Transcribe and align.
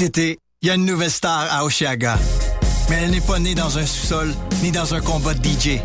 Cet 0.00 0.16
été, 0.16 0.38
il 0.62 0.68
y 0.68 0.70
a 0.70 0.76
une 0.76 0.86
nouvelle 0.86 1.10
star 1.10 1.46
à 1.50 1.62
Oshiaga. 1.62 2.18
Mais 2.88 3.00
elle 3.02 3.10
n'est 3.10 3.20
pas 3.20 3.38
née 3.38 3.54
dans 3.54 3.76
un 3.76 3.84
sous-sol 3.84 4.34
ni 4.62 4.72
dans 4.72 4.94
un 4.94 5.02
combat 5.02 5.34
de 5.34 5.46
DJ. 5.46 5.78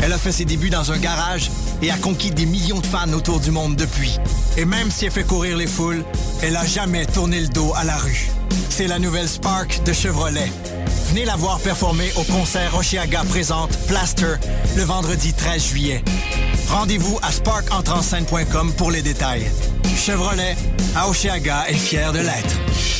Elle 0.00 0.14
a 0.14 0.16
fait 0.16 0.32
ses 0.32 0.46
débuts 0.46 0.70
dans 0.70 0.92
un 0.92 0.96
garage 0.96 1.50
et 1.82 1.90
a 1.90 1.98
conquis 1.98 2.30
des 2.30 2.46
millions 2.46 2.80
de 2.80 2.86
fans 2.86 3.12
autour 3.12 3.38
du 3.38 3.50
monde 3.50 3.76
depuis. 3.76 4.18
Et 4.56 4.64
même 4.64 4.90
si 4.90 5.04
elle 5.04 5.10
fait 5.10 5.24
courir 5.24 5.58
les 5.58 5.66
foules, 5.66 6.02
elle 6.40 6.56
a 6.56 6.64
jamais 6.64 7.04
tourné 7.04 7.38
le 7.38 7.48
dos 7.48 7.74
à 7.76 7.84
la 7.84 7.98
rue. 7.98 8.30
C'est 8.70 8.86
la 8.86 8.98
nouvelle 8.98 9.28
Spark 9.28 9.82
de 9.84 9.92
Chevrolet. 9.92 10.50
Venez 11.10 11.26
la 11.26 11.36
voir 11.36 11.60
performer 11.60 12.10
au 12.16 12.22
concert 12.22 12.74
Oshiaga 12.78 13.24
présente 13.28 13.76
Plaster 13.88 14.36
le 14.74 14.84
vendredi 14.84 15.34
13 15.34 15.62
juillet. 15.62 16.02
Rendez-vous 16.70 17.18
à 17.20 17.30
sparkentrenscène.com 17.30 18.72
pour 18.78 18.90
les 18.90 19.02
détails. 19.02 19.50
Chevrolet, 19.98 20.56
à 20.96 21.10
Oshiaga 21.10 21.66
est 21.68 21.74
fier 21.74 22.10
de 22.14 22.20
l'être. 22.20 22.99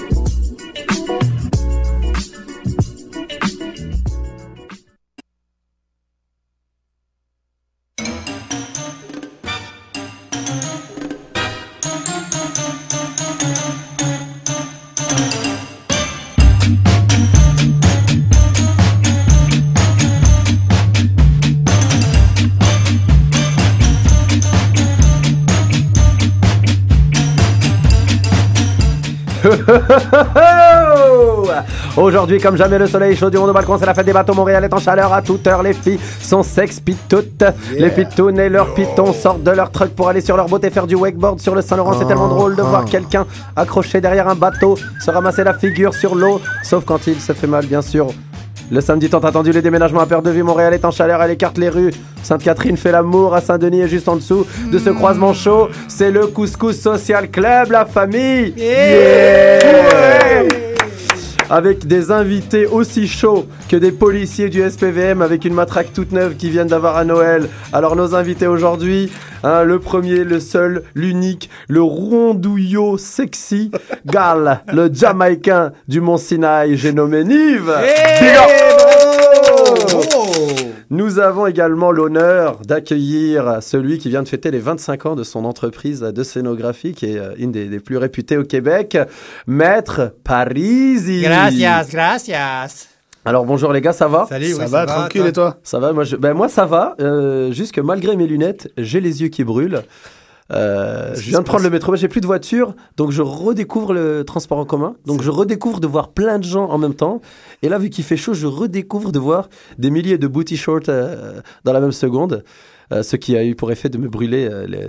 Aujourd'hui, 31.97 32.39
comme 32.39 32.55
jamais, 32.55 32.77
le 32.79 32.87
soleil 32.87 33.15
chaud 33.15 33.29
du 33.29 33.37
monde 33.37 33.49
au 33.49 33.53
balcon, 33.53 33.77
c'est 33.77 33.85
la 33.85 33.93
fête 33.93 34.05
des 34.05 34.13
bateaux. 34.13 34.33
Montréal 34.33 34.63
est 34.63 34.73
en 34.73 34.79
chaleur 34.79 35.11
à 35.13 35.21
toute 35.21 35.45
heure. 35.47 35.61
Les 35.61 35.73
filles 35.73 35.99
sont 36.21 36.43
sex 36.43 36.81
toutes. 37.09 37.43
Les 37.77 37.89
pitounes 37.89 38.39
et 38.39 38.49
leurs 38.49 38.73
pitons 38.73 39.13
sortent 39.13 39.43
de 39.43 39.51
leur 39.51 39.71
truck 39.71 39.89
pour 39.89 40.07
aller 40.09 40.21
sur 40.21 40.37
leur 40.37 40.47
boat 40.47 40.59
et 40.63 40.69
faire 40.69 40.87
du 40.87 40.95
wakeboard 40.95 41.39
sur 41.39 41.53
le 41.53 41.61
Saint-Laurent. 41.61 41.93
C'est 41.99 42.07
tellement 42.07 42.29
drôle 42.29 42.55
de 42.55 42.61
voir 42.61 42.85
quelqu'un 42.85 43.25
accroché 43.55 44.01
derrière 44.01 44.27
un 44.27 44.35
bateau 44.35 44.77
se 44.99 45.11
ramasser 45.11 45.43
la 45.43 45.53
figure 45.53 45.93
sur 45.93 46.15
l'eau, 46.15 46.41
sauf 46.63 46.85
quand 46.85 47.07
il 47.07 47.19
se 47.19 47.33
fait 47.33 47.47
mal, 47.47 47.65
bien 47.65 47.81
sûr. 47.81 48.07
Le 48.71 48.79
samedi 48.79 49.09
tant 49.09 49.19
attendu, 49.19 49.51
les 49.51 49.61
déménagements 49.61 49.99
à 49.99 50.05
perte 50.05 50.23
de 50.23 50.31
vue. 50.31 50.43
Montréal 50.43 50.73
est 50.73 50.85
en 50.85 50.91
chaleur, 50.91 51.21
elle 51.21 51.31
écarte 51.31 51.57
les 51.57 51.67
rues. 51.67 51.91
Sainte-Catherine 52.23 52.77
fait 52.77 52.93
l'amour 52.93 53.35
à 53.35 53.41
Saint-Denis 53.41 53.81
et 53.81 53.87
juste 53.89 54.07
en 54.07 54.15
dessous 54.15 54.45
de 54.71 54.79
ce 54.79 54.89
croisement 54.91 55.33
chaud, 55.33 55.67
c'est 55.89 56.09
le 56.09 56.27
Couscous 56.27 56.79
Social 56.79 57.29
Club, 57.29 57.71
la 57.71 57.85
famille. 57.85 58.53
Yeah 58.55 59.90
avec 61.51 61.85
des 61.85 62.11
invités 62.11 62.65
aussi 62.65 63.09
chauds 63.09 63.45
que 63.67 63.75
des 63.75 63.91
policiers 63.91 64.47
du 64.47 64.67
SPVM 64.67 65.21
avec 65.21 65.43
une 65.43 65.53
matraque 65.53 65.91
toute 65.91 66.13
neuve 66.13 66.37
qui 66.37 66.49
viennent 66.49 66.69
d'avoir 66.69 66.95
à 66.95 67.03
Noël. 67.03 67.49
Alors 67.73 67.97
nos 67.97 68.15
invités 68.15 68.47
aujourd'hui, 68.47 69.11
hein, 69.43 69.63
le 69.63 69.79
premier, 69.79 70.23
le 70.23 70.39
seul, 70.39 70.83
l'unique, 70.95 71.49
le 71.67 71.81
rondouillot 71.81 72.97
sexy, 72.97 73.69
Gal, 74.05 74.61
le 74.71 74.89
Jamaïcain 74.93 75.73
du 75.89 75.99
Mont 75.99 76.17
Sinaï, 76.17 76.77
j'ai 76.77 76.93
nommé 76.93 77.25
Nive. 77.25 77.73
Nous 80.93 81.19
avons 81.19 81.47
également 81.47 81.93
l'honneur 81.93 82.57
d'accueillir 82.65 83.59
celui 83.61 83.97
qui 83.97 84.09
vient 84.09 84.23
de 84.23 84.27
fêter 84.27 84.51
les 84.51 84.59
25 84.59 85.05
ans 85.05 85.15
de 85.15 85.23
son 85.23 85.45
entreprise 85.45 86.01
de 86.01 86.21
scénographie, 86.21 86.91
qui 86.93 87.05
est 87.05 87.17
euh, 87.17 87.33
une 87.37 87.53
des, 87.53 87.69
des 87.69 87.79
plus 87.79 87.95
réputées 87.95 88.35
au 88.35 88.43
Québec, 88.43 88.97
Maître 89.47 90.13
Parisi. 90.25 91.21
Gracias, 91.21 91.87
gracias. 91.89 92.89
Alors 93.23 93.45
bonjour 93.45 93.71
les 93.71 93.79
gars, 93.79 93.93
ça 93.93 94.09
va? 94.09 94.25
Salut, 94.27 94.47
Ça 94.47 94.65
oui, 94.65 94.69
va, 94.69 94.85
tranquille, 94.85 95.27
et 95.27 95.31
toi? 95.31 95.55
Ça 95.63 95.79
va, 95.79 95.93
moi, 95.93 96.03
je... 96.03 96.17
ben, 96.17 96.33
moi 96.33 96.49
ça 96.49 96.65
va, 96.65 96.97
euh, 96.99 97.53
juste 97.53 97.71
que 97.71 97.79
malgré 97.79 98.17
mes 98.17 98.27
lunettes, 98.27 98.69
j'ai 98.77 98.99
les 98.99 99.21
yeux 99.21 99.29
qui 99.29 99.45
brûlent. 99.45 99.83
Euh, 100.53 101.13
je 101.15 101.29
viens 101.29 101.39
de 101.39 101.45
prendre 101.45 101.63
le 101.63 101.69
métro, 101.69 101.95
j'ai 101.95 102.07
plus 102.07 102.19
de 102.21 102.25
voiture, 102.25 102.75
donc 102.97 103.11
je 103.11 103.21
redécouvre 103.21 103.93
le 103.93 104.23
transport 104.25 104.57
en 104.57 104.65
commun. 104.65 104.95
Donc 105.05 105.21
je 105.21 105.29
redécouvre 105.31 105.79
de 105.79 105.87
voir 105.87 106.09
plein 106.09 106.39
de 106.39 106.43
gens 106.43 106.65
en 106.69 106.77
même 106.77 106.93
temps. 106.95 107.21
Et 107.61 107.69
là, 107.69 107.77
vu 107.77 107.89
qu'il 107.89 108.03
fait 108.03 108.17
chaud, 108.17 108.33
je 108.33 108.47
redécouvre 108.47 109.11
de 109.11 109.19
voir 109.19 109.49
des 109.77 109.89
milliers 109.91 110.17
de 110.17 110.27
booty 110.27 110.57
shorts 110.57 110.81
euh, 110.89 111.41
dans 111.63 111.73
la 111.73 111.79
même 111.79 111.91
seconde. 111.93 112.43
Euh, 112.91 113.03
ce 113.03 113.15
qui 113.15 113.37
a 113.37 113.45
eu 113.45 113.55
pour 113.55 113.71
effet 113.71 113.87
de 113.87 113.97
me 113.97 114.09
brûler 114.09 114.49
euh, 114.51 114.67
les- 114.67 114.79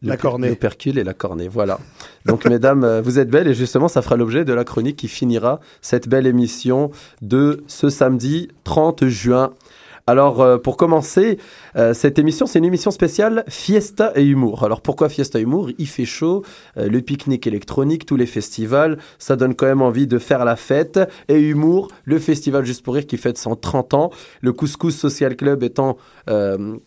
La 0.00 0.14
le- 0.14 0.18
l'opercule 0.48 0.96
et 0.96 1.04
la 1.04 1.12
cornée. 1.12 1.46
Voilà. 1.46 1.78
Donc, 2.24 2.46
mesdames, 2.48 2.84
euh, 2.84 3.02
vous 3.02 3.18
êtes 3.18 3.28
belles 3.28 3.48
et 3.48 3.52
justement, 3.54 3.86
ça 3.88 4.00
fera 4.00 4.16
l'objet 4.16 4.46
de 4.46 4.54
la 4.54 4.64
chronique 4.64 4.96
qui 4.96 5.08
finira 5.08 5.60
cette 5.82 6.08
belle 6.08 6.26
émission 6.26 6.90
de 7.20 7.62
ce 7.66 7.90
samedi 7.90 8.48
30 8.64 9.06
juin. 9.08 9.52
Alors, 10.10 10.40
euh, 10.40 10.58
pour 10.58 10.76
commencer, 10.76 11.38
euh, 11.76 11.94
cette 11.94 12.18
émission, 12.18 12.46
c'est 12.46 12.58
une 12.58 12.64
émission 12.64 12.90
spéciale 12.90 13.44
Fiesta 13.46 14.10
et 14.16 14.24
Humour. 14.24 14.64
Alors, 14.64 14.80
pourquoi 14.80 15.08
Fiesta 15.08 15.38
et 15.38 15.42
Humour? 15.42 15.70
Il 15.78 15.86
fait 15.86 16.04
chaud, 16.04 16.42
euh, 16.78 16.88
le 16.88 17.00
pique-nique 17.00 17.46
électronique, 17.46 18.06
tous 18.06 18.16
les 18.16 18.26
festivals, 18.26 18.98
ça 19.20 19.36
donne 19.36 19.54
quand 19.54 19.66
même 19.66 19.82
envie 19.82 20.08
de 20.08 20.18
faire 20.18 20.44
la 20.44 20.56
fête. 20.56 20.98
Et 21.28 21.38
Humour, 21.38 21.92
le 22.06 22.18
festival 22.18 22.64
Juste 22.64 22.82
pour 22.82 22.94
Rire 22.94 23.06
qui 23.06 23.18
fête 23.18 23.38
130 23.38 23.94
ans. 23.94 24.10
Le 24.40 24.52
Couscous 24.52 24.96
Social 24.96 25.36
Club 25.36 25.62
étant 25.62 25.96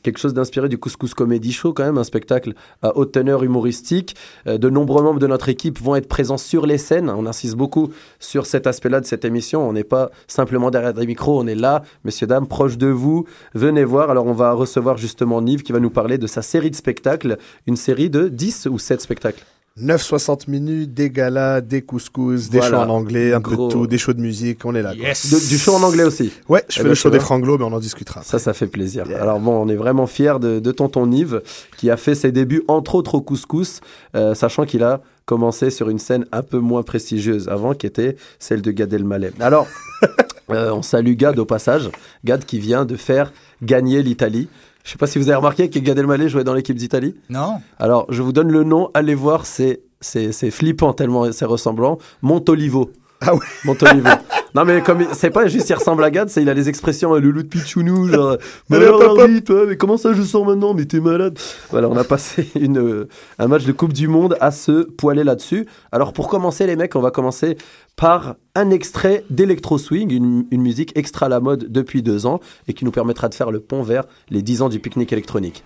quelque 0.03 0.19
chose 0.19 0.33
d'inspiré 0.33 0.69
du 0.69 0.77
Couscous 0.77 1.13
Comedy 1.13 1.51
Show, 1.51 1.73
quand 1.73 1.83
même, 1.83 1.97
un 1.97 2.05
spectacle 2.05 2.53
à 2.81 2.95
haute 2.95 3.11
teneur 3.11 3.43
humoristique. 3.43 4.15
De 4.45 4.69
nombreux 4.69 5.03
membres 5.03 5.19
de 5.19 5.27
notre 5.27 5.49
équipe 5.49 5.81
vont 5.81 5.97
être 5.97 6.07
présents 6.07 6.37
sur 6.37 6.65
les 6.65 6.77
scènes. 6.77 7.09
On 7.09 7.25
insiste 7.25 7.55
beaucoup 7.55 7.89
sur 8.19 8.45
cet 8.45 8.67
aspect-là 8.67 9.01
de 9.01 9.05
cette 9.05 9.25
émission. 9.25 9.67
On 9.67 9.73
n'est 9.73 9.83
pas 9.83 10.11
simplement 10.27 10.71
derrière 10.71 10.93
des 10.93 11.05
micros, 11.05 11.41
on 11.41 11.47
est 11.47 11.55
là, 11.55 11.83
messieurs, 12.05 12.27
dames, 12.27 12.47
proches 12.47 12.77
de 12.77 12.87
vous. 12.87 13.12
Venez 13.53 13.83
voir. 13.83 14.09
Alors, 14.09 14.25
on 14.25 14.33
va 14.33 14.53
recevoir 14.53 14.97
justement 14.97 15.41
Nive 15.41 15.63
qui 15.63 15.71
va 15.71 15.79
nous 15.79 15.89
parler 15.89 16.17
de 16.17 16.27
sa 16.27 16.41
série 16.41 16.69
de 16.71 16.75
spectacles. 16.75 17.37
Une 17.67 17.75
série 17.77 18.09
de 18.09 18.27
10 18.27 18.67
ou 18.71 18.77
7 18.79 19.01
spectacles 19.01 19.43
9,60 19.81 20.49
minutes, 20.51 20.93
des 20.93 21.09
galas, 21.09 21.59
des 21.61 21.81
couscous, 21.81 22.47
des 22.51 22.59
Voilà. 22.59 22.77
shows 22.77 22.83
en 22.83 22.89
anglais, 22.93 23.33
un 23.33 23.41
peu 23.41 23.55
Gros. 23.55 23.67
de 23.69 23.73
tout, 23.73 23.87
des 23.87 23.97
shows 23.97 24.13
de 24.13 24.21
musique, 24.21 24.63
on 24.65 24.75
est 24.75 24.83
là. 24.83 24.93
Yes. 24.93 25.31
De- 25.33 25.49
Du 25.49 25.57
show 25.57 25.73
en 25.73 25.81
anglais 25.81 26.03
aussi. 26.03 26.31
Ouais, 26.47 26.63
je 26.69 26.75
Eh 26.75 26.77
fais 26.77 26.83
ben, 26.83 26.89
le 26.89 26.95
show 26.95 27.09
des 27.09 27.19
franglos, 27.19 27.57
mais 27.57 27.63
on 27.63 27.73
en 27.73 27.79
discutera. 27.79 28.21
Ça, 28.21 28.37
ça 28.37 28.53
fait 28.53 28.67
plaisir. 28.67 29.05
Alors 29.19 29.39
bon, 29.39 29.53
on 29.53 29.67
est 29.69 29.75
vraiment 29.75 30.05
fiers 30.05 30.35
de, 30.39 30.59
de 30.59 30.71
tonton 30.71 31.07
Nive, 31.07 31.41
qui 31.77 31.89
a 31.89 31.97
fait 31.97 32.13
ses 32.13 32.31
débuts, 32.31 32.61
entre 32.67 32.93
autres, 32.93 33.15
au 33.15 33.21
couscous, 33.21 33.81
euh, 34.15 34.35
sachant 34.35 34.65
qu'il 34.65 34.83
a 34.83 35.01
commencé 35.25 35.71
sur 35.71 35.89
une 35.89 35.97
scène 35.97 36.27
un 36.31 36.43
peu 36.43 36.59
moins 36.59 36.83
prestigieuse 36.83 37.49
avant, 37.49 37.73
qui 37.73 37.87
était 37.87 38.15
celle 38.37 38.61
de 38.61 38.69
Gad 38.69 38.93
Elmaleh. 38.93 39.31
Alors, 39.39 39.65
Euh, 40.49 40.71
on 40.71 40.81
salue 40.81 41.13
Gad 41.13 41.39
au 41.39 41.45
passage. 41.45 41.89
Gad 42.25 42.45
qui 42.45 42.59
vient 42.59 42.85
de 42.85 42.95
faire 42.95 43.31
gagner 43.61 44.03
l'Italie. 44.03 44.49
Je 44.83 44.91
sais 44.91 44.97
pas 44.97 45.07
si 45.07 45.17
vous 45.17 45.29
avez 45.29 45.37
remarqué 45.37 45.69
que 45.69 45.79
Gad 45.79 45.97
Elmaleh 45.97 46.27
jouait 46.27 46.43
dans 46.43 46.53
l'équipe 46.53 46.75
d'Italie. 46.75 47.15
Non 47.29 47.61
Alors, 47.79 48.05
je 48.09 48.21
vous 48.21 48.33
donne 48.33 48.51
le 48.51 48.63
nom, 48.63 48.89
allez 48.93 49.15
voir, 49.15 49.45
c'est 49.45 49.81
c'est 50.01 50.33
c'est 50.33 50.51
flippant 50.51 50.91
tellement 50.93 51.31
c'est 51.31 51.45
ressemblant. 51.45 51.97
Montolivo. 52.21 52.91
Ah 53.25 53.33
ouais 53.33 53.41
Montolivo. 53.65 54.09
non 54.53 54.65
mais 54.65 54.81
comme 54.81 55.05
c'est 55.13 55.29
pas 55.29 55.47
juste 55.47 55.69
il 55.69 55.73
ressemble 55.73 56.03
à 56.03 56.11
Gad, 56.11 56.29
c'est 56.29 56.41
il 56.41 56.49
a 56.49 56.53
les 56.53 56.69
expressions 56.69 57.15
euh, 57.15 57.19
le 57.19 57.31
loup 57.31 57.43
de 57.43 57.47
Pichounou 57.47 58.09
genre 58.09 58.37
mais 58.69 58.77
Allez, 58.77 58.87
alors 58.87 59.15
toi 59.45 59.65
mais 59.67 59.77
comment 59.77 59.97
ça 59.97 60.13
je 60.13 60.21
sors 60.21 60.45
maintenant? 60.45 60.73
Mais 60.73 60.85
t'es 60.85 60.99
malade. 60.99 61.37
Voilà, 61.71 61.89
on 61.89 61.95
a 61.95 62.03
passé 62.03 62.49
une 62.59 62.79
euh, 62.79 63.07
un 63.39 63.47
match 63.47 63.65
de 63.65 63.71
Coupe 63.71 63.93
du 63.93 64.07
monde 64.07 64.37
à 64.39 64.51
se 64.51 64.83
poiler 64.83 65.23
là-dessus. 65.23 65.65
Alors 65.91 66.13
pour 66.13 66.27
commencer 66.27 66.67
les 66.67 66.75
mecs, 66.75 66.95
on 66.95 67.01
va 67.01 67.11
commencer 67.11 67.57
par 67.95 68.35
un 68.55 68.69
extrait 68.71 69.23
d'Electro 69.29 69.77
Swing, 69.77 70.11
une, 70.11 70.45
une 70.51 70.61
musique 70.61 70.91
extra 70.95 71.27
à 71.27 71.29
la 71.29 71.39
mode 71.39 71.71
depuis 71.71 72.01
deux 72.01 72.25
ans 72.25 72.39
et 72.67 72.73
qui 72.73 72.85
nous 72.85 72.91
permettra 72.91 73.29
de 73.29 73.35
faire 73.35 73.51
le 73.51 73.59
pont 73.59 73.83
vers 73.83 74.03
les 74.29 74.41
10 74.41 74.63
ans 74.63 74.69
du 74.69 74.79
pique-nique 74.79 75.13
électronique. 75.13 75.63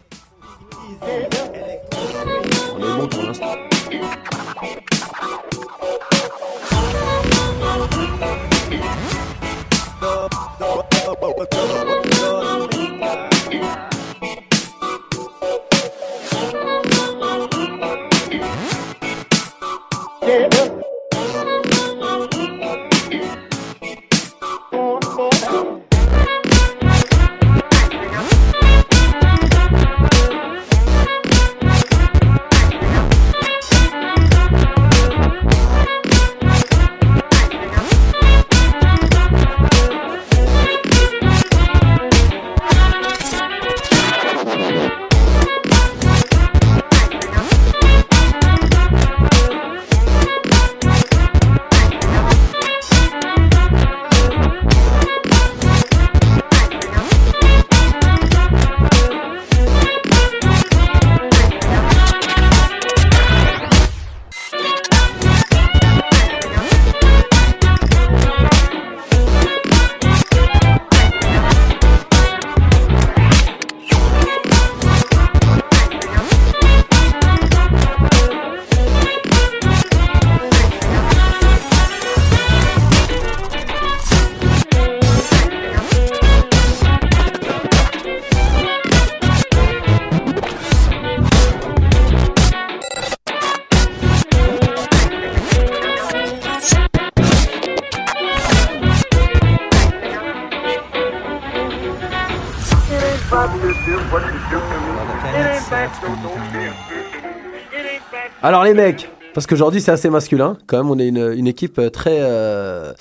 Alors 108.44 108.64
les 108.64 108.74
mecs, 108.74 109.10
parce 109.38 109.46
qu'aujourd'hui 109.46 109.82
c'est 109.82 109.92
assez 109.92 110.10
masculin, 110.10 110.58
quand 110.66 110.78
même 110.78 110.90
on 110.90 110.98
est 110.98 111.10
une, 111.10 111.32
une 111.38 111.46
équipe 111.46 111.80
très, 111.94 112.22
euh, 112.22 112.92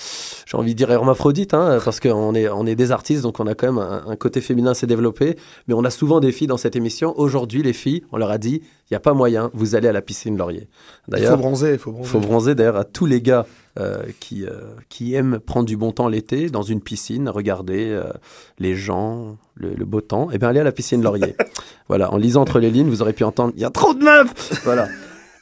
j'ai 0.44 0.58
envie 0.58 0.74
de 0.74 0.76
dire 0.76 0.90
hermaphrodite, 0.90 1.54
hein, 1.54 1.78
parce 1.82 1.98
qu'on 1.98 2.34
est, 2.34 2.46
on 2.50 2.66
est 2.66 2.74
des 2.74 2.92
artistes, 2.92 3.22
donc 3.22 3.40
on 3.40 3.46
a 3.46 3.54
quand 3.54 3.72
même 3.72 3.78
un, 3.78 4.04
un 4.06 4.16
côté 4.16 4.42
féminin 4.42 4.72
assez 4.72 4.86
développé, 4.86 5.38
mais 5.66 5.72
on 5.72 5.82
a 5.82 5.88
souvent 5.88 6.20
des 6.20 6.32
filles 6.32 6.46
dans 6.46 6.58
cette 6.58 6.76
émission. 6.76 7.18
Aujourd'hui 7.18 7.62
les 7.62 7.72
filles, 7.72 8.02
on 8.12 8.18
leur 8.18 8.30
a 8.30 8.36
dit, 8.36 8.56
il 8.62 8.92
n'y 8.92 8.96
a 8.98 9.00
pas 9.00 9.14
moyen, 9.14 9.50
vous 9.54 9.76
allez 9.76 9.88
à 9.88 9.92
la 9.92 10.02
piscine 10.02 10.36
Laurier. 10.36 10.68
Il 10.68 11.04
faut 11.04 11.10
D'ailleurs, 11.12 11.38
bronzer, 11.38 11.72
il 11.72 11.78
faut 11.78 11.90
bronzer. 11.90 12.10
faut 12.10 12.20
bronzer 12.20 12.54
d'ailleurs 12.54 12.76
à 12.76 12.84
tous 12.84 13.06
les 13.06 13.22
gars 13.22 13.46
euh, 13.80 14.02
qui, 14.20 14.44
euh, 14.44 14.60
qui 14.90 15.14
aiment 15.14 15.38
prendre 15.38 15.64
du 15.64 15.78
bon 15.78 15.90
temps 15.92 16.06
l'été 16.06 16.50
dans 16.50 16.60
une 16.60 16.82
piscine, 16.82 17.30
regarder 17.30 17.86
euh, 17.88 18.04
les 18.58 18.74
gens, 18.74 19.38
le, 19.54 19.72
le 19.72 19.84
beau 19.86 20.02
temps, 20.02 20.30
et 20.30 20.36
bien 20.36 20.50
allez 20.50 20.60
à 20.60 20.64
la 20.64 20.72
piscine 20.72 21.02
Laurier. 21.02 21.34
voilà, 21.88 22.12
en 22.12 22.18
lisant 22.18 22.42
entre 22.42 22.58
les 22.58 22.70
lignes, 22.70 22.90
vous 22.90 23.00
aurez 23.00 23.14
pu 23.14 23.24
entendre 23.24 23.54
il 23.56 23.62
y 23.62 23.64
a 23.64 23.70
trop 23.70 23.94
de 23.94 24.04
meufs 24.04 24.62
Voilà. 24.64 24.86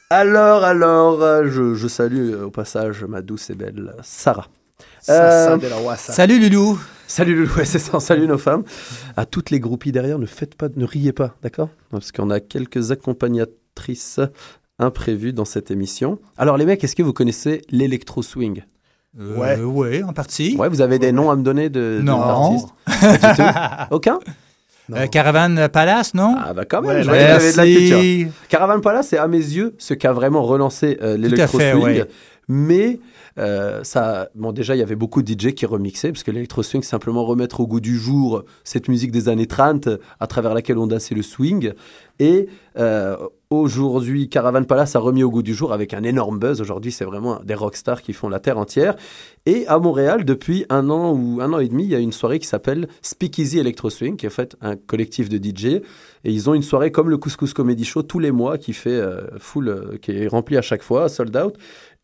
Alors, 0.09 0.63
alors, 0.63 1.23
euh, 1.23 1.47
je, 1.49 1.73
je 1.73 1.87
salue 1.87 2.31
euh, 2.33 2.45
au 2.45 2.51
passage 2.51 3.03
ma 3.05 3.21
douce 3.21 3.49
et 3.49 3.55
belle 3.55 3.95
Sarah. 4.03 4.47
Euh. 5.09 5.57
Salut 6.13 6.39
Loulou 6.39 6.79
Salut 7.07 7.35
Loulou, 7.35 7.55
ouais, 7.57 7.65
c'est 7.65 7.79
ça, 7.79 7.99
salut 7.99 8.27
nos 8.27 8.37
femmes. 8.37 8.63
À 9.17 9.25
toutes 9.25 9.49
les 9.49 9.59
groupies 9.59 9.91
derrière, 9.91 10.19
ne 10.19 10.25
faites 10.25 10.55
pas, 10.55 10.67
ne 10.75 10.85
riez 10.85 11.11
pas, 11.13 11.35
d'accord? 11.41 11.69
Parce 11.91 12.11
qu'on 12.11 12.29
a 12.29 12.39
quelques 12.39 12.91
accompagnatrices 12.91 14.19
imprévues 14.79 15.33
dans 15.33 15.45
cette 15.45 15.71
émission. 15.71 16.19
Alors 16.37 16.57
les 16.57 16.65
mecs, 16.65 16.83
est-ce 16.83 16.95
que 16.95 17.03
vous 17.03 17.13
connaissez 17.13 17.61
l'électro 17.69 18.21
swing 18.21 18.63
Euh, 19.19 19.37
Ouais. 19.37 19.59
Ouais, 19.59 20.03
en 20.03 20.13
partie. 20.13 20.55
Ouais, 20.57 20.69
vous 20.69 20.81
avez 20.81 20.99
des 20.99 21.11
noms 21.13 21.31
à 21.31 21.35
me 21.35 21.43
donner 21.43 21.69
de, 21.69 21.97
de- 21.97 22.01
Non. 22.03 22.57
Aucun? 23.91 24.19
Euh, 24.93 25.07
Caravane 25.07 25.67
Palace, 25.69 26.13
non? 26.13 26.35
Ah 26.37 26.53
bah 26.53 26.63
quand 26.69 26.81
même, 26.81 26.97
Ouais, 26.97 27.03
je 27.03 27.07
voyais 27.07 27.25
que 27.25 27.39
vous 27.39 27.43
avez 27.43 27.51
de 27.53 27.57
la 27.57 27.65
culture. 27.79 27.97
Merci. 27.97 28.27
Caravan 28.49 28.79
Palace, 28.81 29.07
c'est 29.09 29.17
à 29.17 29.27
mes 29.27 29.37
yeux 29.37 29.73
ce 29.79 29.93
qui 29.95 30.05
a 30.05 30.13
vraiment 30.13 30.43
relancé 30.43 30.97
euh, 31.01 31.17
l'électro 31.17 31.57
fait, 31.57 31.71
swing. 31.71 31.83
ouais. 31.83 32.05
Mais 32.47 32.99
euh, 33.37 33.83
ça, 33.83 34.29
bon 34.35 34.51
déjà 34.51 34.75
il 34.75 34.79
y 34.79 34.81
avait 34.81 34.95
beaucoup 34.95 35.21
de 35.21 35.31
DJ 35.31 35.53
qui 35.53 35.65
remixaient 35.65 36.11
parce 36.11 36.23
que 36.23 36.31
l'électro 36.31 36.63
swing 36.63 36.83
c'est 36.83 36.89
simplement 36.89 37.25
remettre 37.25 37.59
au 37.59 37.67
goût 37.67 37.81
du 37.81 37.97
jour 37.97 38.43
cette 38.63 38.87
musique 38.87 39.11
des 39.11 39.27
années 39.27 39.47
30 39.47 39.89
à 40.19 40.27
travers 40.27 40.53
laquelle 40.53 40.77
on 40.77 40.87
dansait 40.87 41.15
le 41.15 41.21
swing. 41.21 41.73
Et 42.19 42.47
euh, 42.77 43.17
aujourd'hui, 43.49 44.29
Caravan 44.29 44.63
Palace 44.63 44.95
a 44.95 44.99
remis 44.99 45.23
au 45.23 45.29
goût 45.29 45.43
du 45.43 45.53
jour 45.53 45.73
avec 45.73 45.93
un 45.93 46.03
énorme 46.03 46.39
buzz. 46.39 46.61
Aujourd'hui, 46.61 46.91
c'est 46.91 47.03
vraiment 47.03 47.41
des 47.43 47.55
rockstars 47.55 48.01
qui 48.01 48.13
font 48.13 48.29
la 48.29 48.39
terre 48.39 48.57
entière. 48.57 48.95
Et 49.45 49.67
à 49.67 49.79
Montréal, 49.79 50.23
depuis 50.23 50.65
un 50.69 50.89
an 50.89 51.11
ou 51.13 51.41
un 51.41 51.51
an 51.51 51.59
et 51.59 51.67
demi, 51.67 51.83
il 51.83 51.89
y 51.89 51.95
a 51.95 51.99
une 51.99 52.13
soirée 52.13 52.39
qui 52.39 52.47
s'appelle 52.47 52.87
Speakeasy 53.01 53.59
Electro 53.59 53.89
Swing, 53.89 54.15
qui 54.15 54.25
est 54.25 54.29
en 54.29 54.31
fait 54.31 54.55
un 54.61 54.75
collectif 54.75 55.27
de 55.29 55.37
DJ. 55.37 55.65
Et 56.23 56.31
ils 56.31 56.49
ont 56.49 56.53
une 56.53 56.63
soirée 56.63 56.91
comme 56.91 57.09
le 57.09 57.17
Couscous 57.17 57.53
Comedy 57.53 57.83
Show 57.83 58.03
tous 58.03 58.19
les 58.19 58.31
mois 58.31 58.57
qui 58.57 58.73
fait 58.73 58.89
euh, 58.89 59.21
euh, 59.57 59.97
qui 60.01 60.11
est 60.11 60.27
rempli 60.27 60.57
à 60.57 60.61
chaque 60.61 60.83
fois, 60.83 61.09
sold 61.09 61.35
out. 61.35 61.55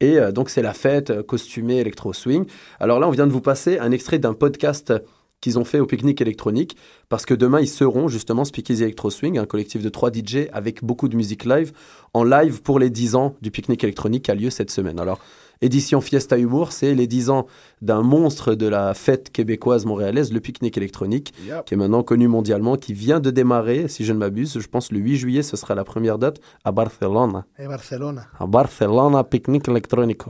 Et 0.02 0.18
euh, 0.18 0.32
donc 0.34 0.50
c'est 0.50 0.62
la 0.62 0.74
fête 0.74 1.12
euh, 1.12 1.24
costumée 1.24 1.78
Electro 1.78 2.12
Swing. 2.12 2.46
Alors 2.80 3.00
là, 3.00 3.08
on 3.08 3.12
vient 3.12 3.28
de 3.28 3.32
vous 3.32 3.42
passer 3.42 3.80
un 3.80 3.92
extrait 3.92 4.20
d'un 4.20 4.34
podcast 4.34 4.94
qu'ils 5.40 5.58
ont 5.58 5.64
fait 5.64 5.80
au 5.80 5.88
pique-nique 5.88 6.22
électronique, 6.22 6.78
parce 7.10 7.26
que 7.26 7.34
demain, 7.34 7.60
ils 7.62 7.68
seront 7.68 8.08
justement 8.08 8.46
Speakeasy 8.46 8.84
Electro 8.84 9.10
Swing, 9.10 9.40
un 9.40 9.46
collectif 9.46 9.82
de 9.82 9.90
trois 9.90 10.12
DJ 10.12 10.48
avec 10.54 10.84
beaucoup 10.84 11.08
de 11.08 11.16
musique 11.16 11.46
live, 11.46 11.72
en 12.14 12.24
live 12.24 12.62
pour 12.62 12.78
les 12.78 12.92
10 12.92 13.16
ans 13.16 13.36
du 13.42 13.50
pique-nique 13.50 13.84
électronique 13.84 14.26
qui 14.26 14.32
a 14.32 14.36
lieu 14.36 14.52
cette 14.52 14.70
semaine. 14.70 15.00
Alors, 15.00 15.20
édition 15.62 16.02
Fiesta 16.02 16.38
Humour, 16.38 16.72
c'est 16.72 16.94
les 16.94 17.08
10 17.08 17.30
ans 17.30 17.48
d'un 17.82 18.02
monstre 18.02 18.56
de 18.56 18.68
la 18.68 18.94
fête 18.94 19.32
québécoise 19.32 19.86
montréalaise, 19.86 20.32
le 20.34 20.40
pique-nique 20.40 20.78
électronique, 20.78 21.34
Yep. 21.48 21.66
qui 21.66 21.74
est 21.74 21.78
maintenant 21.78 22.04
connu 22.04 22.28
mondialement, 22.28 22.76
qui 22.76 22.94
vient 22.94 23.20
de 23.20 23.32
démarrer, 23.32 23.88
si 23.88 24.06
je 24.06 24.14
ne 24.14 24.18
m'abuse, 24.20 24.58
je 24.60 24.68
pense 24.68 24.92
le 24.92 25.00
8 25.00 25.18
juillet, 25.18 25.42
ce 25.44 25.58
sera 25.58 25.74
la 25.76 25.84
première 25.84 26.18
date 26.18 26.40
à 26.64 26.72
Barcelone. 26.72 27.44
Et 27.60 27.68
Barcelone. 27.68 28.24
À 28.40 28.46
Barcelone, 28.46 29.22
pique-nique 29.30 29.68
électronique. 29.68 30.22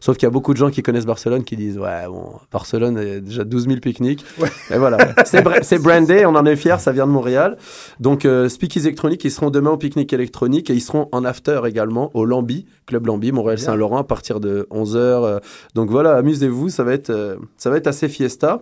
Sauf 0.00 0.16
qu'il 0.16 0.26
y 0.26 0.28
a 0.28 0.30
beaucoup 0.30 0.52
de 0.52 0.58
gens 0.58 0.70
qui 0.70 0.82
connaissent 0.82 1.06
Barcelone 1.06 1.44
qui 1.44 1.56
disent 1.56 1.78
Ouais, 1.78 2.06
bon, 2.06 2.32
Barcelone, 2.52 2.98
il 3.02 3.08
y 3.08 3.12
a 3.12 3.20
déjà 3.20 3.44
12 3.44 3.66
000 3.68 3.80
pique-niques. 3.80 4.24
Ouais. 4.38 4.48
Et 4.70 4.78
voilà. 4.78 4.98
c'est 5.24 5.42
bra- 5.42 5.62
c'est 5.62 5.78
brandé, 5.78 6.24
on 6.26 6.34
en 6.34 6.46
est 6.46 6.56
fiers, 6.56 6.76
ça 6.78 6.92
vient 6.92 7.06
de 7.06 7.12
Montréal. 7.12 7.56
Donc, 8.00 8.24
euh, 8.24 8.48
Speakeasy 8.48 8.86
électronique, 8.88 9.24
ils 9.24 9.30
seront 9.30 9.50
demain 9.50 9.70
au 9.70 9.76
pique-nique 9.76 10.12
électronique 10.12 10.70
et 10.70 10.74
ils 10.74 10.80
seront 10.80 11.08
en 11.12 11.24
after 11.24 11.60
également 11.66 12.10
au 12.14 12.24
Lambi, 12.24 12.66
Club 12.86 13.06
Lambi, 13.06 13.32
Montréal-Saint-Laurent, 13.32 13.98
à 13.98 14.04
partir 14.04 14.40
de 14.40 14.66
11h. 14.70 15.40
donc 15.74 15.90
voilà, 15.90 16.16
amusez-vous, 16.16 16.68
ça, 16.68 16.84
va 16.84 16.92
être, 16.92 17.10
euh, 17.10 17.36
ça 17.56 17.68
va 17.70 17.76
être 17.76 17.86
assez 17.88 18.08
fiesta. 18.08 18.60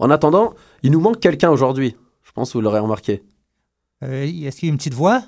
En 0.00 0.10
attendant, 0.10 0.54
il 0.82 0.92
nous 0.92 1.00
manque 1.00 1.20
quelqu'un 1.20 1.50
aujourd'hui. 1.50 1.96
Je 2.22 2.32
pense 2.32 2.52
que 2.52 2.58
vous 2.58 2.62
l'aurez 2.62 2.78
remarqué. 2.80 3.22
Euh, 4.02 4.24
Est-ce 4.24 4.58
qu'il 4.58 4.68
y 4.68 4.70
a 4.70 4.72
une 4.72 4.78
petite 4.78 4.94
voix? 4.94 5.22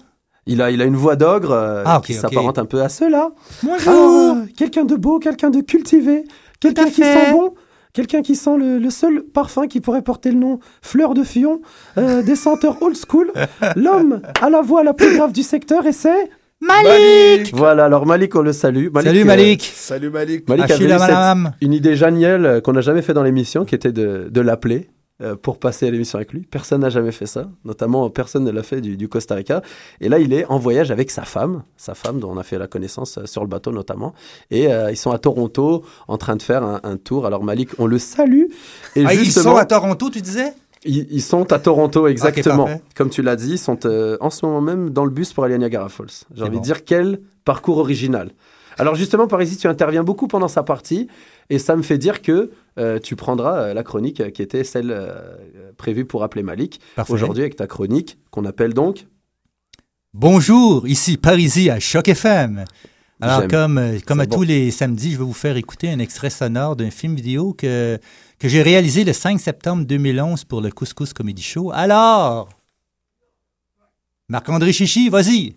Il 0.47 0.63
a, 0.63 0.71
il 0.71 0.81
a 0.81 0.85
une 0.85 0.97
voix 0.97 1.17
d'ogre 1.17 1.51
euh, 1.51 1.83
Ah, 1.85 2.01
qui 2.05 2.15
s'apparente 2.15 2.59
un 2.59 2.67
peu 2.67 2.81
à 2.81 2.89
cela. 2.89 3.33
Bonjour 3.65 3.93
euh, 3.93 4.47
quelqu'un 4.57 4.85
de 4.85 4.95
beau, 4.95 5.19
quelqu'un 5.19 5.51
de 5.51 5.61
cultivé, 5.61 6.25
quelqu'un 6.61 6.87
qui 6.87 7.03
sent 7.03 7.33
bon, 7.33 7.55
quelqu'un 7.93 8.23
qui 8.23 8.37
sent 8.37 8.57
le, 8.57 8.79
le 8.79 8.91
seul 8.91 9.25
parfum 9.25 9.67
qui 9.67 9.81
pourrait 9.81 10.03
porter 10.03 10.31
le 10.31 10.39
nom 10.39 10.61
Fleur 10.83 11.15
de 11.15 11.25
Fion, 11.25 11.63
euh, 11.99 12.23
des 12.23 12.37
senteurs 12.37 12.81
old 12.81 12.97
school, 12.97 13.33
l'homme 13.77 14.23
à 14.41 14.49
la 14.49 14.63
voix 14.63 14.85
la 14.85 14.95
plus 14.95 15.17
grave 15.17 15.33
du 15.33 15.43
secteur, 15.43 15.85
et 15.87 15.93
c'est... 15.93 16.31
Malik 16.61 17.55
Voilà, 17.55 17.85
alors 17.85 18.07
Malik, 18.07 18.35
on 18.35 18.41
le 18.43 18.53
salue. 18.53 18.87
Salut 19.03 19.21
euh, 19.21 19.25
Malik 19.25 19.73
Salut 19.75 20.11
Malik. 20.11 20.49
Malik 20.49 20.65
avait 20.65 20.73
Achille 20.75 20.87
eu 20.87 20.89
cette- 20.99 21.53
une 21.61 21.73
idée 21.73 21.97
géniale 21.97 22.47
euh, 22.47 22.61
qu'on 22.61 22.73
n'a 22.73 22.81
jamais 22.81 23.03
fait 23.03 23.13
dans 23.15 23.23
l'émission, 23.23 23.65
qui 23.65 23.75
était 23.75 23.93
de, 23.93 24.29
de 24.31 24.41
l'appeler 24.41 24.89
euh, 25.23 25.37
pour 25.37 25.59
passer 25.59 25.87
à 25.87 25.91
l'émission 25.91 26.17
avec 26.17 26.33
lui. 26.33 26.47
Personne 26.51 26.81
n'a 26.81 26.89
jamais 26.89 27.13
fait 27.13 27.27
ça, 27.27 27.49
notamment 27.65 28.09
personne 28.11 28.45
ne 28.45 28.51
l'a 28.51 28.63
fait 28.63 28.81
du, 28.81 28.97
du 28.97 29.07
Costa 29.09 29.35
Rica. 29.35 29.61
Et 30.01 30.09
là, 30.09 30.19
il 30.19 30.33
est 30.33 30.47
en 30.47 30.59
voyage 30.59 30.91
avec 30.91 31.11
sa 31.11 31.23
femme, 31.25 31.63
sa 31.77 31.95
femme 31.95 32.21
dont 32.21 32.31
on 32.33 32.39
a 32.39 32.43
fait 32.43 32.59
la 32.59 32.67
connaissance 32.69 33.19
euh, 33.19 33.27
sur 33.27 33.43
le 33.43 33.49
bateau 33.49 33.71
notamment. 33.71 34.15
Et 34.51 34.73
euh, 34.73 34.91
ils 34.91 34.97
sont 34.97 35.11
à 35.11 35.19
Toronto 35.19 35.85
en 36.09 36.17
train 36.17 36.37
de 36.37 36.43
faire 36.43 36.63
un, 36.63 36.81
un 36.85 36.97
tour. 36.97 37.27
Alors 37.27 37.45
Malik, 37.45 37.71
on 37.79 37.87
le 37.87 37.99
salue. 37.99 38.45
Et 38.95 39.05
Ah, 39.07 39.13
ils 39.15 39.31
sont 39.31 39.57
à 39.57 39.67
Toronto, 39.67 40.09
tu 40.11 40.23
disais? 40.23 40.55
Ils, 40.87 41.07
ils 41.11 41.23
sont 41.23 41.52
à 41.52 41.59
Toronto, 41.59 42.07
exactement. 42.07 42.64
parfait. 42.64 42.83
Comme 42.95 43.11
tu 43.11 43.23
l'as 43.23 43.37
dit, 43.37 43.52
ils 43.52 43.59
sont 43.59 43.85
euh, 43.87 44.16
en 44.21 44.31
ce 44.31 44.47
moment 44.47 44.61
même 44.61 44.90
dans 44.90 45.05
le 45.05 45.11
bus 45.11 45.33
pour 45.33 45.45
aller 45.45 45.55
à 45.55 45.59
Niagara 45.59 45.88
Falls. 45.88 46.07
J'ai 46.35 46.43
envie 46.43 46.52
bon. 46.52 46.59
de 46.59 46.64
dire 46.64 46.85
quel 46.85 47.21
parcours 47.45 47.78
original. 47.78 48.31
Alors 48.78 48.95
justement, 48.95 49.26
Parisi, 49.26 49.57
tu 49.57 49.69
interviens 49.69 50.05
beaucoup 50.05 50.28
pendant 50.28 50.49
sa 50.49 50.62
partie 50.62 51.09
et 51.49 51.59
ça 51.59 51.76
me 51.76 51.83
fait 51.83 51.99
dire 51.99 52.21
que 52.21 52.50
euh, 52.78 52.99
tu 52.99 53.16
prendras 53.16 53.59
euh, 53.59 53.75
la 53.75 53.83
chronique 53.83 54.21
euh, 54.21 54.31
qui 54.31 54.43
était 54.43 54.64
celle 54.64 54.95
prévue 55.78 56.05
pour 56.05 56.23
appeler 56.23 56.43
Malik. 56.43 56.81
Aujourd'hui, 57.09 57.43
avec 57.43 57.57
ta 57.57 57.66
chronique 57.66 58.19
qu'on 58.31 58.45
appelle 58.45 58.75
donc... 58.75 59.07
Bonjour, 60.12 60.88
ici 60.88 61.19
Parisi 61.19 61.69
à 61.69 61.78
Choc 61.78 62.09
FM. 62.09 62.64
Alors, 63.21 63.49
comme, 63.49 63.99
comme 64.07 64.21
à 64.21 64.26
bon. 64.26 64.37
tous 64.37 64.43
les 64.43 64.71
samedis, 64.71 65.12
je 65.12 65.19
vais 65.19 65.25
vous 65.25 65.35
faire 65.35 65.57
écouter 65.57 65.90
un 65.90 65.99
extrait 65.99 66.31
sonore 66.31 66.75
d'un 66.75 66.90
film 66.90 67.14
vidéo 67.14 67.52
que, 67.52 67.99
que 68.38 68.49
j'ai 68.49 68.62
réalisé 68.62 69.05
le 69.05 69.12
5 69.12 69.40
septembre 69.40 69.85
2011 69.87 70.45
pour 70.45 70.61
le 70.61 70.71
Couscous 70.71 71.12
Comedy 71.12 71.43
Show. 71.43 71.71
Alors, 71.73 72.49
Marc-André 74.28 74.73
Chichi, 74.73 75.09
vas-y. 75.09 75.57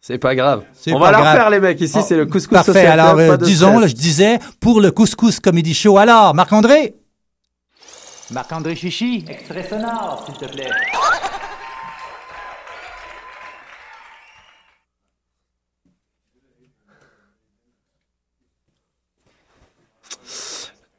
C'est 0.00 0.18
pas 0.18 0.34
grave. 0.34 0.64
C'est 0.72 0.92
On 0.92 0.98
pas 0.98 1.10
va 1.10 1.10
la 1.12 1.18
refaire 1.32 1.50
les 1.50 1.60
mecs. 1.60 1.80
Ici, 1.80 1.98
Oh, 1.98 2.04
c'est 2.06 2.16
le 2.16 2.26
couscous 2.26 2.54
Parfait, 2.54 2.72
social 2.72 3.00
alors 3.00 3.14
club, 3.16 3.42
euh, 3.42 3.44
disons, 3.44 3.78
là, 3.78 3.86
je 3.88 3.94
disais, 3.94 4.38
pour 4.60 4.80
le 4.80 4.90
Couscous 4.90 5.40
Comedy 5.40 5.74
Show. 5.74 5.98
Alors, 5.98 6.34
Marc-André? 6.34 6.94
Marc-André 8.30 8.76
Chichi, 8.76 9.24
extrait 9.28 9.68
sonore, 9.68 10.22
s'il 10.24 10.34
te 10.36 10.50
plaît. 10.52 10.70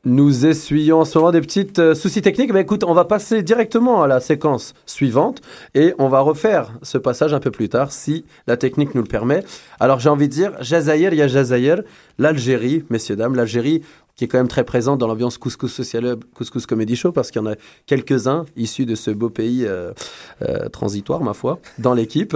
Nous 0.06 0.46
essuyons 0.46 1.02
en 1.02 1.06
ce 1.06 1.18
moment 1.18 1.32
des 1.32 1.42
petits 1.42 1.68
euh, 1.78 1.94
soucis 1.94 2.22
techniques. 2.22 2.54
Mais 2.54 2.62
écoute, 2.62 2.86
on 2.86 2.94
va 2.94 3.04
passer 3.04 3.44
directement 3.44 4.02
à 4.02 4.08
la 4.08 4.22
séquence 4.22 4.74
suivante 4.86 5.42
et 5.76 5.94
on 6.00 6.08
va 6.08 6.22
refaire 6.22 6.72
ce 6.84 6.98
passage 6.98 7.34
un 7.34 7.42
peu 7.42 7.52
plus 7.52 7.68
tard 7.68 7.92
si 7.92 8.24
la 8.48 8.56
technique 8.56 8.96
nous 8.96 9.02
le 9.02 9.08
permet. 9.08 9.44
Alors 9.80 10.00
j'ai 10.00 10.08
envie 10.08 10.30
de 10.30 10.34
dire, 10.34 10.54
Jazaïr, 10.62 11.12
il 11.14 11.18
y 11.18 11.22
a 11.22 11.28
Jazaïr, 11.28 11.84
l'Algérie, 12.18 12.86
messieurs, 12.90 13.18
dames, 13.18 13.36
l'Algérie 13.36 13.82
qui 14.16 14.26
est 14.26 14.28
quand 14.28 14.38
même 14.38 14.50
très 14.50 14.66
présente 14.66 15.00
dans 15.00 15.08
l'ambiance 15.08 15.38
Couscous 15.38 15.72
Social 15.72 16.18
Couscous 16.36 16.66
Comedy 16.66 16.98
Show, 16.98 17.14
parce 17.14 17.32
qu'il 17.32 17.42
y 17.42 17.46
en 17.46 17.52
a 17.52 17.56
quelques-uns 17.86 18.46
issus 18.58 18.86
de 18.86 18.96
ce 18.96 19.12
beau 19.12 19.30
pays 19.30 19.66
euh, 19.66 19.94
euh, 20.42 20.68
transitoire, 20.68 21.24
ma 21.24 21.34
foi, 21.34 21.60
dans 21.78 21.94
l'équipe. 21.94 22.36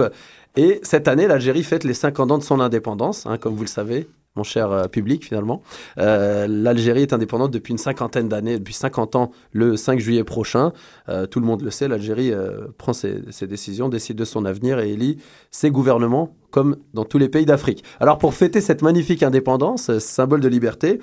Et 0.56 0.80
cette 0.82 1.08
année, 1.08 1.26
l'Algérie 1.26 1.62
fête 1.62 1.84
les 1.84 1.92
50 1.92 2.30
ans 2.30 2.38
de 2.38 2.42
son 2.42 2.58
indépendance, 2.58 3.26
hein, 3.26 3.36
comme 3.36 3.54
vous 3.54 3.64
le 3.64 3.68
savez, 3.68 4.08
mon 4.36 4.42
cher 4.42 4.72
euh, 4.72 4.84
public, 4.84 5.24
finalement. 5.24 5.62
Euh, 5.98 6.46
L'Algérie 6.48 7.02
est 7.02 7.12
indépendante 7.12 7.52
depuis 7.52 7.70
une 7.70 7.78
cinquantaine 7.78 8.28
d'années, 8.28 8.58
depuis 8.58 8.74
50 8.74 9.14
ans, 9.16 9.30
le 9.52 9.76
5 9.76 10.00
juillet 10.00 10.24
prochain. 10.24 10.72
Euh, 11.08 11.26
tout 11.26 11.38
le 11.38 11.46
monde 11.46 11.62
le 11.62 11.70
sait, 11.70 11.86
l'Algérie 11.86 12.32
prend 12.78 12.92
ses, 12.92 13.20
ses 13.30 13.46
décisions, 13.46 13.88
décide 13.88 14.16
de 14.16 14.24
son 14.24 14.44
avenir 14.44 14.80
et 14.80 14.92
élit 14.92 15.18
ses 15.50 15.70
gouvernements, 15.70 16.34
comme 16.50 16.76
dans 16.94 17.04
tous 17.04 17.18
les 17.18 17.28
pays 17.28 17.46
d'Afrique. 17.46 17.84
Alors, 18.00 18.18
pour 18.18 18.34
fêter 18.34 18.60
cette 18.60 18.82
magnifique 18.82 19.22
indépendance, 19.22 19.98
symbole 19.98 20.40
de 20.40 20.48
liberté, 20.48 21.00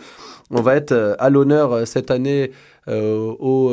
on 0.50 0.62
va 0.62 0.76
être 0.76 1.16
à 1.20 1.30
l'honneur 1.30 1.88
cette 1.88 2.12
année 2.12 2.52
au 2.88 3.72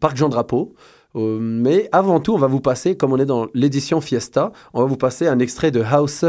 Parc 0.00 0.16
Jean 0.16 0.28
Drapeau. 0.28 0.74
Euh, 1.16 1.38
mais 1.40 1.88
avant 1.92 2.20
tout, 2.20 2.34
on 2.34 2.38
va 2.38 2.46
vous 2.46 2.60
passer, 2.60 2.96
comme 2.96 3.12
on 3.12 3.18
est 3.18 3.26
dans 3.26 3.46
l'édition 3.54 4.00
Fiesta, 4.00 4.52
on 4.72 4.80
va 4.80 4.86
vous 4.86 4.96
passer 4.96 5.26
un 5.26 5.38
extrait 5.38 5.70
de 5.70 5.82
House 5.82 6.24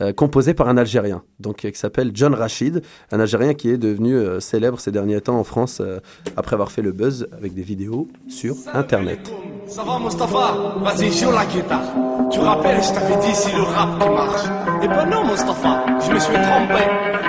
euh, 0.00 0.12
composé 0.12 0.54
par 0.54 0.68
un 0.68 0.78
Algérien, 0.78 1.22
donc 1.38 1.56
qui 1.58 1.74
s'appelle 1.74 2.12
John 2.14 2.34
Rachid, 2.34 2.82
un 3.10 3.20
Algérien 3.20 3.52
qui 3.52 3.68
est 3.68 3.76
devenu 3.76 4.14
euh, 4.14 4.40
célèbre 4.40 4.80
ces 4.80 4.90
derniers 4.90 5.20
temps 5.20 5.38
en 5.38 5.44
France 5.44 5.80
euh, 5.80 6.00
après 6.36 6.54
avoir 6.54 6.72
fait 6.72 6.80
le 6.80 6.92
buzz 6.92 7.28
avec 7.36 7.52
des 7.52 7.62
vidéos 7.62 8.08
sur 8.26 8.54
Internet. 8.72 9.30
Ça 9.66 9.84
va 9.84 9.98
Mustapha 9.98 10.54
Vas-y 10.80 11.12
joue 11.12 11.30
la 11.30 11.44
guitare. 11.44 11.82
Tu 12.30 12.40
rappelles 12.40 12.82
je 12.82 12.92
t'avais 12.94 13.16
dit 13.16 13.34
c'est 13.34 13.52
le 13.54 13.62
rap 13.62 13.98
qui 14.00 14.08
marche. 14.08 14.44
Eh 14.82 14.88
ben 14.88 15.04
non 15.06 15.26
Mustapha 15.30 15.84
Je 16.06 16.10
me 16.12 16.18
suis 16.18 16.32
trompé. 16.32 16.82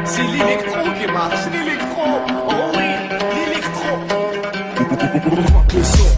C'est 0.05 0.23
l'électro 0.23 0.79
qui 0.99 1.11
marche 1.11 1.45
L'électro. 1.51 2.01
Oh 2.47 2.71
oui 2.77 2.87
L'électro 3.35 3.83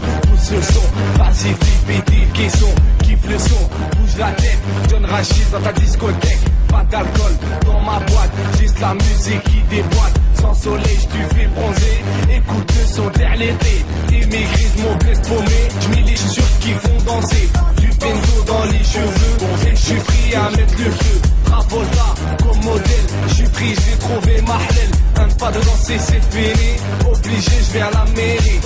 Augmente 0.46 0.50
le 0.50 0.62
son. 0.62 0.80
Vas-y 1.18 1.54
fais 1.54 1.86
péter 1.86 2.26
le 2.26 2.32
caisson 2.32 2.74
Kiffe 3.02 3.28
le 3.28 3.38
son. 3.38 3.68
Bouge 3.96 4.16
la 4.18 4.30
tête 4.32 4.58
John 4.88 5.04
Rachid 5.04 5.50
dans 5.50 5.60
ta 5.60 5.72
discothèque. 5.72 6.38
Pas 6.68 6.84
d'alcool 6.90 7.32
dans 7.64 7.80
ma 7.80 7.98
boîte 8.00 8.30
Juste 8.58 8.80
la 8.80 8.94
musique 8.94 9.42
qui 9.44 9.60
déboîte. 9.70 10.20
Sans 10.40 10.54
soleil 10.54 10.98
je 11.00 11.06
te 11.06 11.34
fais 11.34 11.46
bronzer. 11.46 12.02
Écoute 12.30 12.72
le 12.78 12.86
son 12.86 13.10
derrière 13.10 13.36
l'été. 13.36 13.84
Maigris 14.10 14.70
de 14.76 14.82
mon 14.82 14.96
bled 14.96 15.28
paumé. 15.28 15.68
J'mets 15.80 16.02
les 16.02 16.16
chaussures 16.16 16.58
qui 16.60 16.72
font 16.72 17.04
danser. 17.04 17.48
Du 17.78 17.88
benzo 17.88 18.42
dans 18.46 18.64
les 18.64 18.84
cheveux. 18.84 19.70
Et 19.70 19.76
j'suis 19.76 20.00
pris 20.00 20.34
à 20.34 20.50
mettre 20.50 20.74
le 20.78 20.90
feu. 20.90 21.20
Travolta 21.44 22.14
comme 22.42 22.64
modèle. 22.64 23.06
J'suis 23.28 23.48
pris 23.48 23.74
j'ai 23.74 23.98
trouvé 23.98 24.42
ma 24.42 25.22
Un 25.22 25.28
pas 25.28 25.50
de 25.50 25.64
danser 25.64 25.98
c'est 25.98 26.22
fini. 26.30 26.76
Obligé 27.10 27.52
j'vais 27.70 27.80
à 27.80 27.90
la 27.90 28.04
mairie 28.14 28.60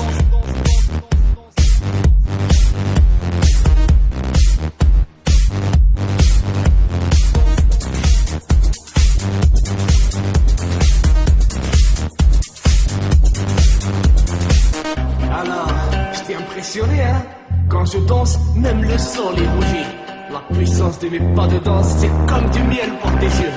de 21.08 21.34
pas 21.34 21.46
de 21.46 21.58
danse, 21.60 21.94
c'est 21.98 22.10
comme 22.26 22.50
du 22.50 22.62
miel 22.64 22.90
pour 23.00 23.10
tes 23.18 23.26
yeux. 23.26 23.52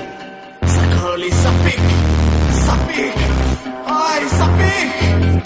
Ça 0.66 0.82
colle 1.02 1.24
et 1.24 1.32
ça 1.32 1.50
pique, 1.66 1.80
ça 2.66 2.74
pique, 2.88 3.24
aïe, 3.86 4.30
ça 4.30 4.48
pique. 4.58 5.44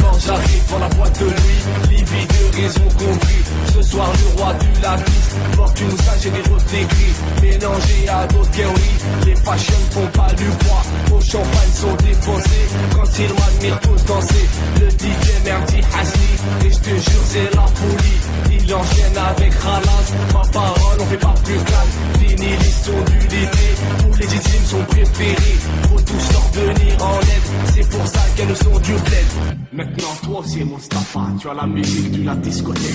Quand 0.00 0.18
j'arrive 0.24 0.70
dans 0.70 0.78
la 0.78 0.88
boîte 0.88 1.18
de 1.18 1.24
nuit, 1.24 1.62
les 1.90 2.02
de 2.02 2.62
raison 2.62 2.88
compris. 2.96 3.36
Ce 3.74 3.82
soir, 3.82 4.08
le 4.12 4.40
roi 4.40 4.54
du 4.54 4.80
lapis 4.80 5.12
porte 5.56 5.80
une 5.80 5.98
sage 5.98 6.26
et 6.26 6.30
des 6.30 6.48
reflets 6.48 6.84
gris. 6.84 7.14
Mélangés 7.42 8.08
à 8.08 8.26
d'autres 8.28 8.50
théories, 8.50 8.98
les 9.26 9.36
fashions 9.36 9.84
font 9.90 10.06
pas 10.18 10.32
du 10.34 10.44
poids. 10.44 11.16
Au 11.16 11.20
champagne 11.20 11.72
sont 11.74 11.96
défoncés 12.04 12.66
quand 12.94 13.18
ils 13.18 13.34
m'admirent 13.34 13.80
tous 13.80 14.04
danser. 14.04 14.48
Le 14.80 14.88
DJ 14.90 15.44
Merdi 15.44 15.80
Hasni, 15.98 16.66
et 16.66 16.70
je 16.70 16.78
te 16.78 16.90
jure, 16.90 17.24
c'est 17.24 17.54
la 17.54 17.66
folie. 17.66 18.60
Il 18.64 18.74
enchaîne 18.74 19.18
avec 19.18 19.54
Ralas, 19.54 20.12
ma 20.32 20.42
parole, 20.52 20.85
fait 21.08 21.16
pas 21.16 21.34
plus 21.44 21.54
calme. 21.54 21.92
Fini 22.20 22.56
l'histoire 22.56 23.04
du 23.04 23.18
l'été, 23.18 23.66
tous 24.00 24.18
les 24.18 24.26
DJ 24.26 24.66
sont 24.66 24.84
préférés. 24.84 25.58
Faut 25.88 26.00
tous 26.00 26.32
leur 26.32 26.46
venir 26.52 27.04
en 27.04 27.20
aide, 27.20 27.74
c'est 27.74 27.88
pour 27.88 28.06
ça 28.06 28.20
qu'elles 28.36 28.56
sont 28.56 28.78
du 28.78 28.92
bled. 28.92 29.30
Maintenant, 29.72 30.14
toi 30.22 30.40
aussi, 30.40 30.64
Mustapha, 30.64 31.20
tu 31.40 31.48
as 31.48 31.54
la 31.54 31.66
musique 31.66 32.10
de 32.12 32.24
la 32.24 32.34
discothèque. 32.36 32.94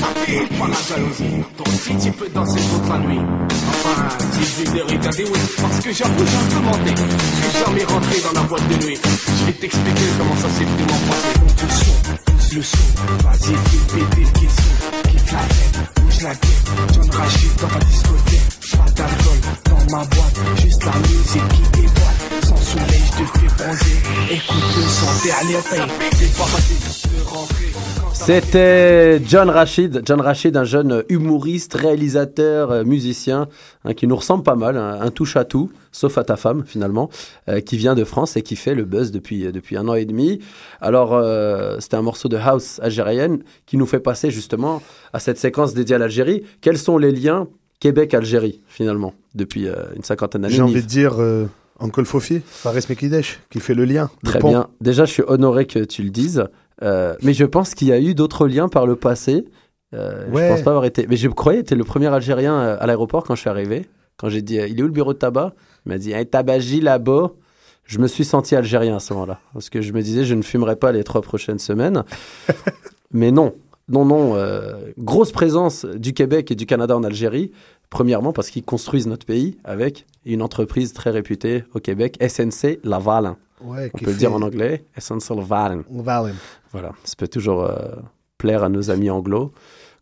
Pas 0.60 0.68
la 0.68 0.96
jalousie, 0.96 1.44
toi 1.58 1.66
aussi 1.68 1.96
tu 2.06 2.12
peux 2.12 2.30
danser 2.30 2.60
toute 2.60 2.90
la 2.90 3.00
nuit. 3.00 3.20
Enfin, 3.70 4.08
si 4.34 4.64
je 4.64 4.72
vais 4.72 4.82
regarder, 4.82 5.24
oui, 5.24 5.40
parce 5.62 5.80
que 5.80 5.94
j'avoue, 5.94 6.26
j'ai 6.50 6.60
menté. 6.60 7.02
Je 7.02 7.48
suis 7.48 7.66
jamais 7.66 7.84
rentré 7.84 8.16
dans 8.22 8.42
la 8.42 8.48
boîte 8.48 8.68
de 8.68 8.86
nuit. 8.86 8.98
Je 9.40 9.46
vais 9.46 9.54
t'expliquer 9.54 10.08
comment 10.18 10.36
ça 10.36 10.50
s'est 10.50 10.66
vraiment 10.66 11.02
passé. 11.08 11.40
Monte 11.40 11.62
le 11.62 11.68
pousse 11.68 12.54
le 12.54 12.62
son, 12.62 12.78
vas-y, 13.24 13.54
fais 13.54 13.98
péter 14.00 14.22
le 14.22 14.40
caisson. 14.40 15.10
Kiffe 15.10 15.32
la 15.32 15.40
tête, 15.40 16.01
tête. 16.30 16.48
John 16.94 17.10
Rachid 17.12 17.56
dans 17.60 17.68
ma 17.68 17.80
discothèque. 17.80 18.42
Pas 18.72 18.92
d'alcool 18.92 19.40
dans 19.66 19.98
ma 19.98 20.06
boîte, 20.06 20.62
juste 20.62 20.84
la 20.86 20.92
musique 21.08 21.48
qui 21.50 21.82
déboîte. 21.82 22.46
Sans 22.46 22.58
soleil, 22.58 23.02
je 23.06 23.12
te 23.12 23.40
fais 23.40 23.64
bronzer. 23.64 24.00
Écoute 24.30 24.76
le 24.78 24.84
son 24.84 25.24
derrière. 25.24 25.64
C'est 26.18 26.38
pas 26.38 27.01
C'était 28.14 29.20
John 29.26 29.50
Rachid. 29.50 30.04
John 30.06 30.22
Rachid, 30.22 30.56
un 30.56 30.64
jeune 30.64 31.04
humoriste, 31.10 31.74
réalisateur, 31.74 32.70
euh, 32.72 32.84
musicien, 32.84 33.48
hein, 33.84 33.94
qui 33.94 34.06
nous 34.06 34.16
ressemble 34.16 34.44
pas 34.44 34.56
mal, 34.56 34.78
un, 34.78 35.02
un 35.02 35.10
touche 35.10 35.36
à 35.38 35.44
tout, 35.44 35.72
sauf 35.92 36.18
à 36.20 36.24
ta 36.24 36.36
femme 36.36 36.64
finalement, 36.66 37.10
euh, 37.50 37.62
qui 37.62 37.78
vient 37.78 37.96
de 37.96 38.04
France 38.04 38.38
et 38.38 38.44
qui 38.44 38.56
fait 38.56 38.76
le 38.76 38.86
buzz 38.86 39.12
depuis, 39.12 39.48
euh, 39.48 39.52
depuis 39.52 39.76
un 39.76 39.88
an 39.88 39.96
et 39.96 40.06
demi. 40.06 40.40
Alors, 40.82 41.14
euh, 41.14 41.78
c'était 41.80 41.96
un 41.98 42.04
morceau 42.04 42.30
de 42.30 42.38
house 42.38 42.80
algérienne 42.84 43.40
qui 43.66 43.76
nous 43.78 43.88
fait 43.88 44.00
passer 44.00 44.30
justement 44.30 44.84
à 45.14 45.20
cette 45.20 45.40
séquence 45.40 45.74
dédiée 45.74 45.96
à 45.96 46.00
l'Algérie. 46.00 46.44
Quels 46.62 46.78
sont 46.78 47.00
les 47.00 47.12
liens 47.12 47.48
Québec-Algérie 47.80 48.62
finalement 48.68 49.16
depuis 49.34 49.68
euh, 49.68 49.76
une 49.96 50.04
cinquantaine 50.04 50.44
d'années 50.44 50.54
J'ai 50.54 50.62
envie 50.62 50.84
de 50.84 50.88
dire 50.88 51.16
Uncle 51.80 52.06
Fofi, 52.06 52.42
Fares 52.46 52.76
Mekidesh, 52.88 53.40
qui 53.50 53.60
fait 53.60 53.74
le 53.74 53.86
lien. 53.86 54.12
Très 54.24 54.40
bien. 54.40 54.68
Déjà, 54.80 55.06
je 55.06 55.12
suis 55.12 55.24
honoré 55.26 55.66
que 55.66 55.80
tu 55.80 56.04
le 56.04 56.12
dises. 56.12 56.46
Euh, 56.84 57.16
mais 57.22 57.34
je 57.34 57.46
pense 57.46 57.76
qu'il 57.76 57.88
y 57.90 57.92
a 57.92 58.00
eu 58.00 58.14
d'autres 58.16 58.48
liens 58.48 58.68
par 58.68 58.86
le 58.88 58.96
passé. 58.96 59.46
Euh, 59.94 60.28
Ouais. 60.32 60.48
Je 60.48 60.54
pense 60.54 60.62
pas 60.62 60.72
avoir 60.72 60.86
été. 60.86 61.06
Mais 61.08 61.16
je 61.18 61.28
croyais 61.28 61.60
être 61.60 61.74
le 61.76 61.84
premier 61.84 62.08
Algérien 62.08 62.56
euh, 62.60 62.78
à 62.80 62.88
l'aéroport 62.88 63.24
quand 63.24 63.36
je 63.36 63.42
suis 63.42 63.50
arrivé. 63.50 63.88
Quand 64.18 64.30
j'ai 64.30 64.42
dit, 64.42 64.60
euh, 64.60 64.68
il 64.68 64.80
est 64.80 64.84
où 64.84 64.88
le 64.88 64.92
bureau 64.92 65.14
de 65.14 65.18
tabac? 65.20 65.54
Il 65.86 65.90
m'a 65.92 65.98
dit, 65.98 66.14
un 66.14 66.24
tabagie 66.26 66.80
là-bas. 66.82 67.32
Je 67.86 68.00
me 68.00 68.08
suis 68.08 68.24
senti 68.24 68.56
algérien 68.56 68.96
à 68.96 69.00
ce 69.00 69.14
moment-là. 69.14 69.40
Parce 69.54 69.70
que 69.70 69.82
je 69.82 69.92
me 69.92 70.02
disais, 70.02 70.24
je 70.24 70.34
ne 70.36 70.44
fumerai 70.44 70.76
pas 70.78 70.92
les 70.92 71.04
trois 71.04 71.22
prochaines 71.22 71.60
semaines. 71.60 72.04
mais 73.12 73.32
non. 73.32 73.54
Non, 73.90 74.06
non. 74.06 74.36
euh, 74.38 74.76
grosse 74.98 75.32
présence 75.34 75.86
du 75.86 76.14
Québec 76.14 76.52
et 76.52 76.56
du 76.56 76.66
Canada 76.66 76.96
en 76.96 77.04
Algérie. 77.04 77.52
Premièrement, 77.90 78.32
parce 78.32 78.50
qu'ils 78.50 78.64
construisent 78.64 79.08
notre 79.08 79.26
pays 79.26 79.58
avec 79.66 80.06
une 80.26 80.42
entreprise 80.42 80.94
très 80.94 81.10
réputée 81.10 81.66
au 81.74 81.80
Québec, 81.80 82.18
SNC 82.26 82.80
Laval. 82.86 83.36
Ouais, 83.64 83.92
On 83.94 83.98
peut 83.98 84.06
le 84.06 84.12
fait- 84.12 84.18
dire 84.18 84.34
en 84.34 84.42
anglais, 84.42 84.86
Laval. 85.30 85.84
Laval. 85.92 86.34
Voilà, 86.72 86.92
ça 87.04 87.14
peut 87.18 87.28
toujours 87.28 87.64
euh, 87.64 87.78
plaire 88.38 88.64
à 88.64 88.70
nos 88.70 88.90
amis 88.92 89.10
anglo, 89.10 89.52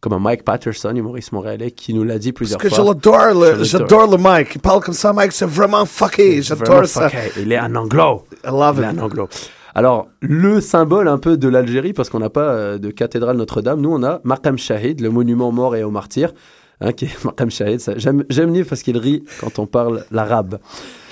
comme 0.02 0.14
un 0.14 0.20
Mike 0.20 0.44
Patterson, 0.44 0.96
humoriste 0.96 1.32
montréalais, 1.32 1.72
qui 1.72 1.94
nous 1.94 2.04
l'a 2.04 2.20
dit 2.20 2.32
Parce 2.32 2.38
plusieurs 2.38 2.60
que 2.60 2.70
je 2.70 2.76
fois. 2.76 2.84
Je 2.84 2.90
l'adore. 2.90 3.64
j'adore 3.64 4.08
le 4.12 4.18
Mike. 4.18 4.56
Il 4.56 4.62
parle 4.62 4.82
comme 4.82 4.94
ça, 4.94 5.12
Mike, 5.14 5.32
c'est 5.34 5.46
vraiment 5.48 5.86
fucké. 5.86 6.42
J'adore 6.42 6.86
ça. 6.86 7.10
fucké. 7.10 7.42
Il 7.42 7.52
est 7.52 7.58
un 7.58 7.76
anglo. 7.76 8.24
I 8.46 8.48
love 8.48 8.78
Il 8.80 8.84
est 8.86 8.92
it. 8.94 9.00
un 9.00 9.04
anglo. 9.04 9.28
Alors, 9.76 10.08
le 10.22 10.62
symbole 10.62 11.08
un 11.08 11.18
peu 11.20 11.38
de 11.38 11.48
l'Algérie, 11.48 11.94
parce 11.94 12.10
qu'on 12.10 12.20
n'a 12.20 12.30
pas 12.30 12.50
euh, 12.54 12.78
de 12.80 12.90
cathédrale 12.92 13.38
Notre-Dame, 13.38 13.80
nous 13.82 13.92
on 13.94 14.04
a 14.04 14.20
Maqam 14.24 14.58
Shahid, 14.58 15.00
le 15.02 15.10
monument 15.12 15.50
aux 15.50 15.54
morts 15.54 15.76
et 15.76 15.84
aux 15.84 15.92
martyrs. 15.92 16.34
Hein, 16.82 16.94
qui 16.94 17.06
est 17.06 17.80
ça- 17.80 17.98
j'aime 17.98 18.24
j'aime 18.30 18.52
Nive 18.52 18.66
parce 18.66 18.84
qu'il 18.84 18.98
rit 18.98 19.24
quand 19.42 19.60
on 19.60 19.66
parle 19.66 20.06
l'arabe. 20.12 20.60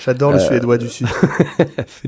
J'adore 0.04 0.32
le 0.32 0.38
Euh, 0.38 0.40
suédois 0.40 0.78
du 0.78 0.88
Sud. 0.88 1.06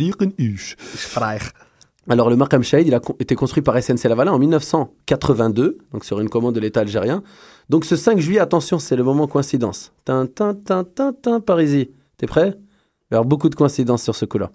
Alors, 2.08 2.30
le 2.30 2.36
Markham 2.36 2.62
Shahid, 2.62 2.86
il 2.88 2.94
a 2.94 3.00
été 3.20 3.34
construit 3.34 3.62
par 3.62 3.80
SNC 3.80 4.04
Lavalin 4.08 4.32
en 4.32 4.38
1982, 4.38 5.78
donc 5.92 6.04
sur 6.04 6.18
une 6.20 6.28
commande 6.28 6.54
de 6.54 6.60
l'État 6.60 6.80
algérien. 6.80 7.22
Donc, 7.68 7.84
ce 7.84 7.94
5 7.94 8.18
juillet, 8.18 8.40
attention, 8.40 8.78
c'est 8.78 8.96
le 8.96 9.04
moment 9.04 9.26
coïncidence. 9.26 9.92
Tin, 10.04 10.26
tin, 10.26 10.54
tin, 10.54 10.82
tin, 10.84 11.12
tin, 11.12 11.40
Parisie. 11.40 11.90
T'es 12.16 12.26
prêt? 12.26 12.54
Il 12.56 13.10
va 13.10 13.12
y 13.12 13.14
avoir 13.16 13.26
beaucoup 13.26 13.48
de 13.48 13.54
coïncidences 13.54 14.02
sur 14.02 14.16
ce 14.16 14.24
coup-là. 14.24 14.50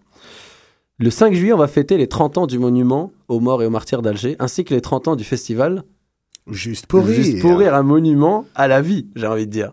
Le 0.98 1.10
5 1.10 1.34
juillet, 1.34 1.54
on 1.54 1.58
va 1.58 1.68
fêter 1.68 1.98
les 1.98 2.08
30 2.08 2.38
ans 2.40 2.48
du 2.48 2.58
monument 2.58 3.12
aux 3.28 3.40
morts 3.40 3.62
et 3.62 3.66
aux 3.66 3.70
martyrs 3.70 4.02
d'Alger, 4.02 4.36
ainsi 4.40 4.64
que 4.66 4.74
les 4.74 4.82
30 4.82 5.08
ans 5.10 5.16
du 5.16 5.24
festival 5.24 5.84
Juste 6.50 6.86
pour 6.86 7.06
rire. 7.06 7.16
Juste 7.16 7.42
pour 7.42 7.58
rire, 7.58 7.74
un 7.74 7.84
monument 7.84 8.46
à 8.54 8.68
la 8.68 8.82
vie, 8.82 9.08
j'ai 9.16 9.28
envie 9.28 9.48
de 9.48 9.52
dire. 9.52 9.72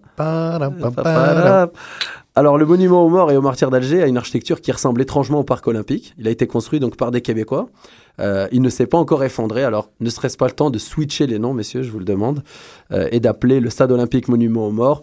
Alors, 2.34 2.56
le 2.56 2.64
monument 2.64 3.04
aux 3.04 3.10
morts 3.10 3.30
et 3.30 3.36
aux 3.36 3.42
martyrs 3.42 3.70
d'Alger 3.70 4.02
a 4.02 4.06
une 4.06 4.16
architecture 4.16 4.62
qui 4.62 4.72
ressemble 4.72 5.02
étrangement 5.02 5.40
au 5.40 5.44
parc 5.44 5.66
olympique. 5.68 6.14
Il 6.16 6.26
a 6.26 6.30
été 6.30 6.46
construit 6.46 6.80
donc 6.80 6.96
par 6.96 7.10
des 7.10 7.20
Québécois. 7.20 7.68
Euh, 8.20 8.48
il 8.52 8.62
ne 8.62 8.70
s'est 8.70 8.86
pas 8.86 8.96
encore 8.96 9.22
effondré. 9.22 9.64
Alors, 9.64 9.90
ne 10.00 10.08
serait-ce 10.08 10.38
pas 10.38 10.46
le 10.46 10.52
temps 10.52 10.70
de 10.70 10.78
switcher 10.78 11.26
les 11.26 11.38
noms, 11.38 11.52
messieurs, 11.52 11.82
je 11.82 11.90
vous 11.90 11.98
le 11.98 12.06
demande, 12.06 12.42
euh, 12.90 13.06
et 13.12 13.20
d'appeler 13.20 13.60
le 13.60 13.68
stade 13.68 13.92
olympique 13.92 14.28
monument 14.28 14.66
aux 14.66 14.72
morts 14.72 15.02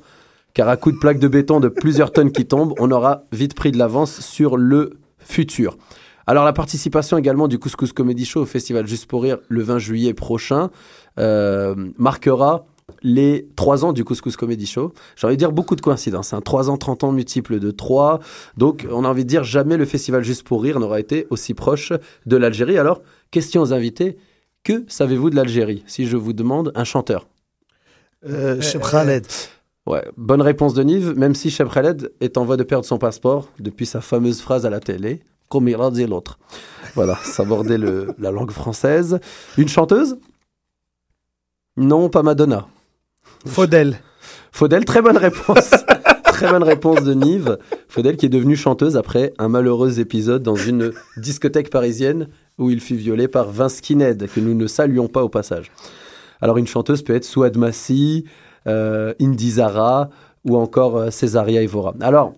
Car 0.56 0.70
à 0.70 0.78
coup 0.78 0.92
de 0.92 0.98
plaques 0.98 1.20
de 1.20 1.28
béton 1.28 1.60
de 1.60 1.68
plusieurs 1.68 2.12
tonnes 2.12 2.32
qui 2.32 2.48
tombent, 2.48 2.74
on 2.80 2.90
aura 2.90 3.26
vite 3.32 3.54
pris 3.54 3.72
de 3.72 3.78
l'avance 3.78 4.22
sur 4.22 4.58
le 4.58 4.98
futur. 5.20 5.78
Alors, 6.30 6.46
la 6.46 6.54
participation 6.54 7.18
également 7.18 7.48
du 7.48 7.58
Couscous 7.58 7.92
Comedy 7.92 8.24
Show 8.24 8.42
au 8.42 8.46
festival 8.46 8.86
Juste 8.86 9.08
pour 9.08 9.24
Rire 9.24 9.40
le 9.48 9.64
20 9.64 9.80
juillet 9.80 10.14
prochain 10.14 10.70
euh, 11.18 11.74
marquera 11.98 12.68
les 13.02 13.50
3 13.56 13.84
ans 13.84 13.94
du 13.94 14.04
Couscous 14.04 14.38
Comedy 14.38 14.68
Show. 14.68 14.94
J'ai 15.16 15.26
envie 15.26 15.38
de 15.38 15.40
dire 15.40 15.52
beaucoup 15.52 15.76
de 15.76 15.82
coïncidences. 15.82 16.34
Hein. 16.34 16.42
3 16.42 16.70
ans, 16.70 16.78
30 16.78 17.06
ans 17.06 17.12
multiples 17.14 17.58
de 17.58 17.72
3. 17.72 18.20
Donc, 18.58 18.86
on 18.92 19.06
a 19.06 19.08
envie 19.08 19.24
de 19.24 19.28
dire 19.28 19.44
jamais 19.44 19.76
le 19.76 19.86
festival 19.86 20.24
Juste 20.24 20.44
pour 20.44 20.62
Rire 20.62 20.80
n'aura 20.80 21.00
été 21.00 21.26
aussi 21.32 21.56
proche 21.56 21.94
de 22.28 22.38
l'Algérie. 22.38 22.78
Alors, 22.78 23.02
question 23.32 23.64
aux 23.64 23.74
invités. 23.74 24.16
Que 24.64 24.84
savez-vous 24.88 25.32
de 25.32 25.36
l'Algérie 25.36 25.84
Si 25.88 26.06
je 26.06 26.16
vous 26.16 26.34
demande 26.34 26.72
un 26.76 26.84
chanteur? 26.84 27.26
Euh, 28.28 28.62
Cheb 28.62 28.84
Khaled. 28.84 29.26
Ouais, 29.88 30.06
bonne 30.16 30.44
réponse 30.44 30.76
de 30.76 30.84
Nive, 30.84 31.18
même 31.18 31.34
si 31.34 31.50
Cheb 31.50 31.70
Khaled 31.70 32.12
est 32.22 32.38
en 32.38 32.46
voie 32.46 32.56
de 32.56 32.62
perdre 32.62 32.86
son 32.86 33.00
passeport 33.00 33.50
depuis 33.60 33.88
sa 33.88 34.00
fameuse 34.00 34.42
phrase 34.42 34.68
à 34.68 34.70
la 34.70 34.80
télé, 34.80 35.24
comme 35.50 35.68
il 35.68 35.76
a 35.82 35.90
dit 35.92 36.06
l'autre. 36.06 36.40
Voilà, 36.96 37.18
s'aborder 37.24 37.78
le- 37.78 38.14
la 38.20 38.32
langue 38.32 38.52
française. 38.52 39.20
Une 39.58 39.68
chanteuse? 39.68 40.18
Non, 41.78 42.10
pas 42.10 42.24
Madonna. 42.24 42.68
Faudel. 43.46 44.00
Faudel, 44.52 44.86
très 44.86 45.02
bonne 45.02 45.18
réponse. 45.18 45.72
très 46.26 46.50
bonne 46.50 46.64
réponse 46.64 47.04
de 47.04 47.14
Nive. 47.14 47.58
Faudel 47.88 48.18
qui 48.18 48.26
est 48.26 48.30
devenue 48.30 48.56
chanteuse 48.56 48.98
après 48.98 49.34
un 49.38 49.50
malheureux 49.50 50.00
épisode 50.00 50.44
dans 50.44 50.56
une 50.56 50.92
discothèque 51.18 51.70
parisienne 51.70 52.28
où 52.58 52.70
il 52.70 52.82
fut 52.82 52.96
violé 52.96 53.28
par 53.28 53.50
Vince 53.52 53.82
Kined, 53.82 54.28
que 54.34 54.40
nous 54.40 54.54
ne 54.54 54.68
saluons 54.68 55.08
pas 55.08 55.24
au 55.24 55.30
passage. 55.30 55.72
Alors 56.42 56.58
une 56.58 56.68
chanteuse 56.68 57.02
peut 57.04 57.16
être 57.16 57.26
Souad 57.26 57.56
Massi, 57.58 58.26
euh, 58.68 59.14
Indy 59.22 59.52
Zara 59.52 60.10
ou 60.46 60.58
encore 60.58 60.98
euh, 60.98 61.10
Césaria 61.12 61.62
Evora. 61.62 61.94
Alors, 62.02 62.34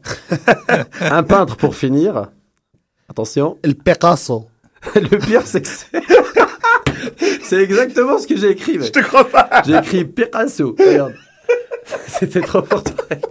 un 1.01 1.23
peintre 1.23 1.55
pour 1.55 1.75
finir. 1.75 2.27
Attention. 3.11 3.57
El 3.61 3.75
Picasso. 3.75 4.45
Le 4.95 5.17
pire, 5.19 5.41
c'est 5.45 5.61
que 5.61 5.67
c'est... 5.67 6.01
c'est 7.43 7.61
exactement 7.61 8.17
ce 8.17 8.25
que 8.25 8.37
j'ai 8.37 8.51
écrit. 8.51 8.77
mec. 8.77 8.87
Je 8.87 8.91
te 8.93 8.99
crois 9.05 9.25
pas. 9.27 9.49
J'ai 9.65 9.75
écrit 9.75 10.05
Picasso. 10.05 10.75
Regarde. 10.79 11.13
C'était 12.07 12.39
trop 12.39 12.61
fort. 12.61 12.83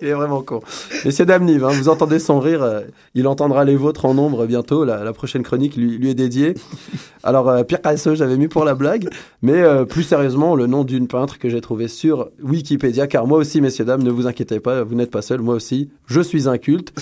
Il 0.02 0.08
est 0.08 0.12
vraiment 0.12 0.42
con. 0.42 0.60
Messieurs, 1.04 1.24
dames, 1.24 1.44
Nive, 1.44 1.64
hein, 1.64 1.70
vous 1.72 1.88
entendez 1.88 2.18
son 2.18 2.40
rire. 2.40 2.62
euh, 2.62 2.80
il 3.14 3.26
entendra 3.26 3.64
les 3.64 3.74
vôtres 3.76 4.04
en 4.04 4.12
nombre 4.12 4.44
bientôt. 4.46 4.84
La, 4.84 5.02
la 5.02 5.12
prochaine 5.14 5.42
chronique 5.42 5.76
lui, 5.76 5.96
lui 5.96 6.10
est 6.10 6.14
dédiée. 6.14 6.54
Alors, 7.22 7.48
euh, 7.48 7.62
Picasso, 7.62 8.14
j'avais 8.14 8.36
mis 8.36 8.48
pour 8.48 8.64
la 8.64 8.74
blague. 8.74 9.08
Mais 9.40 9.62
euh, 9.62 9.84
plus 9.86 10.02
sérieusement, 10.02 10.56
le 10.56 10.66
nom 10.66 10.84
d'une 10.84 11.08
peintre 11.08 11.38
que 11.38 11.48
j'ai 11.48 11.60
trouvé 11.62 11.88
sur 11.88 12.28
Wikipédia. 12.42 13.06
Car 13.06 13.26
moi 13.26 13.38
aussi, 13.38 13.60
messieurs, 13.62 13.86
dames, 13.86 14.02
ne 14.02 14.10
vous 14.10 14.26
inquiétez 14.26 14.60
pas, 14.60 14.82
vous 14.82 14.94
n'êtes 14.94 15.10
pas 15.10 15.22
seuls. 15.22 15.40
Moi 15.40 15.54
aussi, 15.54 15.88
je 16.06 16.20
suis 16.20 16.48
un 16.48 16.58
culte. 16.58 16.92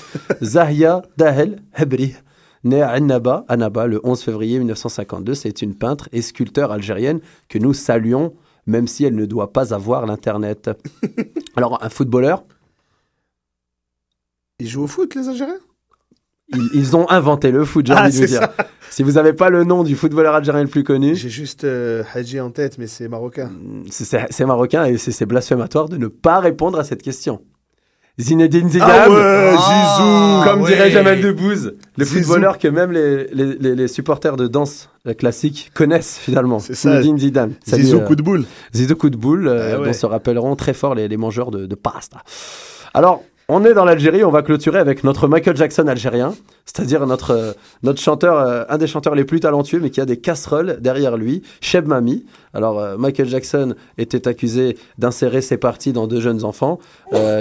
Zahia 0.43 1.03
Dahel 1.17 1.61
Hebri. 1.77 2.15
Née 2.65 2.83
à 2.83 2.91
Annaba, 2.91 3.45
Annaba 3.49 3.87
le 3.87 4.01
11 4.05 4.21
février 4.23 4.59
1952, 4.59 5.35
c'est 5.35 5.63
une 5.63 5.75
peintre 5.75 6.09
et 6.13 6.23
sculpteur 6.23 6.73
algérienne 6.73 7.21
que 7.49 7.59
nous 7.59 7.73
saluons, 7.75 8.35
même 8.67 8.87
si 8.89 9.05
elle 9.05 9.15
ne 9.15 9.27
doit 9.27 9.53
pas 9.53 9.73
avoir 9.75 10.07
l'Internet. 10.07 10.71
Alors, 11.57 11.83
un 11.85 11.89
footballeur, 11.89 12.45
Ils 14.61 14.69
jouent 14.69 14.83
au 14.85 14.87
foot, 14.89 15.15
les 15.15 15.29
Algériens? 15.29 15.59
Ils, 16.49 16.69
ils 16.75 16.97
ont 16.97 17.09
inventé 17.11 17.51
le 17.51 17.65
foot, 17.65 17.87
j'ai 17.87 17.93
Ah, 17.93 18.05
envie 18.07 18.13
de 18.13 18.21
vous 18.23 18.27
dire. 18.27 18.49
Si 18.91 19.03
vous 19.03 19.13
n'avez 19.13 19.35
pas 19.35 19.51
le 19.51 19.65
nom 19.65 19.85
du 19.85 19.95
footballeur 19.95 20.35
algérien 20.35 20.63
le 20.63 20.69
plus 20.69 20.83
connu, 20.83 21.15
J'ai 21.15 21.29
juste 21.29 21.65
euh, 21.65 22.03
Hadji 22.15 22.41
en 22.41 22.51
tête, 22.51 22.79
mais 22.79 22.87
c'est 22.87 23.07
marocain. 23.07 23.53
c'est- 23.91 24.45
marocain 24.47 24.85
et 24.87 24.97
c'est 24.97 25.27
blasphématoire 25.27 25.89
de 25.91 25.97
ne 25.99 26.07
pas 26.09 26.41
répondre 26.41 26.79
à 26.79 26.85
cette 26.85 27.03
question. 27.03 27.43
Zinedine 28.21 28.69
Zidane, 28.69 28.91
Ah 28.91 29.09
ouais, 29.11 29.57
Zizou 29.57 30.43
comme 30.51 30.63
ouais. 30.63 30.71
dirait 30.73 30.91
Jamel 30.91 31.21
Debbouze, 31.23 31.75
le 31.97 32.05
Zizou. 32.05 32.19
footballeur 32.25 32.59
que 32.59 32.67
même 32.67 32.91
les, 32.91 33.29
les, 33.33 33.55
les- 33.59 33.75
les 33.77 33.89
supporters 33.89 34.37
de 34.37 34.49
danse 34.49 34.89
classique 35.19 35.71
connaissent 35.73 36.19
finalement. 36.19 36.59
C'est 36.59 36.75
ça. 36.75 36.91
Zinedine 36.91 37.19
Zidane. 37.19 37.53
Salut, 37.65 37.85
Zizou 37.85 37.99
euh, 37.99 38.05
coup 38.07 38.17
de 38.17 38.23
boule. 38.23 38.45
Zizou 38.75 38.97
coup 38.97 39.11
de 39.11 39.17
boule, 39.17 39.47
euh, 39.47 39.75
Ah 39.77 39.81
ouais. 39.81 39.87
dont 39.87 39.93
se 39.93 40.05
rappelleront 40.07 40.57
très 40.57 40.75
fort 40.75 40.95
les, 40.97 41.07
les 41.07 41.17
mangeurs 41.17 41.51
de, 41.53 41.67
de 41.67 41.75
pasta. 41.77 42.19
Alors, 42.93 43.23
on 43.51 43.65
est 43.65 43.73
dans 43.73 43.87
l'Algérie, 43.87 44.25
on 44.25 44.31
va 44.31 44.43
clôturer 44.43 44.79
avec 44.79 45.05
notre 45.05 45.27
Michael 45.27 45.57
Jackson 45.57 45.87
algérien, 45.87 46.35
c'est-à-dire 46.67 47.07
notre, 47.07 47.31
euh, 47.31 47.53
notre 47.83 47.99
chanteur, 47.99 48.39
euh, 48.39 48.65
un 48.69 48.77
des 48.77 48.87
chanteurs 48.87 49.15
les 49.15 49.25
plus 49.25 49.41
talentueux, 49.41 49.81
mais 49.81 49.89
qui 49.89 50.03
a 50.03 50.05
des 50.05 50.19
casseroles 50.19 50.79
derrière 50.81 51.17
lui, 51.17 51.43
Cheb 51.63 51.87
Mami. 51.87 52.27
Alors, 52.53 52.79
euh, 52.79 52.99
Michael 52.99 53.27
Jackson 53.27 53.75
était 53.97 54.29
accusé 54.29 54.77
d'insérer 54.99 55.41
ses 55.41 55.57
parties 55.57 55.95
dans 55.95 56.07
deux 56.07 56.21
jeunes 56.21 56.45
enfants. 56.45 56.79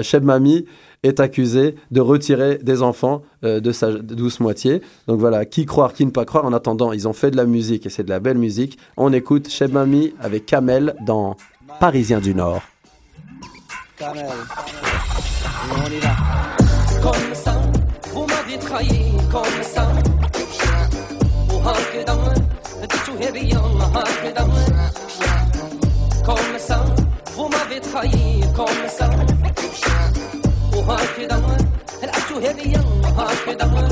Cheb 0.02 0.24
Mami 0.24 0.66
est 1.04 1.20
accusé 1.20 1.76
de 1.92 2.00
retirer 2.00 2.58
des 2.64 2.82
enfants 2.82 3.22
de 3.44 3.72
sa 3.72 3.92
douce 3.92 4.40
moitié. 4.40 4.82
Donc 5.08 5.20
voilà, 5.20 5.46
qui 5.46 5.66
croire, 5.66 5.94
qui 5.94 6.06
ne 6.06 6.12
pas 6.12 6.26
croire. 6.26 6.46
En 6.46 6.54
attendant, 6.54 6.94
ils 6.94 7.08
ont 7.08 7.14
fait 7.14 7.32
de 7.32 7.38
la 7.38 7.46
musique 7.46 7.86
et 7.86 7.90
c'est 7.90 8.04
de 8.04 8.10
la 8.10 8.20
belle 8.20 8.38
musique. 8.38 8.78
On 8.96 9.12
écoute 9.14 9.50
Cheb 9.50 9.74
Mami 9.74 10.14
avec 10.22 10.46
Kamel 10.46 10.96
dans 11.06 11.36
Parisien 11.80 12.20
du 12.20 12.34
Nord. 12.34 12.62
كامل 14.00 14.24
من 14.24 15.80
هون 15.80 15.92
إلى 15.92 16.16
كل 17.04 17.36
سنة 17.36 17.72
وما 18.14 18.42
بيتخيل 18.48 19.22
كل 19.32 19.66
سنة 19.66 20.04
وهكذا 21.54 22.34
تشوهي 22.90 23.32
بيا 23.32 23.58
هكذا 23.96 24.50
كل 26.26 26.60
سنة 26.60 26.96
وما 27.38 27.64
بيتخيل 27.70 28.54
كل 28.58 28.90
سنة 28.90 29.28
وهكذا 30.74 31.58
تشوهي 32.14 32.54
بيا 32.54 32.82
هكذا 33.18 33.88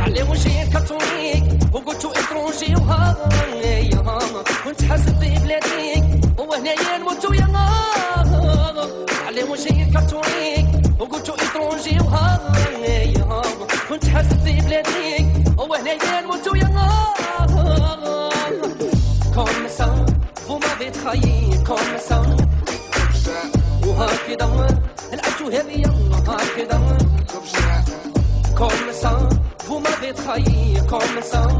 علي 0.00 0.22
وجهي 0.22 0.66
كرتونيك 0.66 1.44
وقلتو 1.74 2.10
اترونجي 2.10 2.74
وهاغ 2.74 3.14
كنت 4.64 4.84
حاسب 4.84 5.14
ببلاديك 5.20 6.04
وهنايا 6.38 6.98
نموت 6.98 7.24
ويا 7.30 7.41
كاثوليك 9.92 10.66
وقلت 11.00 11.28
اترونجي 11.28 11.98
وهاي 12.00 13.14
كنت 13.88 14.08
حاسس 14.08 14.32
في 14.44 14.60
بلاديك 14.60 15.26
وهنايا 15.58 16.20
نموت 16.20 16.48
ويا 16.48 16.68
كوم 19.34 19.68
سا 19.68 20.06
فما 20.48 20.58
ما 20.58 20.74
بتخيي 20.80 21.64
كوم 21.66 21.98
سا 22.08 22.36
وهكذا. 23.86 24.66
العيش 25.12 25.42
هذه 25.42 25.82
هكذا. 26.28 26.98
كوم 28.58 28.92
سا 28.92 29.28
فما 29.58 29.78
ما 29.78 29.90
بتخيي 30.02 30.80
كوم 30.90 31.20
سا 31.22 31.58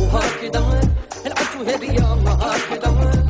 وهكذا. 0.00 0.80
العيش 1.26 1.52
هذه 1.68 2.16
هكذا. 2.26 3.21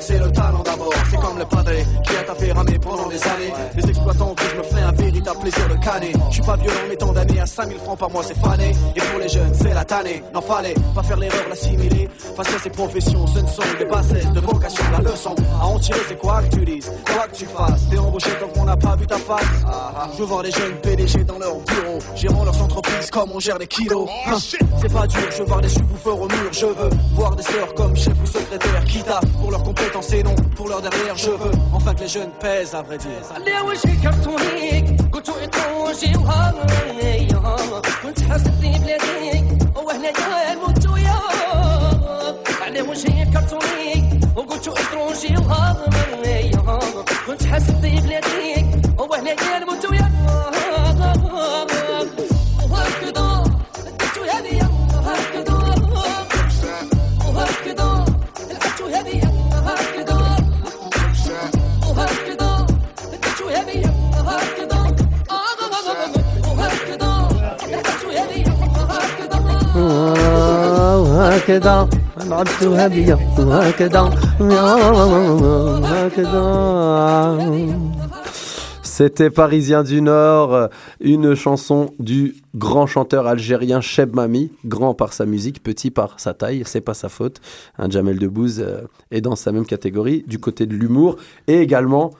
C'est 0.00 0.18
le 0.18 0.30
talent 0.32 0.62
d'abord. 0.62 0.92
C'est 1.10 1.20
comme 1.20 1.38
le 1.38 1.44
padré 1.44 1.84
qui 2.04 2.16
a 2.16 2.22
taffé 2.22 2.52
ramer 2.52 2.78
pendant 2.78 3.08
des 3.08 3.22
années. 3.22 3.52
Les 3.76 3.88
exploitants 3.88 4.34
que 4.34 4.42
je 4.50 4.56
me 4.56 4.62
fais 4.62 4.82
un 4.82 4.92
véritable 4.92 5.40
plaisir 5.40 5.68
de 5.68 5.84
canner. 5.84 6.12
Je 6.28 6.34
suis 6.34 6.42
pas 6.42 6.56
violent, 6.56 6.80
mais 6.88 6.96
tant 6.96 7.12
d'années 7.12 7.40
à 7.40 7.46
5000 7.46 7.78
francs 7.78 7.98
par 7.98 8.10
mois, 8.10 8.22
c'est 8.22 8.38
fané. 8.38 8.72
Et 8.94 9.00
pour 9.00 9.18
les 9.20 9.28
jeunes, 9.28 9.54
c'est 9.54 9.74
la 9.74 9.84
tannée. 9.84 10.22
N'en 10.32 10.40
fallait 10.40 10.74
pas 10.94 11.02
faire 11.02 11.16
l'erreur, 11.16 11.48
l'assimiler. 11.48 12.08
Face 12.36 12.54
à 12.54 12.58
ces 12.58 12.70
professions, 12.70 13.26
ce 13.26 13.40
ne 13.40 13.46
sont 13.46 13.62
que 13.62 13.78
des 13.78 13.84
bassesses 13.84 14.32
de 14.32 14.40
vocation. 14.40 14.84
La 14.92 15.10
leçon 15.10 15.34
à 15.60 15.66
en 15.66 15.78
tirer, 15.78 16.00
c'est 16.08 16.18
quoi 16.18 16.42
que 16.42 16.56
tu 16.56 16.64
dises, 16.64 16.92
quoi 17.04 17.26
que 17.28 17.36
tu 17.36 17.46
fasses. 17.46 17.88
T'es 17.90 17.98
embauché 17.98 18.30
tant 18.40 18.48
qu'on 18.48 18.64
n'a 18.64 18.76
pas 18.76 18.96
vu 18.96 19.06
ta 19.06 19.18
face. 19.18 19.44
Je 20.18 20.22
vois 20.22 20.42
les 20.42 20.50
jeunes 20.50 20.74
PDG 20.82 21.24
dans 21.24 21.38
leur 21.38 21.56
bureau, 21.60 21.85
gérant 22.25 22.43
leurs 22.43 22.61
entreprises 22.61 23.09
comme 23.09 23.31
on 23.33 23.39
gère 23.39 23.59
des 23.59 23.67
kilos. 23.67 24.07
Hein, 24.27 24.37
C'est 24.81 24.93
pas 24.93 25.07
dur, 25.07 25.27
je 25.31 25.37
veux 25.39 25.45
voir 25.45 25.61
des 25.61 25.69
subwoofers 25.69 26.19
au 26.21 26.27
mur. 26.27 26.49
Je 26.51 26.65
veux 26.65 26.89
voir 27.13 27.35
des 27.35 27.43
sœurs 27.43 27.73
comme 27.73 27.95
chef 27.95 28.13
ou 28.23 28.25
secrétaire. 28.25 28.83
Quitte 28.85 29.09
à 29.09 29.19
pour 29.39 29.51
leurs 29.51 29.63
compétences 29.63 30.11
et 30.13 30.23
non 30.23 30.35
pour 30.55 30.67
leur 30.69 30.81
derrière. 30.81 31.15
Je 31.17 31.31
veux 31.31 31.51
enfin 31.73 31.93
que 31.93 32.01
les 32.01 32.07
jeunes 32.07 32.31
pèsent, 32.39 32.75
à 32.75 32.81
vrai 32.81 32.97
dire. 32.97 33.09
على 42.61 42.81
وجهي 42.81 43.25
كرتونيك 43.33 44.35
قلتو 44.35 44.71
اتروجي 44.71 45.37
وهاي 45.37 46.14
وهكذا 71.45 71.89
لعبتها 72.27 72.87
بيا 72.87 73.17
وهكذا 73.39 74.01
وهكذا 75.81 76.41
C'était 78.83 79.29
Parisien 79.29 79.83
du 79.83 80.01
Nord, 80.01 80.69
une 80.99 81.33
chanson 81.33 81.93
du 81.97 82.35
grand 82.55 82.87
chanteur 82.87 83.25
algérien 83.25 83.79
Cheb 83.81 84.13
Mami, 84.13 84.51
grand 84.65 84.93
par 84.93 85.13
sa 85.13 85.25
musique, 85.25 85.63
petit 85.63 85.91
par 85.91 86.19
sa 86.19 86.33
taille, 86.33 86.63
c'est 86.65 86.81
pas 86.81 86.93
sa 86.93 87.07
faute. 87.07 87.39
Un 87.77 87.89
Jamel 87.89 88.19
Debbouze 88.19 88.59
euh, 88.59 88.81
est 89.09 89.21
dans 89.21 89.35
sa 89.35 89.51
même 89.51 89.65
catégorie, 89.65 90.23
du 90.27 90.39
côté 90.39 90.65
de 90.65 90.75
l'humour, 90.75 91.15
et 91.47 91.61
également 91.61 92.11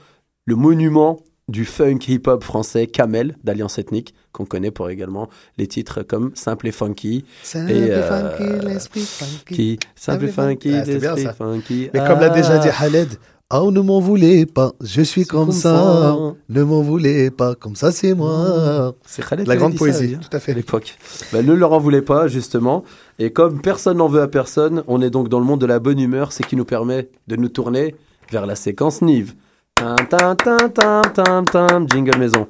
le 0.46 0.56
monument 0.56 1.20
du 1.49 1.65
funk 1.65 1.99
hip-hop 2.09 2.43
français 2.43 2.87
Kamel 2.89 3.37
d'Alliance 3.45 3.79
Ethnique, 3.79 4.15
qu'on 4.33 4.45
connaît 4.45 4.73
pour 4.73 4.91
également 4.91 5.29
les 5.59 5.69
titres 5.69 6.03
comme 6.03 6.33
Simple 6.35 6.67
et 6.69 6.73
Funky. 6.73 7.25
Simple 7.45 7.71
et, 7.71 7.91
euh, 7.93 8.03
funky, 8.37 8.67
l'esprit 8.67 9.01
funky. 9.01 9.79
Simple 9.95 10.25
et 10.25 10.29
Funky, 10.29 10.75
Ah, 10.75 10.85
l'esprit 10.85 11.23
ça. 11.23 11.33
funky. 11.35 11.89
Mais 11.95 12.01
comme 12.01 12.19
l'a 12.21 12.31
déjà 12.31 12.59
dit 12.59 12.69
Ah. 12.73 12.77
Khaled, 12.81 13.11
oh 13.55 13.71
ne 13.71 13.81
m'en 13.81 14.01
voulez 14.01 14.45
pas, 14.45 14.73
je 14.81 15.03
suis 15.03 15.25
comme, 15.25 15.47
comme 15.47 15.53
ça. 15.53 15.71
ça. 15.77 16.17
Ne 16.49 16.63
m'en 16.65 16.83
voulez 16.83 17.31
pas, 17.31 17.55
comme 17.55 17.77
ça 17.77 17.93
c'est 17.93 18.15
moi. 18.15 18.93
C'est 19.07 19.25
Khaled 19.25 19.47
La 19.47 19.55
grande 19.57 19.71
dit 19.71 19.79
ça, 19.79 19.85
poésie, 19.85 20.07
lui, 20.09 20.15
hein, 20.17 20.21
tout 20.29 20.37
à 20.37 20.41
fait. 20.41 20.51
à 20.51 20.55
l'époque. 20.57 20.99
Bah, 21.33 21.43
ne 21.43 21.53
leur 21.53 21.73
en 21.73 21.79
voulez 21.79 22.03
pas, 22.03 22.27
justement. 22.27 22.83
Et 23.21 23.31
comme 23.33 23.61
personne 23.63 23.99
n'en 23.99 24.09
veut 24.09 24.21
à 24.21 24.27
personne, 24.27 24.83
on 24.89 25.01
est 25.01 25.11
donc 25.11 25.29
dans 25.29 25.39
le 25.39 25.47
monde 25.47 25.61
de 25.61 25.67
la 25.67 25.79
bonne 25.79 26.01
humeur, 26.01 26.33
ce 26.33 26.43
qui 26.43 26.57
nous 26.57 26.65
permet 26.65 27.09
de 27.29 27.37
nous 27.37 27.49
tourner 27.49 27.95
vers 28.33 28.47
la 28.47 28.57
séquence 28.57 29.01
Nive. 29.01 29.35
Tin, 29.77 29.95
tin, 30.09 30.35
tin, 30.37 30.57
tin, 30.71 31.03
tin, 31.13 31.45
tin, 31.45 31.87
jingle 31.93 32.17
maison. 32.19 32.47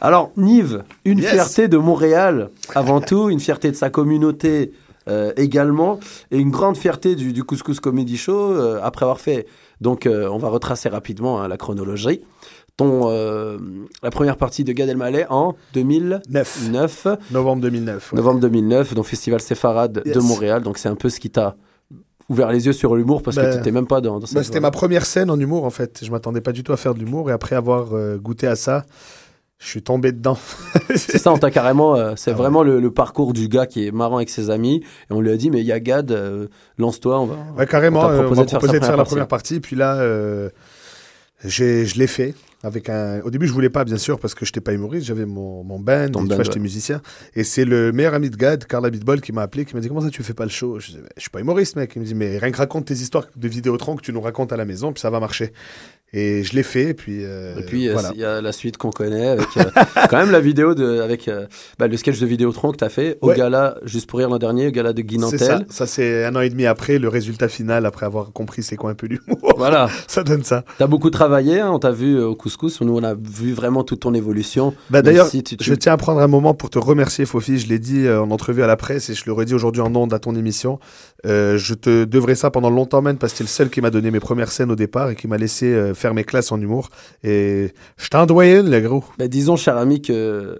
Alors, 0.00 0.30
Nive, 0.36 0.84
une 1.06 1.18
Yes. 1.18 1.30
fierté 1.30 1.68
de 1.68 1.78
Montréal, 1.78 2.50
avant 2.74 3.00
tout, 3.00 3.30
une 3.30 3.40
fierté 3.40 3.70
de 3.70 3.76
sa 3.76 3.88
communauté 3.88 4.72
euh, 5.08 5.32
également, 5.36 5.98
et 6.30 6.38
une 6.38 6.50
grande 6.50 6.76
fierté 6.76 7.14
du, 7.16 7.32
du 7.32 7.44
Couscous 7.44 7.80
Comedy 7.80 8.18
Show, 8.18 8.52
euh, 8.52 8.78
après 8.82 9.04
avoir 9.04 9.20
fait, 9.20 9.46
donc 9.80 10.04
euh, 10.06 10.28
on 10.30 10.36
va 10.38 10.48
retracer 10.48 10.90
rapidement 10.90 11.40
hein, 11.40 11.48
la 11.48 11.56
chronologie, 11.56 12.20
ton, 12.76 13.08
la 14.02 14.10
première 14.10 14.36
partie 14.36 14.64
de 14.64 14.72
Gad 14.72 14.88
Elmaleh 14.88 15.26
en 15.30 15.54
2009. 15.74 17.06
Novembre 17.30 17.62
2009. 17.62 18.12
ouais. 18.12 18.16
Novembre 18.16 18.40
2009, 18.40 18.94
donc 18.94 19.04
Festival 19.06 19.40
Séfarade 19.40 20.02
de 20.04 20.08
Yes. 20.10 20.22
Montréal, 20.24 20.62
donc 20.62 20.76
c'est 20.78 20.88
un 20.88 20.96
peu 20.96 21.08
ce 21.08 21.20
qui 21.20 21.30
t'a 21.30 21.54
ouvert 22.28 22.50
les 22.52 22.66
yeux 22.66 22.72
sur 22.72 22.96
l'humour, 22.96 23.22
parce 23.22 23.36
que 23.36 23.42
Bah, 23.42 23.50
tu 23.50 23.56
n'étais 23.58 23.70
même 23.72 23.86
pas 23.86 24.00
dans, 24.00 24.18
dans 24.18 24.26
cette 24.26 24.36
Bah, 24.36 24.42
C'était 24.42 24.58
voie. 24.58 24.68
ma 24.68 24.70
première 24.70 25.04
scène 25.06 25.30
en 25.30 25.38
humour 25.38 25.64
en 25.64 25.70
fait. 25.70 26.00
Je 26.02 26.10
m'attendais 26.10 26.40
pas 26.40 26.52
du 26.52 26.62
tout 26.62 26.72
à 26.72 26.76
faire 26.76 26.94
de 26.94 26.98
l'humour 27.00 27.30
et 27.30 27.32
après 27.32 27.56
avoir 27.56 27.94
euh, 27.94 28.16
goûté 28.16 28.46
à 28.46 28.56
ça, 28.56 28.84
je 29.58 29.68
suis 29.68 29.82
tombé 29.82 30.12
dedans. 30.12 30.36
C'est 30.96 31.18
ça, 31.18 31.32
on 31.32 31.38
t'a 31.38 31.50
carrément. 31.50 31.96
euh, 31.96 32.14
c'est 32.16 32.30
Ah 32.30 32.34
ouais. 32.34 32.38
vraiment 32.38 32.62
le, 32.62 32.80
le 32.80 32.90
parcours 32.90 33.32
du 33.32 33.48
gars 33.48 33.66
qui 33.66 33.86
est 33.86 33.90
marrant 33.92 34.16
avec 34.16 34.28
ses 34.30 34.50
amis. 34.50 34.82
Et 35.10 35.12
on 35.12 35.20
lui 35.20 35.30
a 35.30 35.36
dit, 35.36 35.50
mais 35.50 35.60
il 35.60 35.66
y 35.66 35.72
a 35.72 35.80
Gad, 35.80 36.10
euh, 36.12 36.48
lance-toi, 36.78 37.20
on 37.20 37.26
va. 37.26 37.36
Ouais, 37.56 37.66
carrément, 37.66 38.00
on 38.02 38.08
euh, 38.10 38.18
on 38.20 38.22
proposé 38.24 38.44
de 38.44 38.50
faire 38.50 38.58
proposé 38.58 38.72
sa 38.74 38.80
de 38.80 38.84
faire 38.86 38.96
la 38.96 39.04
première 39.04 39.28
partie. 39.28 39.60
Puis 39.60 39.76
là, 39.76 40.02
j'ai- 41.44 41.84
je 41.86 41.98
l'ai 41.98 42.06
fait. 42.06 42.34
Avec 42.64 42.88
un... 42.88 43.20
Au 43.20 43.30
début, 43.30 43.46
je 43.46 43.52
voulais 43.52 43.68
pas, 43.68 43.84
bien 43.84 43.98
sûr, 43.98 44.18
parce 44.18 44.34
que 44.34 44.46
je 44.46 44.50
n'étais 44.50 44.62
pas 44.62 44.72
humoriste. 44.72 45.06
J'avais 45.06 45.26
mon, 45.26 45.62
mon 45.62 45.78
band, 45.78 46.08
Ton 46.08 46.24
et 46.24 46.28
band, 46.28 46.42
j'étais 46.42 46.58
musicien. 46.58 47.02
Et 47.36 47.44
c'est 47.44 47.66
le 47.66 47.92
meilleur 47.92 48.14
ami 48.14 48.30
de 48.30 48.36
Gad, 48.36 48.64
Carla 48.64 48.88
Bitbol, 48.88 49.20
qui 49.20 49.32
m'a 49.32 49.42
appelé, 49.42 49.66
qui 49.66 49.74
m'a 49.74 49.80
dit 49.80 49.88
Comment 49.88 50.00
ça, 50.00 50.08
tu 50.08 50.22
fais 50.22 50.32
pas 50.32 50.44
le 50.44 50.50
show? 50.50 50.80
Je 50.80 50.92
dis 50.92 50.98
Je 51.16 51.20
suis 51.20 51.30
pas 51.30 51.40
humoriste, 51.40 51.76
mec. 51.76 51.92
Il 51.94 52.00
me 52.00 52.06
dit 52.06 52.14
Mais 52.14 52.38
rien 52.38 52.50
que 52.50 52.56
raconte 52.56 52.86
tes 52.86 52.94
histoires 52.94 53.26
de 53.36 53.48
Vidéotron 53.48 53.96
que 53.96 54.02
tu 54.02 54.12
nous 54.12 54.20
racontes 54.22 54.52
à 54.52 54.56
la 54.56 54.64
maison, 54.64 54.92
puis 54.92 55.00
ça 55.00 55.10
va 55.10 55.20
marcher. 55.20 55.52
Et 56.16 56.44
je 56.44 56.54
l'ai 56.54 56.62
fait, 56.62 56.90
et 56.90 56.94
puis. 56.94 57.24
euh, 57.24 57.56
Et 57.58 57.62
puis, 57.64 57.88
euh, 57.88 57.92
voilà. 57.94 58.12
il 58.14 58.20
y 58.20 58.24
a 58.24 58.40
la 58.40 58.52
suite 58.52 58.76
qu'on 58.76 58.90
connaît 58.90 59.26
avec 59.26 59.48
euh, 59.56 59.64
quand 60.08 60.16
même 60.18 60.30
la 60.30 60.38
vidéo 60.40 60.74
de, 60.74 61.00
avec 61.00 61.26
euh, 61.26 61.46
bah, 61.78 61.88
le 61.88 61.96
sketch 61.96 62.20
de 62.20 62.26
Vidéotron 62.26 62.70
que 62.70 62.76
tu 62.76 62.84
as 62.84 62.88
fait 62.88 63.18
au 63.20 63.28
Ouais. 63.30 63.36
gala, 63.36 63.76
juste 63.84 64.08
pour 64.08 64.20
rire 64.20 64.28
l'an 64.30 64.38
dernier, 64.38 64.68
au 64.68 64.70
gala 64.70 64.92
de 64.92 65.02
C'est 65.28 65.38
ça, 65.38 65.60
ça 65.68 65.86
c'est 65.86 66.24
un 66.24 66.36
an 66.36 66.40
et 66.40 66.50
demi 66.50 66.66
après, 66.66 66.98
le 66.98 67.08
résultat 67.08 67.48
final, 67.48 67.84
après 67.84 68.06
avoir 68.06 68.30
compris 68.32 68.62
c'est 68.62 68.76
quoi 68.76 68.90
un 68.90 68.94
peu 68.94 69.06
l'humour. 69.08 69.38
Voilà. 69.56 69.88
ça 70.08 70.22
donne 70.24 70.42
ça. 70.44 70.64
Tu 70.76 70.82
as 70.82 70.86
beaucoup 70.86 71.10
travaillé, 71.10 71.60
hein, 71.60 71.70
on 71.72 71.78
t'a 71.78 71.90
vu 71.90 72.16
euh, 72.16 72.26
au 72.26 72.34
couscous, 72.36 72.80
nous 72.80 72.96
on 72.96 73.02
a 73.02 73.14
vu 73.14 73.52
vraiment 73.52 73.82
toute 73.84 74.00
ton 74.00 74.14
évolution. 74.14 74.74
Bah 74.90 75.00
d'ailleurs, 75.02 75.26
si 75.26 75.42
tu- 75.42 75.56
tu- 75.56 75.64
je 75.64 75.74
tiens 75.74 75.92
à 75.92 75.96
prendre 75.96 76.20
un 76.20 76.26
moment 76.28 76.54
pour 76.54 76.70
te 76.70 76.78
remercier, 76.78 77.24
Fofi. 77.26 77.58
Je 77.58 77.68
l'ai 77.68 77.78
dit 77.78 78.06
euh, 78.06 78.20
en 78.22 78.30
entrevue 78.30 78.62
à 78.62 78.66
la 78.66 78.76
presse 78.76 79.10
et 79.10 79.14
je 79.14 79.24
le 79.26 79.32
redis 79.32 79.54
aujourd'hui 79.54 79.80
en 79.82 79.94
ondes 79.96 80.12
à 80.12 80.18
ton 80.18 80.34
émission. 80.34 80.78
Euh, 81.26 81.56
je 81.56 81.72
te 81.74 82.04
devrais 82.04 82.34
ça 82.34 82.50
pendant 82.50 82.68
longtemps 82.70 83.00
même 83.00 83.16
parce 83.16 83.32
que 83.32 83.38
c'est 83.38 83.44
le 83.44 83.48
seul 83.48 83.70
qui 83.70 83.80
m'a 83.80 83.90
donné 83.90 84.10
mes 84.10 84.20
premières 84.20 84.50
scènes 84.52 84.70
au 84.70 84.76
départ 84.76 85.08
et 85.10 85.14
qui 85.16 85.26
m'a 85.28 85.38
laissé 85.38 85.66
euh, 85.72 85.94
faire 85.94 86.03
faire 86.04 86.12
mes 86.14 86.24
classes 86.24 86.52
en 86.52 86.60
humour. 86.60 86.90
Et 87.22 87.72
je 87.96 88.08
t'en 88.10 88.26
dois 88.26 88.46
une, 88.46 88.70
le 88.70 88.80
gros. 88.80 89.02
Bah, 89.18 89.26
disons, 89.26 89.56
cher 89.56 89.78
ami, 89.78 90.02
que 90.02 90.12
euh, 90.12 90.56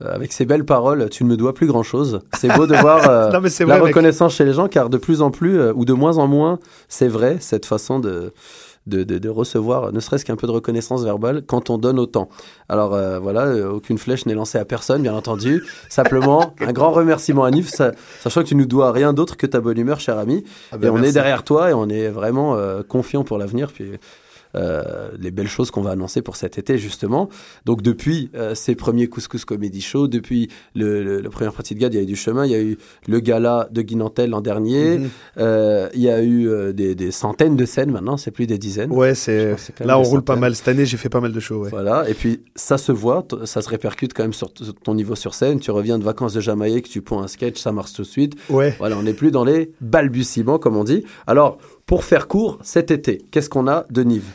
avec 0.00 0.32
ces 0.32 0.44
belles 0.44 0.64
paroles, 0.64 1.08
tu 1.08 1.22
ne 1.22 1.28
me 1.28 1.36
dois 1.36 1.54
plus 1.54 1.68
grand-chose. 1.68 2.20
C'est 2.36 2.48
beau 2.56 2.66
de 2.66 2.74
voir 2.74 3.08
euh, 3.08 3.26
Non, 3.32 3.40
la 3.40 3.48
vrai, 3.48 3.66
mec. 3.66 3.82
reconnaissance 3.82 4.34
chez 4.34 4.44
les 4.44 4.52
gens, 4.54 4.66
car 4.66 4.90
de 4.90 4.98
plus 4.98 5.22
en 5.22 5.30
plus, 5.30 5.58
euh, 5.60 5.72
ou 5.76 5.84
de 5.84 5.92
moins 5.92 6.18
en 6.18 6.26
moins, 6.26 6.58
c'est 6.88 7.06
vrai, 7.08 7.36
cette 7.40 7.64
façon 7.66 8.00
de, 8.00 8.32
de, 8.88 9.04
de- 9.04 9.18
de 9.18 9.28
recevoir, 9.28 9.92
ne 9.92 10.00
serait-ce 10.00 10.24
qu'un 10.24 10.34
peu 10.36 10.46
de 10.48 10.52
reconnaissance 10.52 11.04
verbale, 11.04 11.42
quand 11.46 11.70
on 11.70 11.78
donne 11.78 11.98
autant. 12.00 12.28
Alors 12.68 12.94
euh, 12.94 13.18
voilà, 13.20 13.52
aucune 13.72 13.98
flèche 13.98 14.26
n'est 14.26 14.34
lancée 14.34 14.58
à 14.58 14.64
personne, 14.64 15.02
bien 15.02 15.14
entendu. 15.14 15.62
Simplement, 15.88 16.54
un 16.60 16.72
grand 16.72 16.90
remerciement 16.90 17.44
à 17.44 17.50
Nif, 17.52 17.68
sa- 17.68 17.92
sachant 18.20 18.42
que 18.42 18.48
tu 18.48 18.54
nous 18.56 18.66
dois 18.66 18.90
rien 18.92 19.12
d'autre 19.12 19.36
que 19.36 19.46
ta 19.46 19.60
bonne 19.60 19.78
humeur, 19.78 20.00
cher 20.00 20.16
ami. 20.18 20.42
Ah 20.72 20.76
ben, 20.78 20.86
et 20.86 20.90
on 20.90 20.94
merci. 20.94 21.10
est 21.10 21.12
derrière 21.12 21.42
toi 21.44 21.70
et 21.70 21.72
on 21.72 21.88
est 21.88 22.08
vraiment 22.08 22.56
confiant 22.88 23.24
pour 23.24 23.36
l'avenir. 23.38 23.72
Puis 23.72 23.92
euh, 24.54 25.10
les 25.18 25.30
belles 25.30 25.48
choses 25.48 25.70
qu'on 25.70 25.82
va 25.82 25.90
annoncer 25.90 26.22
pour 26.22 26.36
cet 26.36 26.58
été 26.58 26.78
justement. 26.78 27.28
Donc 27.64 27.82
depuis 27.82 28.30
euh, 28.34 28.54
ces 28.54 28.74
premiers 28.74 29.06
couscous 29.08 29.44
comedy 29.44 29.80
show, 29.80 30.08
depuis 30.08 30.48
le, 30.74 31.02
le- 31.04 31.20
la 31.20 31.30
première 31.30 31.52
partie 31.52 31.74
de 31.74 31.80
GAD, 31.80 31.94
il 31.94 31.96
y 31.96 32.00
a 32.00 32.02
eu 32.02 32.06
du 32.06 32.16
chemin, 32.16 32.44
il 32.46 32.52
y 32.52 32.54
a 32.54 32.60
eu 32.60 32.78
le 33.06 33.20
gala 33.20 33.68
de 33.70 33.82
Guinantel 33.82 34.30
l'an 34.30 34.40
dernier, 34.40 34.98
Mhm. 34.98 35.08
Euh, 35.38 35.88
il 35.94 36.00
y 36.00 36.08
a 36.10 36.22
eu 36.22 36.48
euh, 36.48 36.72
des, 36.72 36.94
des 36.94 37.10
centaines 37.10 37.56
de 37.56 37.64
scènes 37.64 37.90
maintenant, 37.90 38.16
c'est 38.16 38.30
plus 38.30 38.46
des 38.46 38.58
dizaines. 38.58 38.90
Ouais, 38.92 39.14
c'est 39.14 39.56
là 39.80 39.98
on 39.98 40.02
roule 40.02 40.22
pas 40.22 40.36
mal. 40.36 40.54
Cette 40.54 40.68
année, 40.68 40.86
j'ai 40.86 40.96
fait 40.96 41.08
pas 41.08 41.20
mal 41.20 41.32
de 41.32 41.40
shows. 41.40 41.62
Ouais. 41.64 41.70
Voilà, 41.70 42.08
et 42.08 42.14
puis 42.14 42.42
ça 42.54 42.78
se 42.78 42.92
voit, 42.92 43.26
ça 43.44 43.62
se 43.62 43.68
répercute 43.68 44.14
quand 44.14 44.22
même 44.24 44.32
sur 44.32 44.52
ton 44.52 44.94
niveau 44.94 45.14
sur 45.14 45.34
scène. 45.34 45.60
Tu 45.60 45.70
reviens 45.70 45.98
de 45.98 46.04
vacances 46.04 46.32
de 46.32 46.40
Jamaïque, 46.40 46.88
tu 46.88 47.02
ponds 47.02 47.20
un 47.20 47.28
sketch, 47.28 47.58
ça 47.60 47.72
marche 47.72 47.92
tout 47.92 48.02
de 48.02 48.06
suite. 48.06 48.34
Ouais. 48.50 48.74
Voilà, 48.78 48.96
on 48.98 49.02
n'est 49.02 49.12
plus 49.14 49.30
dans 49.30 49.44
les 49.44 49.72
balbutiements, 49.80 50.58
comme 50.58 50.76
on 50.76 50.84
dit. 50.84 51.04
Alors, 51.26 51.58
pour 51.88 52.04
faire 52.04 52.28
court, 52.28 52.58
cet 52.62 52.90
été, 52.92 53.20
qu'est-ce 53.32 53.48
qu'on 53.48 53.66
a 53.66 53.86
de 53.90 54.02
Nive? 54.04 54.26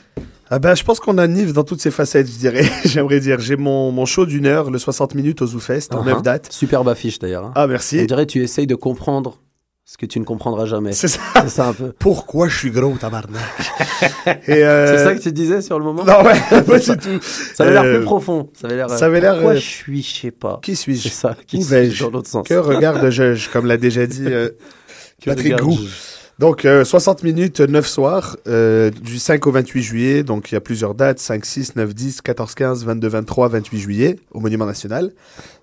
Ah 0.50 0.58
ben, 0.60 0.76
je 0.76 0.84
pense 0.84 1.00
qu'on 1.00 1.18
a 1.20 1.28
Nive 1.28 1.54
dans 1.54 1.64
toutes 1.64 1.82
ses 1.82 1.92
facettes, 1.92 2.28
je 2.28 2.38
dirais. 2.38 2.66
J'aimerais 2.86 3.20
dire. 3.20 3.40
J'ai 3.40 3.56
mon, 3.56 3.92
mon 3.92 4.06
show 4.06 4.26
d'une 4.26 4.46
heure, 4.48 4.70
le 4.72 4.78
60 4.80 5.16
minutes 5.16 5.42
au 5.42 5.48
ZooFest, 5.48 5.94
en 5.94 6.02
Uh-huh. 6.04 6.08
9 6.16 6.22
dates. 6.24 6.48
Superbe 6.52 6.90
affiche 6.90 7.20
d'ailleurs. 7.20 7.46
hein. 7.46 7.52
Ah, 7.56 7.68
merci. 7.68 8.00
On 8.02 8.06
dirait 8.06 8.26
que 8.26 8.32
tu 8.32 8.44
essayes 8.44 8.68
de 8.68 8.76
comprendre 8.76 9.40
ce 9.86 9.98
que 9.98 10.06
tu 10.08 10.20
ne 10.20 10.26
comprendras 10.26 10.66
jamais. 10.66 10.94
C'est 10.94 11.08
ça. 11.08 11.20
C'est 11.44 11.50
ça 11.50 11.68
un 11.68 11.74
peu. 11.74 11.92
Pourquoi 11.98 12.48
je 12.50 12.58
suis 12.58 12.72
gros, 12.72 12.94
tabarnak? 13.00 13.40
Euh, 14.50 14.98
C'est 14.98 15.04
ça 15.04 15.14
que 15.16 15.22
tu 15.22 15.32
disais 15.32 15.62
sur 15.62 15.78
le 15.80 15.86
moment? 15.86 16.04
Non, 16.06 16.24
ouais, 16.24 16.62
pas 16.64 16.80
du 16.80 16.98
tout. 16.98 17.20
Ça 17.22 17.64
avait 17.64 17.74
l'air 17.74 17.84
Euh, 17.84 17.96
plus 17.98 18.04
profond. 18.06 18.50
Ça 18.60 18.68
avait 18.68 18.76
l'air. 18.76 18.90
ça 18.90 19.06
avait 19.06 19.22
l'air, 19.22 19.34
Pourquoi 19.36 19.52
euh, 19.54 19.56
je 19.56 19.60
suis, 19.62 20.02
je 20.02 20.22
sais 20.22 20.32
pas. 20.32 20.60
Qui 20.64 20.76
suis-je? 20.76 21.04
C'est 21.04 21.10
ça. 21.14 21.36
Qui 21.48 21.58
suis-je? 21.58 21.70
vais-je? 21.70 22.04
Dans 22.04 22.10
l'autre 22.12 22.30
sens 22.30 22.48
Que 22.48 22.56
regarde-je, 22.56 23.50
comme 23.52 23.66
l'a 23.68 23.78
déjà 23.78 24.06
dit 24.08 24.26
euh, 24.26 24.50
Patrick 25.26 25.56
Groux. 25.56 25.78
Donc, 26.40 26.66
euh, 26.66 26.84
60 26.84 27.24
minutes, 27.24 27.60
9 27.60 27.88
soirs, 27.88 28.38
euh, 28.48 28.90
du 28.90 29.20
5 29.20 29.46
au 29.46 29.52
28 29.52 29.84
juillet. 29.84 30.24
Donc, 30.24 30.52
il 30.52 30.56
y 30.56 30.58
a 30.58 30.62
plusieurs 30.62 30.96
dates 30.96 31.20
5, 31.20 31.46
6, 31.46 31.76
9, 31.76 31.94
10, 31.94 32.22
14, 32.22 32.56
15, 32.56 32.86
22, 32.86 33.08
23, 33.08 33.48
28 33.50 33.80
juillet, 33.80 34.20
au 34.32 34.40
Monument 34.40 34.66
National, 34.66 35.12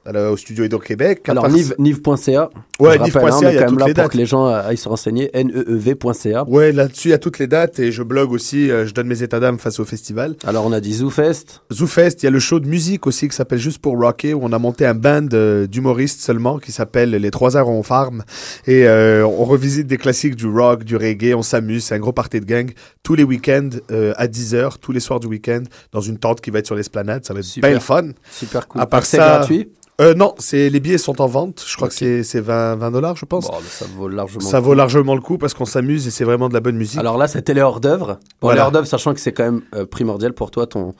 au 0.06 0.36
studio 0.36 0.64
Hydro-Québec. 0.64 1.28
Alors, 1.28 1.48
nive.ca. 1.48 2.50
Ouais, 2.78 2.98
nive.ca, 2.98 3.20
hein, 3.26 3.38
il 3.42 3.54
y 3.54 3.58
a 3.58 3.64
quand 3.64 3.70
même 3.70 3.78
là 3.78 3.86
les 3.86 3.94
pour 3.94 4.08
que 4.08 4.16
les 4.16 4.26
gens 4.26 4.46
euh, 4.46 4.62
aillent 4.66 4.76
se 4.76 4.88
renseigner. 4.88 5.30
Neev.ca. 5.34 6.44
Ouais, 6.48 6.72
là-dessus, 6.72 7.08
il 7.08 7.10
y 7.10 7.14
a 7.14 7.18
toutes 7.18 7.38
les 7.38 7.46
dates 7.46 7.78
et 7.78 7.92
je 7.92 8.02
blogue 8.02 8.32
aussi. 8.32 8.70
euh, 8.70 8.86
je 8.86 8.94
donne 8.94 9.06
mes 9.06 9.22
états 9.22 9.40
d'âme 9.40 9.58
face 9.58 9.78
au 9.78 9.84
festival. 9.84 10.36
Alors, 10.46 10.64
on 10.66 10.72
a 10.72 10.80
dit 10.80 10.94
ZooFest. 10.94 11.62
ZooFest, 11.72 12.22
il 12.22 12.24
y 12.24 12.26
a 12.26 12.30
le 12.30 12.38
show 12.38 12.60
de 12.60 12.66
musique 12.66 13.06
aussi 13.06 13.28
qui 13.28 13.36
s'appelle 13.36 13.58
Juste 13.58 13.78
pour 13.80 13.98
Rocker, 13.98 14.34
où 14.34 14.40
on 14.42 14.52
a 14.52 14.58
monté 14.58 14.86
un 14.86 14.94
band 14.94 15.26
euh, 15.32 15.66
d'humoristes 15.66 16.20
seulement 16.20 16.58
qui 16.58 16.72
s'appelle 16.72 17.10
Les 17.10 17.30
Trois 17.30 17.56
Heures 17.56 17.68
on 17.68 17.82
farm. 17.82 18.24
Et 18.66 18.86
euh, 18.86 19.26
on 19.26 19.44
revisite 19.44 19.86
des 19.86 19.98
classiques 19.98 20.36
du 20.36 20.46
rock, 20.46 20.84
du 20.84 20.96
reggae, 20.96 21.34
on 21.34 21.42
s'amuse, 21.42 21.84
c'est 21.84 21.94
un 21.94 21.98
gros 21.98 22.12
party 22.12 22.40
de 22.40 22.46
gang. 22.46 22.70
Tous 23.02 23.14
les 23.14 23.24
week-ends 23.24 23.70
euh, 23.90 24.12
à 24.16 24.26
10h, 24.26 24.74
tous 24.80 24.92
les 24.92 25.00
soirs 25.00 25.20
du 25.20 25.26
week-end, 25.26 25.62
dans 25.92 26.00
une 26.00 26.18
tente 26.18 26.40
qui 26.40 26.50
va 26.50 26.60
être 26.60 26.66
sur 26.66 26.74
l'esplanade. 26.76 27.24
Ça 27.24 27.34
va 27.34 27.40
être 27.40 27.46
Super. 27.46 27.70
bien 27.70 27.80
fun. 27.80 28.08
Super 28.30 28.66
cool. 28.68 28.80
À 28.80 28.86
part 28.86 29.04
ça, 29.04 29.16
gratuit. 29.38 29.68
Euh, 30.00 30.14
non, 30.14 30.34
c'est 30.38 30.70
les 30.70 30.80
billets 30.80 30.98
sont 30.98 31.20
en 31.20 31.26
vente. 31.26 31.62
Je 31.66 31.76
crois 31.76 31.88
que 31.88 31.94
c'est 31.94 32.22
c'est 32.24 32.40
20 32.40 32.76
20 32.76 32.90
dollars, 32.90 33.16
je 33.16 33.24
pense. 33.26 33.46
Bon, 33.48 33.54
ça 33.68 33.84
vaut 33.96 34.08
largement. 34.08 34.40
ça 34.40 34.58
le 34.58 34.64
vaut 34.64 34.70
coup. 34.70 34.76
largement 34.76 35.14
le 35.14 35.20
coup 35.20 35.38
parce 35.38 35.54
qu'on 35.54 35.64
s'amuse 35.66 36.06
et 36.06 36.10
c'est 36.10 36.24
vraiment 36.24 36.48
de 36.48 36.54
la 36.54 36.60
bonne 36.60 36.76
musique. 36.76 36.98
Alors 36.98 37.18
là, 37.18 37.28
c'était 37.28 37.54
les 37.54 37.60
hors-d'œuvre. 37.62 38.14
Bon, 38.40 38.48
Voilà. 38.48 38.60
les 38.60 38.64
hors-d'œuvre, 38.64 38.86
sachant 38.86 39.14
que 39.14 39.20
c'est 39.20 39.32
quand 39.32 39.44
même 39.44 39.62
euh, 39.74 39.86
primordial 39.86 40.32
pour 40.32 40.50
toi, 40.50 40.66
ton, 40.66 40.94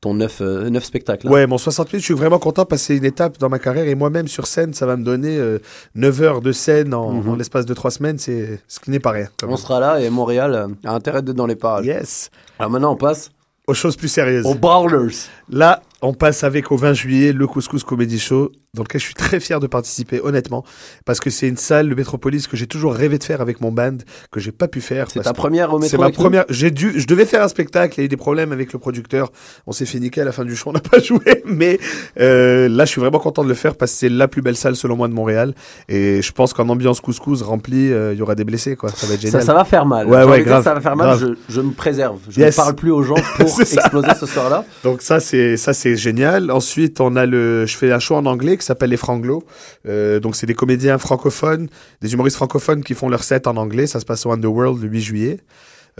ton 0.00 0.14
neuf, 0.14 0.38
euh, 0.42 0.68
neuf 0.70 0.84
spectacles. 0.84 1.26
hein. 1.26 1.30
Ouais, 1.30 1.46
mon 1.46 1.56
60 1.58 1.92
minutes, 1.92 2.02
je 2.02 2.04
suis 2.06 2.14
vraiment 2.14 2.38
content 2.38 2.64
parce 2.66 2.82
que 2.82 2.86
c'est 2.88 2.96
une 2.96 3.04
étape 3.06 3.38
dans 3.38 3.48
ma 3.48 3.58
carrière 3.58 3.88
et 3.88 3.94
moi-même 3.94 4.28
sur 4.28 4.46
scène, 4.46 4.74
ça 4.74 4.84
va 4.86 4.96
me 4.96 5.04
donner 5.04 5.36
euh, 5.38 5.58
9 5.94 6.22
heures 6.22 6.40
de 6.42 6.52
scène 6.52 6.92
en, 6.94 7.10
Mhm. 7.12 7.28
en 7.30 7.36
l'espace 7.36 7.64
de 7.66 7.72
3 7.74 7.90
semaines, 7.90 8.18
c'est 8.18 8.60
ce 8.68 8.80
qui 8.80 8.90
n'est 8.90 9.00
pas 9.00 9.12
rien. 9.12 9.28
On 9.42 9.46
même. 9.46 9.56
sera 9.56 9.80
là 9.80 10.00
et 10.00 10.10
Montréal 10.10 10.54
euh, 10.54 10.88
a 10.88 10.92
intérêt 10.94 11.22
d'être 11.22 11.36
dans 11.36 11.46
les 11.46 11.56
parages. 11.56 11.86
Yes. 11.86 12.30
Alors 12.58 12.70
maintenant, 12.70 12.92
on 12.92 12.96
passe 12.96 13.30
Aux 13.66 13.72
choses 13.72 13.96
plus 13.96 14.08
sérieuses. 14.08 14.44
aux 14.44 14.54
Ballers. 14.54 15.14
Là, 15.48 15.80
on 16.04 16.12
passe 16.14 16.44
avec 16.44 16.70
au 16.70 16.76
20 16.76 16.92
juillet 16.92 17.32
le 17.32 17.46
Couscous 17.46 17.82
Comedy 17.84 18.18
Show, 18.18 18.52
dans 18.74 18.82
lequel 18.82 19.00
je 19.00 19.06
suis 19.06 19.14
très 19.14 19.40
fier 19.40 19.60
de 19.60 19.66
participer, 19.66 20.20
honnêtement, 20.22 20.64
parce 21.04 21.20
que 21.20 21.30
c'est 21.30 21.48
une 21.48 21.56
salle, 21.56 21.88
le 21.88 21.94
Métropolis, 21.94 22.46
que 22.46 22.56
j'ai 22.56 22.66
toujours 22.66 22.94
rêvé 22.94 23.18
de 23.18 23.24
faire 23.24 23.40
avec 23.40 23.60
mon 23.60 23.72
band, 23.72 23.96
que 24.30 24.40
j'ai 24.40 24.52
pas 24.52 24.68
pu 24.68 24.80
faire. 24.80 25.06
C'est 25.10 25.20
ta 25.20 25.32
première 25.32 25.72
au 25.72 25.80
C'est 25.82 25.96
ma 25.98 26.10
première. 26.10 26.44
J'ai 26.50 26.70
dû. 26.70 26.92
Je 27.00 27.06
devais 27.06 27.24
faire 27.24 27.42
un 27.42 27.48
spectacle. 27.48 27.94
Il 27.96 28.00
y 28.00 28.02
a 28.02 28.04
eu 28.06 28.08
des 28.08 28.16
problèmes 28.16 28.52
avec 28.52 28.72
le 28.72 28.78
producteur. 28.78 29.30
On 29.66 29.72
s'est 29.72 29.86
fait 29.86 29.98
niquer 30.00 30.20
à 30.20 30.24
la 30.24 30.32
fin 30.32 30.44
du 30.44 30.54
show. 30.56 30.70
On 30.70 30.72
n'a 30.72 30.80
pas 30.80 30.98
joué. 31.02 31.42
Mais 31.46 31.78
euh, 32.20 32.68
là, 32.68 32.84
je 32.84 32.90
suis 32.90 33.00
vraiment 33.00 33.18
content 33.18 33.42
de 33.44 33.48
le 33.48 33.54
faire 33.54 33.76
parce 33.76 33.92
que 33.92 33.98
c'est 33.98 34.08
la 34.08 34.28
plus 34.28 34.42
belle 34.42 34.56
salle 34.56 34.76
selon 34.76 34.96
moi 34.96 35.08
de 35.08 35.14
Montréal. 35.14 35.54
Et 35.88 36.20
je 36.22 36.32
pense 36.32 36.52
qu'en 36.52 36.68
ambiance 36.68 37.00
couscous 37.00 37.42
remplie, 37.42 37.92
euh, 37.92 38.12
il 38.12 38.18
y 38.18 38.22
aura 38.22 38.34
des 38.34 38.44
blessés. 38.44 38.76
Quoi. 38.76 38.90
Ça 38.90 39.06
va 39.06 39.14
être 39.14 39.20
génial. 39.20 39.42
ça 39.42 39.54
va 39.54 39.64
faire 39.64 39.86
mal. 39.86 40.06
Ouais, 40.06 40.24
ouais, 40.24 40.42
grave, 40.42 40.64
Ça 40.64 40.74
va 40.74 40.80
faire 40.80 40.96
mal. 40.96 41.18
Je, 41.18 41.26
je 41.48 41.60
me 41.60 41.72
préserve. 41.72 42.18
Je 42.28 42.40
Yes. 42.40 42.56
ne 42.58 42.62
parle 42.62 42.74
plus 42.74 42.90
aux 42.90 43.02
gens 43.02 43.14
pour 43.38 43.60
exploser 43.60 44.08
ce 44.18 44.26
soir-là. 44.26 44.64
Donc 44.82 45.00
ça 45.00 45.20
c'est 45.20 45.56
ça 45.56 45.72
c'est 45.72 45.93
génial. 45.96 46.50
Ensuite 46.50 47.00
on 47.00 47.16
a 47.16 47.26
le 47.26 47.66
je 47.66 47.76
fais 47.76 47.92
un 47.92 47.98
show 47.98 48.14
en 48.14 48.26
anglais 48.26 48.56
qui 48.56 48.64
s'appelle 48.64 48.90
les 48.90 48.96
Franglos. 48.96 49.44
Euh, 49.86 50.20
donc 50.20 50.36
c'est 50.36 50.46
des 50.46 50.54
comédiens 50.54 50.98
francophones, 50.98 51.68
des 52.00 52.12
humoristes 52.12 52.36
francophones 52.36 52.82
qui 52.82 52.94
font 52.94 53.08
leur 53.08 53.22
set 53.22 53.46
en 53.46 53.56
anglais. 53.56 53.86
Ça 53.86 54.00
se 54.00 54.04
passe 54.04 54.26
au 54.26 54.32
Underworld 54.32 54.82
le 54.82 54.88
8 54.88 55.00
juillet. 55.00 55.40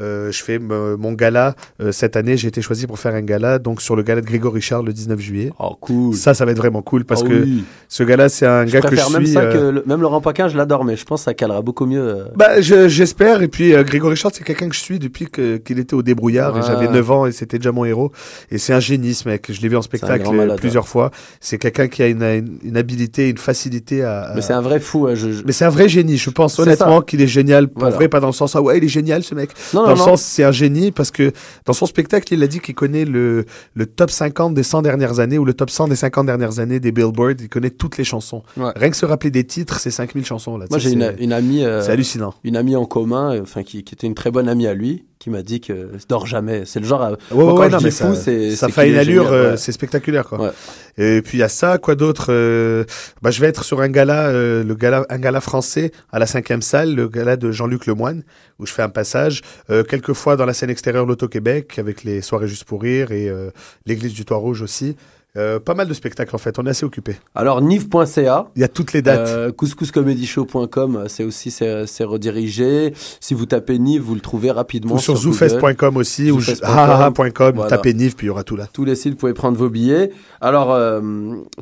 Euh, 0.00 0.32
je 0.32 0.42
fais 0.42 0.58
me- 0.58 0.96
mon 0.96 1.12
gala 1.12 1.54
euh, 1.80 1.92
cette 1.92 2.16
année. 2.16 2.36
J'ai 2.36 2.48
été 2.48 2.60
choisi 2.62 2.86
pour 2.86 2.98
faire 2.98 3.14
un 3.14 3.20
gala 3.22 3.58
donc 3.58 3.80
sur 3.80 3.94
le 3.94 4.02
gala 4.02 4.20
de 4.20 4.26
Grégory 4.26 4.56
Richard 4.56 4.82
le 4.82 4.92
19 4.92 5.20
juillet. 5.20 5.52
Oh, 5.60 5.76
cool. 5.80 6.14
Ça 6.16 6.34
ça 6.34 6.44
va 6.44 6.50
être 6.50 6.58
vraiment 6.58 6.82
cool 6.82 7.04
parce 7.04 7.22
Oh 7.22 7.28
que 7.28 7.42
oui. 7.44 7.64
ce 7.88 8.02
gars-là 8.02 8.28
c'est 8.28 8.46
un 8.46 8.66
Je 8.66 8.72
gars 8.72 8.80
que 8.80 8.96
je 8.96 9.12
même 9.12 9.24
suis. 9.24 9.34
ça 9.34 9.40
euh, 9.42 9.52
que 9.52 9.58
le- 9.76 9.84
même 9.86 10.00
Laurent 10.00 10.20
Paquin, 10.20 10.48
je 10.48 10.56
l'adore, 10.56 10.84
mais 10.84 10.96
je 10.96 11.04
pense 11.04 11.20
que 11.20 11.24
ça 11.26 11.34
calera 11.34 11.62
beaucoup 11.62 11.86
mieux. 11.86 12.02
euh, 12.02 12.24
Bah, 12.34 12.60
je- 12.60 12.88
j'espère. 12.88 13.42
Et 13.42 13.48
puis, 13.48 13.72
euh, 13.74 13.84
Grégory 13.84 14.14
Richard, 14.14 14.32
c'est 14.34 14.42
quelqu'un 14.44 14.68
que 14.68 14.74
je 14.74 14.80
suis 14.80 14.98
depuis 14.98 15.26
que- 15.26 15.58
qu'il 15.58 15.78
était 15.78 15.94
au 15.94 16.02
débrouillard. 16.02 16.58
Et 16.58 16.62
j'avais 16.62 16.88
9 16.88 17.10
ans 17.10 17.26
et 17.26 17.32
c'était 17.32 17.58
déjà 17.58 17.72
mon 17.72 17.84
héros. 17.84 18.10
Et 18.50 18.58
c'est 18.58 18.72
un 18.72 18.80
génie, 18.80 19.14
ce 19.14 19.28
mec. 19.28 19.46
Je 19.50 19.60
l'ai 19.60 19.68
vu 19.68 19.76
en 19.76 19.82
spectacle 19.82 20.26
euh, 20.26 20.32
malade, 20.32 20.58
plusieurs 20.58 20.88
fois. 20.88 21.10
C'est 21.40 21.58
quelqu'un 21.58 21.86
qui 21.88 22.02
a 22.02 22.08
une, 22.08 22.22
une, 22.22 22.58
une 22.64 22.76
habilité, 22.76 23.28
une 23.30 23.38
facilité 23.38 24.02
à. 24.02 24.32
Mais 24.34 24.40
c'est 24.42 24.52
un 24.54 24.60
vrai 24.60 24.80
fou. 24.80 25.06
euh, 25.06 25.14
je- 25.14 25.42
Mais 25.46 25.52
c'est 25.52 25.64
un 25.64 25.70
vrai 25.70 25.88
génie. 25.88 26.16
Je 26.18 26.30
pense 26.30 26.58
honnêtement 26.58 27.00
qu'il 27.00 27.20
est 27.22 27.26
génial. 27.28 27.68
Pour 27.68 27.80
Voilà. 27.80 27.94
vrai, 27.96 28.08
pas 28.08 28.20
dans 28.20 28.26
le 28.28 28.32
sens, 28.32 28.56
ah 28.56 28.62
ouais, 28.62 28.78
il 28.78 28.84
est 28.84 28.88
génial, 28.88 29.22
ce 29.22 29.34
mec. 29.34 29.50
Non, 29.72 29.83
dans 29.86 29.90
le 29.92 29.96
sens, 29.96 30.22
c'est 30.22 30.44
un 30.44 30.52
génie 30.52 30.90
parce 30.90 31.10
que 31.10 31.32
dans 31.66 31.72
son 31.72 31.86
spectacle, 31.86 32.32
il 32.32 32.42
a 32.42 32.46
dit 32.46 32.60
qu'il 32.60 32.74
connaît 32.74 33.04
le, 33.04 33.44
le 33.74 33.86
top 33.86 34.10
50 34.10 34.54
des 34.54 34.62
100 34.62 34.82
dernières 34.82 35.20
années 35.20 35.38
ou 35.38 35.44
le 35.44 35.54
top 35.54 35.70
100 35.70 35.88
des 35.88 35.96
50 35.96 36.26
dernières 36.26 36.58
années 36.58 36.80
des 36.80 36.92
Billboard. 36.92 37.40
Il 37.40 37.48
connaît 37.48 37.70
toutes 37.70 37.96
les 37.98 38.04
chansons. 38.04 38.42
Ouais. 38.56 38.70
Rien 38.76 38.90
que 38.90 38.96
se 38.96 39.06
rappeler 39.06 39.30
des 39.30 39.44
titres, 39.44 39.78
c'est 39.80 39.90
5000 39.90 40.24
chansons, 40.24 40.56
là. 40.58 40.66
Moi, 40.70 40.78
j'ai 40.78 40.92
une, 40.92 41.14
une 41.18 41.32
amie. 41.32 41.64
euh, 41.64 41.82
C'est 41.82 41.92
hallucinant. 41.92 42.34
Une 42.44 42.56
amie 42.56 42.76
en 42.76 42.84
commun, 42.86 43.34
euh, 43.34 43.42
enfin 43.42 43.62
qui, 43.62 43.84
qui 43.84 43.94
était 43.94 44.06
une 44.06 44.14
très 44.14 44.30
bonne 44.30 44.48
amie 44.48 44.66
à 44.66 44.74
lui, 44.74 45.04
qui 45.24 45.30
m'a 45.30 45.42
dit 45.42 45.62
que 45.62 45.92
dors 46.06 46.26
jamais. 46.26 46.64
C'est 46.66 46.80
le 46.80 46.86
genre. 46.86 47.00
à- 47.02 47.10
Ouais, 47.12 47.16
moi, 47.32 47.44
ouais, 47.44 47.50
quand 47.52 47.58
ouais, 47.60 47.66
je 47.68 47.72
non, 47.72 47.78
dis 47.78 47.84
mais 47.86 47.90
fou, 47.90 48.14
c'est 48.14 48.54
ça 48.56 48.68
fait 48.68 48.90
une 48.90 48.96
allure, 48.96 49.32
euh, 49.32 49.56
c'est 49.56 49.72
spectaculaire, 49.72 50.26
quoi. 50.28 50.38
Ouais. 50.38 50.50
Et 50.98 51.22
puis 51.22 51.38
il 51.38 51.40
y 51.40 51.42
a 51.42 51.48
ça, 51.48 51.78
quoi 51.78 51.94
d'autre 51.94 52.26
euh, 52.28 52.84
bah, 53.22 53.30
Je 53.30 53.40
vais 53.40 53.46
être 53.46 53.64
sur 53.64 53.80
un 53.80 53.88
gala, 53.88 54.26
euh, 54.28 54.62
le 54.62 54.74
gala, 54.74 55.06
un 55.08 55.18
gala 55.18 55.40
français 55.40 55.92
à 56.12 56.18
la 56.18 56.26
cinquième 56.26 56.60
salle, 56.60 56.94
le 56.94 57.08
gala 57.08 57.36
de 57.38 57.50
Jean-Luc 57.52 57.86
Lemoine, 57.86 58.22
où 58.58 58.66
je 58.66 58.72
fais 58.72 58.82
un 58.82 58.90
passage, 58.90 59.40
euh, 59.70 59.82
quelques 59.82 60.12
fois 60.12 60.36
dans 60.36 60.44
la 60.44 60.52
scène 60.52 60.68
extérieure 60.68 61.06
l'Auto-Québec, 61.06 61.78
avec 61.78 62.04
les 62.04 62.20
soirées 62.20 62.46
juste 62.46 62.64
pour 62.64 62.82
rire 62.82 63.10
et 63.10 63.30
euh, 63.30 63.50
l'église 63.86 64.12
du 64.12 64.26
Toit 64.26 64.36
Rouge 64.36 64.60
aussi. 64.60 64.94
Euh, 65.36 65.58
pas 65.58 65.74
mal 65.74 65.88
de 65.88 65.94
spectacles 65.94 66.34
en 66.34 66.38
fait, 66.38 66.58
on 66.60 66.66
est 66.66 66.70
assez 66.70 66.86
occupé. 66.86 67.16
Alors, 67.34 67.60
nive.ca. 67.60 68.46
Il 68.54 68.60
y 68.60 68.64
a 68.64 68.68
toutes 68.68 68.92
les 68.92 69.02
dates. 69.02 69.28
Euh, 69.28 69.50
couscouscomedyshow.com, 69.50 70.96
euh, 70.96 71.08
c'est 71.08 71.24
aussi 71.24 71.50
c'est 71.50 71.86
c'est 71.88 72.04
redirigé. 72.04 72.92
Si 73.20 73.34
vous 73.34 73.44
tapez 73.46 73.78
Nive, 73.80 74.02
vous 74.02 74.14
le 74.14 74.20
trouvez 74.20 74.52
rapidement. 74.52 74.94
ou 74.94 74.98
sur 75.00 75.14
Google. 75.14 75.24
zoufest.com 75.32 75.96
aussi, 75.96 76.30
ou 76.30 76.38
hahaha.com, 76.62 77.52
Voilà. 77.56 77.68
tapez 77.68 77.94
Nive, 77.94 78.14
puis 78.14 78.26
il 78.26 78.28
y 78.28 78.30
aura 78.30 78.44
tout 78.44 78.54
là. 78.54 78.68
Tous 78.72 78.84
les 78.84 78.94
sites, 78.94 79.12
vous 79.14 79.18
pouvez 79.18 79.34
prendre 79.34 79.58
vos 79.58 79.68
billets. 79.68 80.12
Alors, 80.40 80.72
euh, 80.72 81.00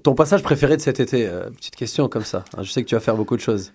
ton 0.02 0.14
passage 0.14 0.42
préféré 0.42 0.76
de 0.76 0.82
cet 0.82 1.00
été 1.00 1.26
euh, 1.26 1.48
Petite 1.56 1.76
question 1.76 2.08
comme 2.08 2.24
ça. 2.24 2.44
Hein, 2.56 2.62
Je 2.64 2.70
sais 2.70 2.82
que 2.82 2.88
tu 2.88 2.94
vas 2.94 3.00
faire 3.00 3.16
beaucoup 3.16 3.36
de 3.36 3.40
choses. 3.42 3.72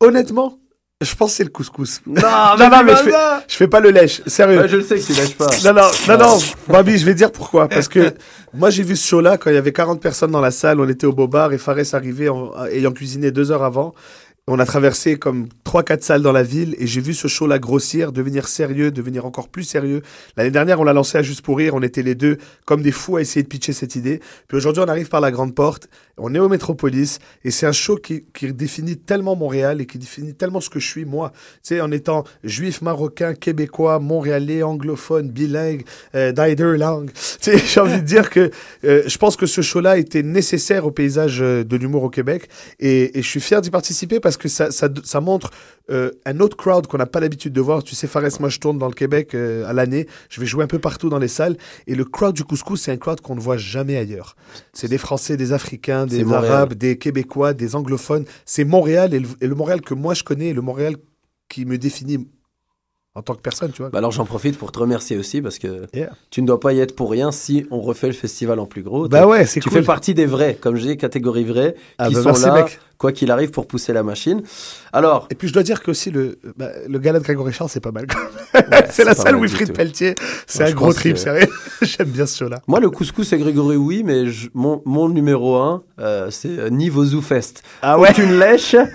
Honnêtement, 0.00 0.58
je 1.00 1.14
pense 1.14 1.30
que 1.30 1.36
c'est 1.36 1.44
le 1.44 1.50
couscous. 1.50 2.00
Non, 2.06 2.14
non, 2.58 2.68
non, 2.70 2.82
mais 2.84 2.92
je 2.96 3.02
fais, 3.04 3.12
je 3.46 3.54
fais 3.54 3.68
pas 3.68 3.78
le 3.78 3.90
lèche, 3.90 4.20
sérieux. 4.26 4.58
Ouais, 4.60 4.68
je 4.68 4.78
le 4.78 4.82
sais 4.82 4.96
que 4.96 5.00
tu 5.04 5.12
lâches 5.12 5.36
pas. 5.36 5.46
Non, 5.64 5.72
non, 5.72 5.90
non, 6.08 6.18
non, 6.18 6.38
Bobby, 6.66 6.98
je 6.98 7.04
vais 7.06 7.14
dire 7.14 7.30
pourquoi. 7.30 7.68
Parce 7.68 7.86
que 7.86 8.12
moi, 8.52 8.70
j'ai 8.70 8.82
vu 8.82 8.96
ce 8.96 9.06
show-là 9.06 9.38
quand 9.38 9.48
il 9.50 9.54
y 9.54 9.58
avait 9.58 9.72
40 9.72 10.00
personnes 10.02 10.32
dans 10.32 10.40
la 10.40 10.50
salle. 10.50 10.80
On 10.80 10.88
était 10.88 11.06
au 11.06 11.12
Bobar 11.12 11.52
et 11.52 11.58
Fares 11.58 11.76
arrivait 11.92 12.28
en- 12.28 12.52
ayant 12.66 12.90
cuisiné 12.90 13.30
deux 13.30 13.52
heures 13.52 13.62
avant. 13.62 13.94
On 14.50 14.58
a 14.58 14.64
traversé 14.64 15.18
comme 15.18 15.48
3-4 15.64 16.00
salles 16.02 16.22
dans 16.22 16.32
la 16.32 16.42
ville 16.42 16.74
et 16.78 16.86
j'ai 16.86 17.02
vu 17.02 17.12
ce 17.12 17.28
show-là 17.28 17.58
grossir, 17.58 18.12
devenir 18.12 18.48
sérieux, 18.48 18.90
devenir 18.90 19.26
encore 19.26 19.48
plus 19.50 19.62
sérieux. 19.62 20.00
L'année 20.38 20.50
dernière, 20.50 20.80
on 20.80 20.84
l'a 20.84 20.94
lancé 20.94 21.18
à 21.18 21.22
Juste 21.22 21.42
pour 21.42 21.58
Rire. 21.58 21.74
On 21.74 21.82
était 21.82 22.02
les 22.02 22.14
deux 22.14 22.38
comme 22.64 22.80
des 22.80 22.90
fous 22.90 23.18
à 23.18 23.20
essayer 23.20 23.42
de 23.42 23.48
pitcher 23.48 23.74
cette 23.74 23.94
idée. 23.94 24.20
Puis 24.48 24.56
aujourd'hui, 24.56 24.82
on 24.84 24.88
arrive 24.88 25.10
par 25.10 25.20
la 25.20 25.30
grande 25.30 25.54
porte. 25.54 25.88
On 26.18 26.34
est 26.34 26.38
au 26.38 26.48
Métropolis 26.48 27.18
et 27.44 27.50
c'est 27.50 27.66
un 27.66 27.72
show 27.72 27.96
qui, 27.96 28.24
qui 28.34 28.52
définit 28.52 28.96
tellement 28.96 29.36
Montréal 29.36 29.80
et 29.80 29.86
qui 29.86 29.98
définit 29.98 30.34
tellement 30.34 30.60
ce 30.60 30.70
que 30.70 30.80
je 30.80 30.86
suis, 30.86 31.04
moi. 31.04 31.32
Tu 31.62 31.74
sais, 31.74 31.80
en 31.80 31.90
étant 31.90 32.24
juif, 32.44 32.82
marocain, 32.82 33.34
québécois, 33.34 33.98
montréalais, 33.98 34.62
anglophone, 34.62 35.30
bilingue, 35.30 35.84
euh, 36.14 36.32
d'eider 36.32 36.76
langue. 36.76 37.10
Tu 37.12 37.52
sais, 37.52 37.58
j'ai 37.66 37.80
envie 37.80 38.00
de 38.00 38.06
dire 38.06 38.30
que 38.30 38.50
euh, 38.84 39.02
je 39.06 39.18
pense 39.18 39.36
que 39.36 39.46
ce 39.46 39.60
show-là 39.60 39.98
était 39.98 40.22
nécessaire 40.22 40.86
au 40.86 40.90
paysage 40.90 41.38
euh, 41.40 41.64
de 41.64 41.76
l'humour 41.76 42.02
au 42.02 42.10
Québec 42.10 42.48
et, 42.80 43.10
je 43.14 43.28
suis 43.28 43.40
fier 43.40 43.60
d'y 43.60 43.70
participer 43.70 44.20
parce 44.20 44.36
que 44.36 44.48
ça, 44.48 44.70
ça, 44.70 44.88
ça 45.04 45.20
montre 45.20 45.50
euh, 45.90 46.10
un 46.24 46.40
autre 46.40 46.56
crowd 46.56 46.86
qu'on 46.86 46.98
n'a 46.98 47.06
pas 47.06 47.20
l'habitude 47.20 47.52
de 47.52 47.60
voir. 47.60 47.82
Tu 47.82 47.94
sais, 47.94 48.06
Fares, 48.06 48.22
moi 48.40 48.48
je 48.48 48.58
tourne 48.58 48.78
dans 48.78 48.86
le 48.86 48.94
Québec 48.94 49.34
à 49.34 49.72
l'année, 49.72 50.06
je 50.28 50.40
vais 50.40 50.46
jouer 50.46 50.64
un 50.64 50.66
peu 50.66 50.78
partout 50.78 51.08
dans 51.08 51.18
les 51.18 51.28
salles 51.28 51.56
et 51.86 51.94
le 51.94 52.04
crowd 52.04 52.34
du 52.34 52.44
couscous, 52.44 52.80
c'est 52.82 52.92
un 52.92 52.96
crowd 52.96 53.20
qu'on 53.20 53.34
ne 53.34 53.40
voit 53.40 53.56
jamais 53.56 53.96
ailleurs. 53.96 54.36
C'est 54.72 54.88
des 54.88 54.98
Français, 54.98 55.36
des 55.36 55.52
Africains, 55.52 56.06
des 56.08 56.24
Montréal. 56.24 56.52
Arabes, 56.52 56.74
des 56.74 56.98
Québécois, 56.98 57.54
des 57.54 57.76
anglophones. 57.76 58.24
C'est 58.44 58.64
Montréal 58.64 59.14
et 59.14 59.20
le, 59.20 59.28
et 59.40 59.46
le 59.46 59.54
Montréal 59.54 59.80
que 59.80 59.94
moi 59.94 60.14
je 60.14 60.24
connais, 60.24 60.52
le 60.52 60.62
Montréal 60.62 60.96
qui 61.48 61.64
me 61.64 61.78
définit 61.78 62.28
en 63.14 63.22
tant 63.22 63.34
que 63.34 63.40
personne, 63.40 63.72
tu 63.72 63.82
vois. 63.82 63.90
Bah 63.90 63.98
alors 63.98 64.12
j'en 64.12 64.24
profite 64.24 64.56
pour 64.58 64.70
te 64.70 64.78
remercier 64.78 65.16
aussi 65.16 65.42
parce 65.42 65.58
que 65.58 65.86
Yeah. 65.92 66.10
tu 66.30 66.40
ne 66.40 66.46
dois 66.46 66.60
pas 66.60 66.72
y 66.72 66.78
être 66.80 66.94
pour 66.94 67.10
rien 67.10 67.32
si 67.32 67.66
on 67.72 67.80
refait 67.80 68.06
le 68.06 68.12
festival 68.12 68.60
en 68.60 68.66
plus 68.66 68.82
gros. 68.82 69.08
Bah 69.08 69.26
ouais, 69.26 69.44
c'est 69.44 69.58
Tu 69.60 69.68
cool. 69.70 69.78
fais 69.80 69.84
partie 69.84 70.14
des 70.14 70.26
vrais, 70.26 70.54
comme 70.54 70.78
dis, 70.78 70.96
catégorie 70.96 71.42
vraie, 71.44 71.74
Ah 71.98 72.08
qui 72.08 72.14
bah 72.14 72.22
sont 72.22 72.28
merci, 72.28 72.44
là, 72.44 72.54
mec. 72.62 72.78
quoi 72.96 73.10
qu'il 73.10 73.30
arrive, 73.32 73.50
pour 73.50 73.66
pousser 73.66 73.92
la 73.92 74.04
machine. 74.04 74.42
Alors, 74.92 75.26
Et 75.30 75.34
puis 75.34 75.48
je 75.48 75.52
dois 75.52 75.64
dire 75.64 75.82
qu'aussi 75.82 76.12
le, 76.12 76.38
bah, 76.56 76.68
le 76.86 76.98
gala 77.00 77.18
de 77.18 77.24
Grégory 77.24 77.52
Charles, 77.52 77.70
c'est 77.70 77.80
pas 77.80 77.90
mal. 77.90 78.06
Ouais, 78.54 78.60
c'est 78.90 79.04
la 79.04 79.14
salle 79.16 79.34
Wilfried. 79.40 79.72
Pelletier. 79.72 80.14
C'est 80.46 80.62
un 80.64 80.70
gros 80.72 80.92
trip, 80.92 81.14
que- 81.14 81.18
sérieux. 81.20 81.48
J'aime 81.82 82.08
bien 82.10 82.26
ce 82.26 82.38
show-là. 82.38 82.60
moi, 82.68 82.78
le 82.78 82.90
couscous 82.90 83.32
et 83.32 83.38
Grégory, 83.38 83.74
oui, 83.76 84.02
mais 84.04 84.28
je- 84.28 84.48
mon, 84.54 84.80
mon 84.84 85.08
numéro 85.08 85.56
un, 85.56 85.82
euh, 85.98 86.30
c'est 86.30 86.56
euh, 86.56 86.68
Niveau 86.70 87.04
Zoo 87.04 87.20
Fest. 87.22 87.62
Ah 87.82 87.98
ouais 87.98 88.10
Aucune 88.10 88.38
lèche. 88.38 88.76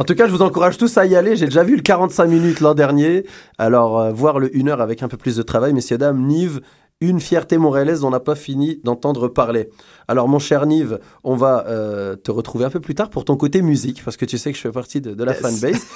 En 0.00 0.04
tout 0.04 0.14
cas, 0.14 0.26
je 0.26 0.32
vous 0.32 0.40
encourage 0.40 0.78
tous 0.78 0.96
à 0.96 1.04
y 1.04 1.14
aller. 1.14 1.36
J'ai 1.36 1.44
déjà 1.44 1.62
vu 1.62 1.76
le 1.76 1.82
45 1.82 2.24
minutes 2.24 2.60
l'an 2.60 2.72
dernier. 2.72 3.26
Alors, 3.58 4.00
euh, 4.00 4.12
voir 4.12 4.38
le 4.38 4.50
1 4.56 4.66
heure 4.68 4.80
avec 4.80 5.02
un 5.02 5.08
peu 5.08 5.18
plus 5.18 5.36
de 5.36 5.42
travail, 5.42 5.74
messieurs, 5.74 5.98
dames, 5.98 6.26
Nive, 6.26 6.62
une 7.02 7.20
fierté 7.20 7.58
montréalaise 7.58 8.00
dont 8.00 8.06
on 8.06 8.10
n'a 8.12 8.18
pas 8.18 8.34
fini 8.34 8.80
d'entendre 8.82 9.28
parler. 9.28 9.68
Alors, 10.08 10.26
mon 10.26 10.38
cher 10.38 10.64
Nive, 10.64 11.00
on 11.22 11.36
va 11.36 11.66
euh, 11.68 12.16
te 12.16 12.30
retrouver 12.30 12.64
un 12.64 12.70
peu 12.70 12.80
plus 12.80 12.94
tard 12.94 13.10
pour 13.10 13.26
ton 13.26 13.36
côté 13.36 13.60
musique, 13.60 14.02
parce 14.02 14.16
que 14.16 14.24
tu 14.24 14.38
sais 14.38 14.50
que 14.52 14.56
je 14.56 14.62
fais 14.62 14.72
partie 14.72 15.02
de, 15.02 15.12
de 15.12 15.22
la 15.22 15.32
Yes. 15.34 15.42
fanbase. 15.42 15.86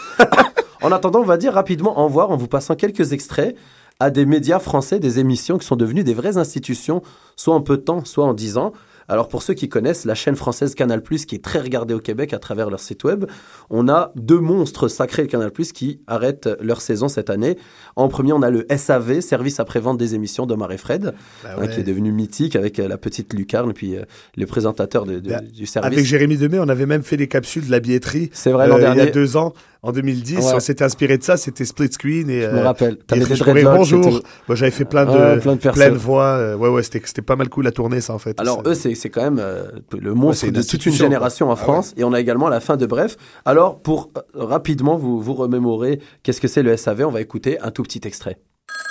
en 0.82 0.92
attendant, 0.92 1.20
on 1.20 1.24
va 1.24 1.38
dire 1.38 1.54
rapidement 1.54 1.98
au 1.98 2.04
revoir 2.04 2.30
en 2.30 2.36
vous 2.36 2.46
passant 2.46 2.74
quelques 2.74 3.14
extraits 3.14 3.56
à 4.00 4.10
des 4.10 4.26
médias 4.26 4.58
français, 4.58 4.98
des 4.98 5.18
émissions 5.18 5.56
qui 5.56 5.66
sont 5.66 5.76
devenues 5.76 6.04
des 6.04 6.12
vraies 6.12 6.36
institutions, 6.36 7.00
soit 7.36 7.54
en 7.54 7.62
peu 7.62 7.78
de 7.78 7.82
temps, 7.82 8.04
soit 8.04 8.26
en 8.26 8.34
10 8.34 8.58
ans. 8.58 8.74
Alors 9.08 9.28
pour 9.28 9.42
ceux 9.42 9.54
qui 9.54 9.68
connaissent, 9.68 10.04
la 10.04 10.14
chaîne 10.14 10.36
française 10.36 10.74
Canal+, 10.74 11.02
qui 11.02 11.34
est 11.34 11.42
très 11.44 11.60
regardée 11.60 11.94
au 11.94 12.00
Québec 12.00 12.32
à 12.32 12.38
travers 12.38 12.70
leur 12.70 12.80
site 12.80 13.04
web, 13.04 13.24
on 13.70 13.88
a 13.88 14.12
deux 14.16 14.38
monstres 14.40 14.88
sacrés 14.88 15.22
de 15.24 15.28
Canal+, 15.30 15.50
qui 15.52 16.00
arrêtent 16.06 16.48
leur 16.60 16.80
saison 16.80 17.08
cette 17.08 17.30
année. 17.30 17.58
En 17.96 18.08
premier, 18.08 18.32
on 18.32 18.42
a 18.42 18.50
le 18.50 18.66
SAV, 18.74 19.20
Service 19.20 19.60
après-vente 19.60 19.98
des 19.98 20.14
émissions 20.14 20.46
d'Omar 20.46 20.72
et 20.72 20.78
Fred, 20.78 21.14
Bah 21.42 21.50
hein, 21.56 21.60
ouais. 21.60 21.68
qui 21.68 21.80
est 21.80 21.84
devenu 21.84 22.12
mythique 22.12 22.56
avec 22.56 22.78
euh, 22.78 22.88
la 22.88 22.96
petite 22.98 23.32
lucarne 23.34 23.70
et 23.70 23.74
puis 23.74 23.96
euh, 23.96 24.02
les 24.36 24.46
présentateurs 24.46 25.04
de- 25.04 25.18
de- 25.20 25.30
Bah, 25.30 25.40
du 25.40 25.66
service. 25.66 25.92
Avec 25.92 26.06
Jérémy 26.06 26.36
Demé, 26.36 26.58
on 26.58 26.68
avait 26.68 26.86
même 26.86 27.02
fait 27.02 27.16
des 27.16 27.28
capsules 27.28 27.66
de 27.66 27.70
la 27.70 27.80
billetterie. 27.80 28.30
C'est 28.32 28.50
vrai, 28.52 28.68
l'an 28.68 28.76
euh, 28.76 28.78
Il 28.78 28.82
y 28.82 28.86
a 28.86 28.94
dernier. 28.94 29.10
deux 29.10 29.36
ans, 29.36 29.52
en 29.84 29.92
2010. 29.92 30.36
Ouais. 30.38 30.42
On 30.54 30.60
s'était 30.60 30.82
inspiré 30.84 31.18
de 31.18 31.22
ça. 31.22 31.36
C'était 31.36 31.64
split 31.64 31.92
screen. 31.92 32.28
Et, 32.30 32.42
Je 32.42 32.46
me 32.48 32.58
euh, 32.58 32.62
rappelle. 32.64 32.94
et 32.94 33.04
T'avais 33.06 33.24
des 33.24 33.34
je 33.36 33.44
pourrais- 33.44 33.52
dreadlocks 33.62 33.76
Bonjour. 33.76 34.20
Moi, 34.48 34.56
j'avais 34.56 34.70
fait 34.70 34.84
plein 34.84 35.04
de, 35.04 35.10
Ouais, 35.10 35.38
plein 35.38 35.54
de 35.54 35.60
personnes. 35.60 35.94
voix. 35.96 36.24
euh, 36.24 36.56
ouais, 36.56 36.68
ouais, 36.68 36.82
c'était 36.82 37.02
c'était 37.04 37.22
pas 37.22 37.36
mal 37.36 37.48
cool 37.48 37.66
à 37.66 37.72
tourner, 37.72 38.00
ça, 38.00 38.14
en 38.14 38.18
fait. 38.18 38.40
Alors 38.40 38.62
Ça- 38.64 38.70
eux, 38.70 38.74
c'est 38.74 38.94
c'est 38.94 39.10
quand 39.10 39.22
même 39.22 39.38
euh, 39.38 39.64
le 39.98 40.14
monstre 40.14 40.40
c'est 40.40 40.46
une 40.48 40.52
de 40.54 40.62
toute 40.62 40.84
une 40.86 40.92
génération 40.94 41.48
en. 41.50 41.52
Ah 41.52 41.56
France. 41.56 41.94
Et 41.96 42.04
on 42.04 42.12
a 42.12 42.20
également 42.20 42.48
la 42.48 42.60
fin 42.60 42.76
de 42.76 42.86
Bref. 42.86 43.16
Alors, 43.44 43.80
pour 43.80 44.10
euh, 44.16 44.20
rapidement 44.34 44.96
vous, 44.96 45.20
vous 45.20 45.34
remémorer 45.34 46.00
qu'est-ce 46.22 46.40
que 46.40 46.48
c'est 46.48 46.62
le 46.62 46.76
SAV, 46.76 47.04
on 47.06 47.10
va 47.10 47.20
écouter 47.20 47.60
un 47.60 47.70
tout 47.70 47.82
petit 47.82 48.00
extrait. 48.04 48.38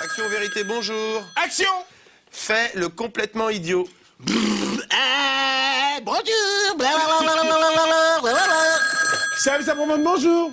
Action 0.02 0.24
vérité, 0.30 0.60
bonjour. 0.66 1.22
Action 1.44 1.68
Fais 2.30 2.70
le 2.74 2.88
complètement 2.88 3.48
idiot. 3.50 3.86
bonjour 6.04 6.24
Service 9.38 9.68
à 9.68 9.74
moment 9.74 9.98
bonjour. 9.98 10.50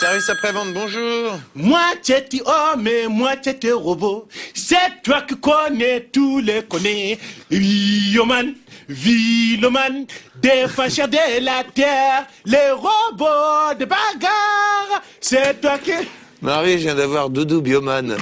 Service 0.00 0.28
après-vente, 0.28 0.72
bonjour. 0.72 1.38
Moitié 1.54 2.24
tu 2.30 2.40
homme 2.44 2.86
et 2.86 3.08
moitié 3.08 3.58
tu 3.58 3.72
robot. 3.72 4.28
C'est 4.54 5.02
toi 5.02 5.22
qui 5.22 5.36
connais 5.36 6.08
tous 6.12 6.38
les 6.38 6.62
connais. 6.62 7.18
Bioman, 7.50 8.54
Viloman, 8.88 10.06
des 10.40 10.68
fâcheurs 10.68 11.08
de 11.08 11.42
la 11.42 11.64
terre, 11.74 12.26
les 12.44 12.70
robots 12.70 13.74
de 13.78 13.84
bagarre. 13.84 15.02
C'est 15.20 15.60
toi 15.60 15.78
qui. 15.78 15.92
Marie, 16.40 16.72
je 16.72 16.84
viens 16.84 16.94
d'avoir 16.94 17.28
Doudou 17.28 17.60
Bioman. 17.60 18.16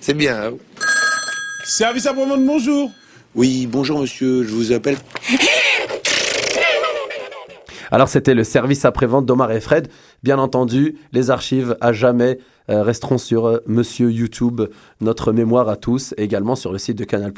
C'est 0.00 0.14
bien, 0.14 0.44
hein 0.46 0.52
Service 1.64 2.06
à 2.06 2.12
moment 2.12 2.36
bonjour. 2.36 2.90
Oui, 3.34 3.66
bonjour 3.66 3.98
monsieur, 3.98 4.42
je 4.42 4.52
vous 4.52 4.72
appelle. 4.72 4.96
Alors 7.90 8.08
c'était 8.08 8.34
le 8.34 8.44
service 8.44 8.84
après-vente 8.84 9.24
d'Omar 9.24 9.50
et 9.52 9.60
Fred. 9.60 9.88
Bien 10.22 10.38
entendu, 10.38 10.98
les 11.12 11.30
archives 11.30 11.76
à 11.80 11.94
jamais 11.94 12.38
euh, 12.68 12.82
resteront 12.82 13.16
sur 13.16 13.46
euh, 13.46 13.58
Monsieur 13.66 14.10
YouTube, 14.10 14.60
notre 15.00 15.32
mémoire 15.32 15.70
à 15.70 15.76
tous, 15.76 16.12
également 16.18 16.56
sur 16.56 16.72
le 16.72 16.78
site 16.78 16.98
de 16.98 17.04
Canal+. 17.04 17.32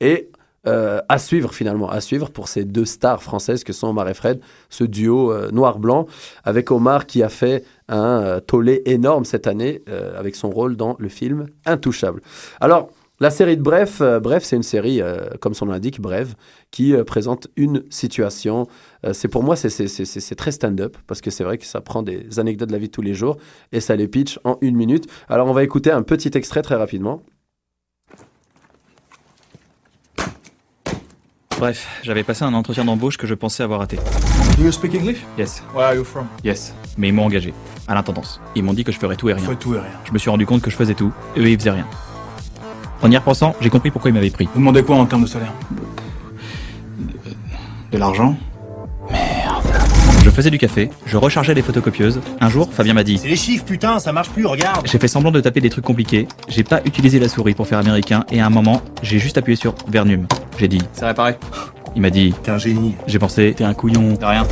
Et 0.00 0.30
euh, 0.66 1.00
à 1.08 1.18
suivre 1.18 1.54
finalement, 1.54 1.88
à 1.88 2.02
suivre 2.02 2.28
pour 2.28 2.48
ces 2.48 2.66
deux 2.66 2.84
stars 2.84 3.22
françaises 3.22 3.64
que 3.64 3.72
sont 3.72 3.88
Omar 3.88 4.10
et 4.10 4.14
Fred, 4.14 4.40
ce 4.68 4.84
duo 4.84 5.34
noir-blanc, 5.52 6.06
avec 6.44 6.70
Omar 6.70 7.06
qui 7.06 7.22
a 7.22 7.30
fait 7.30 7.64
un 7.88 8.40
tollé 8.46 8.82
énorme 8.84 9.24
cette 9.24 9.46
année 9.46 9.82
avec 10.16 10.36
son 10.36 10.50
rôle 10.50 10.76
dans 10.76 10.96
le 10.98 11.08
film 11.08 11.46
Intouchable. 11.64 12.20
Alors, 12.60 12.90
la 13.20 13.30
série 13.30 13.56
de 13.56 13.62
Bref, 13.62 14.00
euh, 14.00 14.18
Bref, 14.18 14.44
c'est 14.44 14.56
une 14.56 14.62
série, 14.62 15.02
euh, 15.02 15.28
comme 15.40 15.52
son 15.54 15.66
nom 15.66 15.72
l'indique, 15.72 16.00
brève, 16.00 16.34
qui 16.70 16.94
euh, 16.94 17.04
présente 17.04 17.48
une 17.56 17.84
situation. 17.90 18.66
Euh, 19.04 19.12
c'est 19.12 19.28
pour 19.28 19.42
moi, 19.42 19.56
c'est- 19.56 20.34
très 20.36 20.52
stand-up, 20.52 20.96
parce 21.06 21.20
que 21.20 21.30
c'est 21.30 21.44
vrai 21.44 21.58
que 21.58 21.66
ça 21.66 21.80
prend 21.80 22.02
des 22.02 22.38
anecdotes 22.38 22.68
de 22.68 22.72
la 22.72 22.78
vie 22.78 22.86
de 22.86 22.92
tous 22.92 23.02
les 23.02 23.12
jours, 23.14 23.36
et 23.72 23.80
ça 23.80 23.94
les 23.94 24.08
pitch 24.08 24.38
en 24.44 24.56
une 24.62 24.74
minute. 24.74 25.06
Alors, 25.28 25.46
on 25.48 25.52
va 25.52 25.62
écouter 25.64 25.90
un 25.90 26.02
petit 26.02 26.30
extrait 26.34 26.62
très 26.62 26.76
rapidement. 26.76 27.22
Bref, 31.58 31.86
j'avais 32.02 32.24
passé 32.24 32.44
un 32.44 32.54
entretien 32.54 32.86
d'embauche 32.86 33.18
que 33.18 33.26
je 33.26 33.34
pensais 33.34 33.62
avoir 33.62 33.80
raté. 33.80 33.96
Do 34.56 34.64
you 34.64 34.72
speak 34.72 34.94
English? 34.94 35.18
Yes. 35.36 35.62
Where 35.74 35.84
are 35.88 35.94
you 35.94 36.04
from? 36.04 36.26
Yes. 36.42 36.74
Mais 36.96 37.08
ils 37.08 37.12
m'ont 37.12 37.24
engagé, 37.26 37.52
à 37.86 37.94
l'intendance. 37.94 38.40
Ils 38.54 38.62
m'ont 38.62 38.72
dit 38.72 38.82
que 38.82 38.92
je 38.92 38.98
ferais 38.98 39.16
tout 39.16 39.28
et 39.28 39.34
rien. 39.34 39.44
Fais 39.44 39.56
tout 39.56 39.74
et 39.74 39.78
rien. 39.78 39.90
Je 40.04 40.12
me 40.12 40.16
suis 40.18 40.30
rendu 40.30 40.46
compte 40.46 40.62
que 40.62 40.70
je 40.70 40.76
faisais 40.76 40.94
tout, 40.94 41.12
et 41.36 41.40
eux 41.40 41.48
ils 41.50 41.58
faisaient 41.58 41.70
rien. 41.72 41.86
En 43.02 43.10
y 43.10 43.16
repensant, 43.16 43.54
j'ai 43.60 43.70
compris 43.70 43.90
pourquoi 43.90 44.10
ils 44.10 44.14
m'avaient 44.14 44.30
pris. 44.30 44.48
Vous 44.52 44.60
demandez 44.60 44.82
quoi 44.82 44.96
en 44.96 45.06
termes 45.06 45.22
de 45.22 45.28
salaire? 45.28 45.52
De 47.92 47.98
l'argent 47.98 48.36
Je 50.22 50.30
faisais 50.30 50.50
du 50.50 50.58
café, 50.58 50.90
je 51.06 51.16
rechargeais 51.16 51.54
les 51.54 51.62
photocopieuses. 51.62 52.20
Un 52.40 52.50
jour, 52.50 52.68
Fabien 52.72 52.94
m'a 52.94 53.02
dit 53.02 53.18
C'est 53.18 53.28
les 53.28 53.36
chiffres, 53.36 53.64
putain, 53.64 53.98
ça 53.98 54.12
marche 54.12 54.28
plus, 54.30 54.44
regarde. 54.46 54.86
J'ai 54.86 54.98
fait 54.98 55.08
semblant 55.08 55.30
de 55.30 55.40
taper 55.40 55.60
des 55.60 55.70
trucs 55.70 55.84
compliqués, 55.84 56.28
j'ai 56.48 56.62
pas 56.62 56.80
utilisé 56.84 57.18
la 57.18 57.28
souris 57.28 57.54
pour 57.54 57.66
faire 57.66 57.78
américain, 57.78 58.24
et 58.30 58.40
à 58.40 58.46
un 58.46 58.50
moment, 58.50 58.82
j'ai 59.02 59.18
juste 59.18 59.38
appuyé 59.38 59.56
sur 59.56 59.74
Vernum. 59.88 60.26
J'ai 60.60 60.68
dit 60.68 60.82
C'est 60.92 61.06
réparé. 61.06 61.36
Il 61.96 62.02
m'a 62.02 62.10
dit 62.10 62.34
T'es 62.42 62.50
un 62.50 62.58
génie. 62.58 62.94
J'ai 63.06 63.18
pensé 63.18 63.54
T'es 63.56 63.64
un 63.64 63.72
couillon. 63.72 64.12
De 64.12 64.24
rien. 64.26 64.46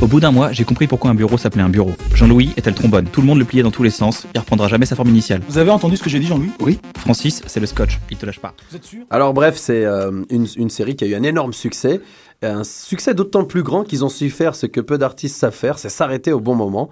Au 0.00 0.06
bout 0.06 0.20
d'un 0.20 0.30
mois, 0.30 0.52
j'ai 0.52 0.62
compris 0.62 0.86
pourquoi 0.86 1.10
un 1.10 1.14
bureau 1.16 1.36
s'appelait 1.38 1.64
un 1.64 1.68
bureau. 1.68 1.90
Jean-Louis 2.14 2.50
était 2.56 2.70
le 2.70 2.76
trombone. 2.76 3.06
Tout 3.06 3.20
le 3.20 3.26
monde 3.26 3.40
le 3.40 3.44
pliait 3.44 3.64
dans 3.64 3.72
tous 3.72 3.82
les 3.82 3.90
sens. 3.90 4.28
Il 4.32 4.38
reprendra 4.38 4.68
jamais 4.68 4.86
sa 4.86 4.94
forme 4.94 5.08
initiale. 5.08 5.42
Vous 5.48 5.58
avez 5.58 5.72
entendu 5.72 5.96
ce 5.96 6.04
que 6.04 6.08
j'ai 6.08 6.20
dit, 6.20 6.26
Jean-Louis? 6.28 6.52
Oui. 6.60 6.78
Francis, 6.98 7.42
c'est 7.46 7.58
le 7.58 7.66
scotch. 7.66 7.98
Il 8.12 8.16
te 8.16 8.24
lâche 8.26 8.38
pas. 8.38 8.54
Vous 8.70 8.76
êtes 8.76 8.84
sûr? 8.84 9.00
Alors 9.10 9.34
bref, 9.34 9.56
c'est 9.56 9.84
euh, 9.84 10.22
une, 10.30 10.46
une 10.56 10.70
série 10.70 10.94
qui 10.94 11.02
a 11.02 11.08
eu 11.08 11.16
un 11.16 11.24
énorme 11.24 11.52
succès. 11.52 12.00
Un 12.42 12.62
succès 12.62 13.12
d'autant 13.12 13.44
plus 13.44 13.64
grand 13.64 13.82
qu'ils 13.82 14.04
ont 14.04 14.08
su 14.08 14.30
faire 14.30 14.54
ce 14.54 14.66
que 14.66 14.80
peu 14.80 14.98
d'artistes 14.98 15.36
savent 15.36 15.52
faire, 15.52 15.80
c'est 15.80 15.90
s'arrêter 15.90 16.32
au 16.32 16.38
bon 16.40 16.54
moment. 16.54 16.90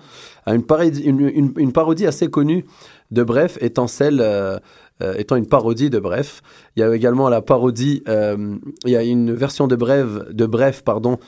Euh, 0.49 0.55
Une 0.55 0.65
parodie, 0.65 1.01
une, 1.03 1.21
une- 1.33 1.53
une 1.57 1.73
parodie 1.73 2.07
assez 2.09 2.29
connue 2.29 2.65
de 3.13 3.23
Bref 3.23 3.57
étant 3.63 3.87
celle, 3.87 4.19
euh, 4.21 4.59
euh, 5.03 5.14
étant 5.16 5.36
une 5.36 5.46
parodie 5.46 5.90
de 5.90 5.99
Bref. 5.99 6.42
Il 6.76 6.80
y 6.80 6.82
a 6.82 6.94
également 6.94 7.28
la 7.28 7.40
parodie, 7.40 8.03
euh, 8.09 8.57
il 8.84 8.90
y 8.90 8.96
a 8.96 9.03
une 9.03 9.32
version 9.32 9.66
de 9.66 9.76
Bref, 9.76 10.07
de 10.30 10.46
Bref 10.46 10.82
pardon, 10.82 11.18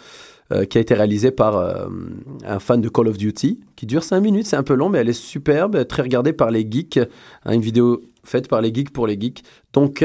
euh, 0.52 0.64
qui 0.64 0.78
a 0.78 0.80
été 0.80 0.94
réalisée 0.94 1.30
par 1.30 1.56
euh, 1.56 1.86
un 2.44 2.58
fan 2.58 2.80
de 2.80 2.88
Call 2.88 3.08
of 3.08 3.16
Duty, 3.16 3.60
qui 3.76 3.86
dure 3.86 4.02
5 4.02 4.20
minutes, 4.20 4.46
c'est 4.46 4.56
un 4.56 4.62
peu 4.62 4.74
long, 4.74 4.88
mais 4.88 4.98
elle 4.98 5.08
est 5.08 5.12
superbe, 5.12 5.86
très 5.86 6.02
regardée 6.02 6.32
par 6.32 6.50
les 6.50 6.66
geeks, 6.68 6.98
hein, 6.98 7.52
une 7.52 7.60
vidéo 7.60 8.02
faite 8.24 8.48
par 8.48 8.60
les 8.60 8.74
geeks 8.74 8.92
pour 8.92 9.06
les 9.06 9.18
geeks. 9.18 9.44
Donc, 9.72 10.04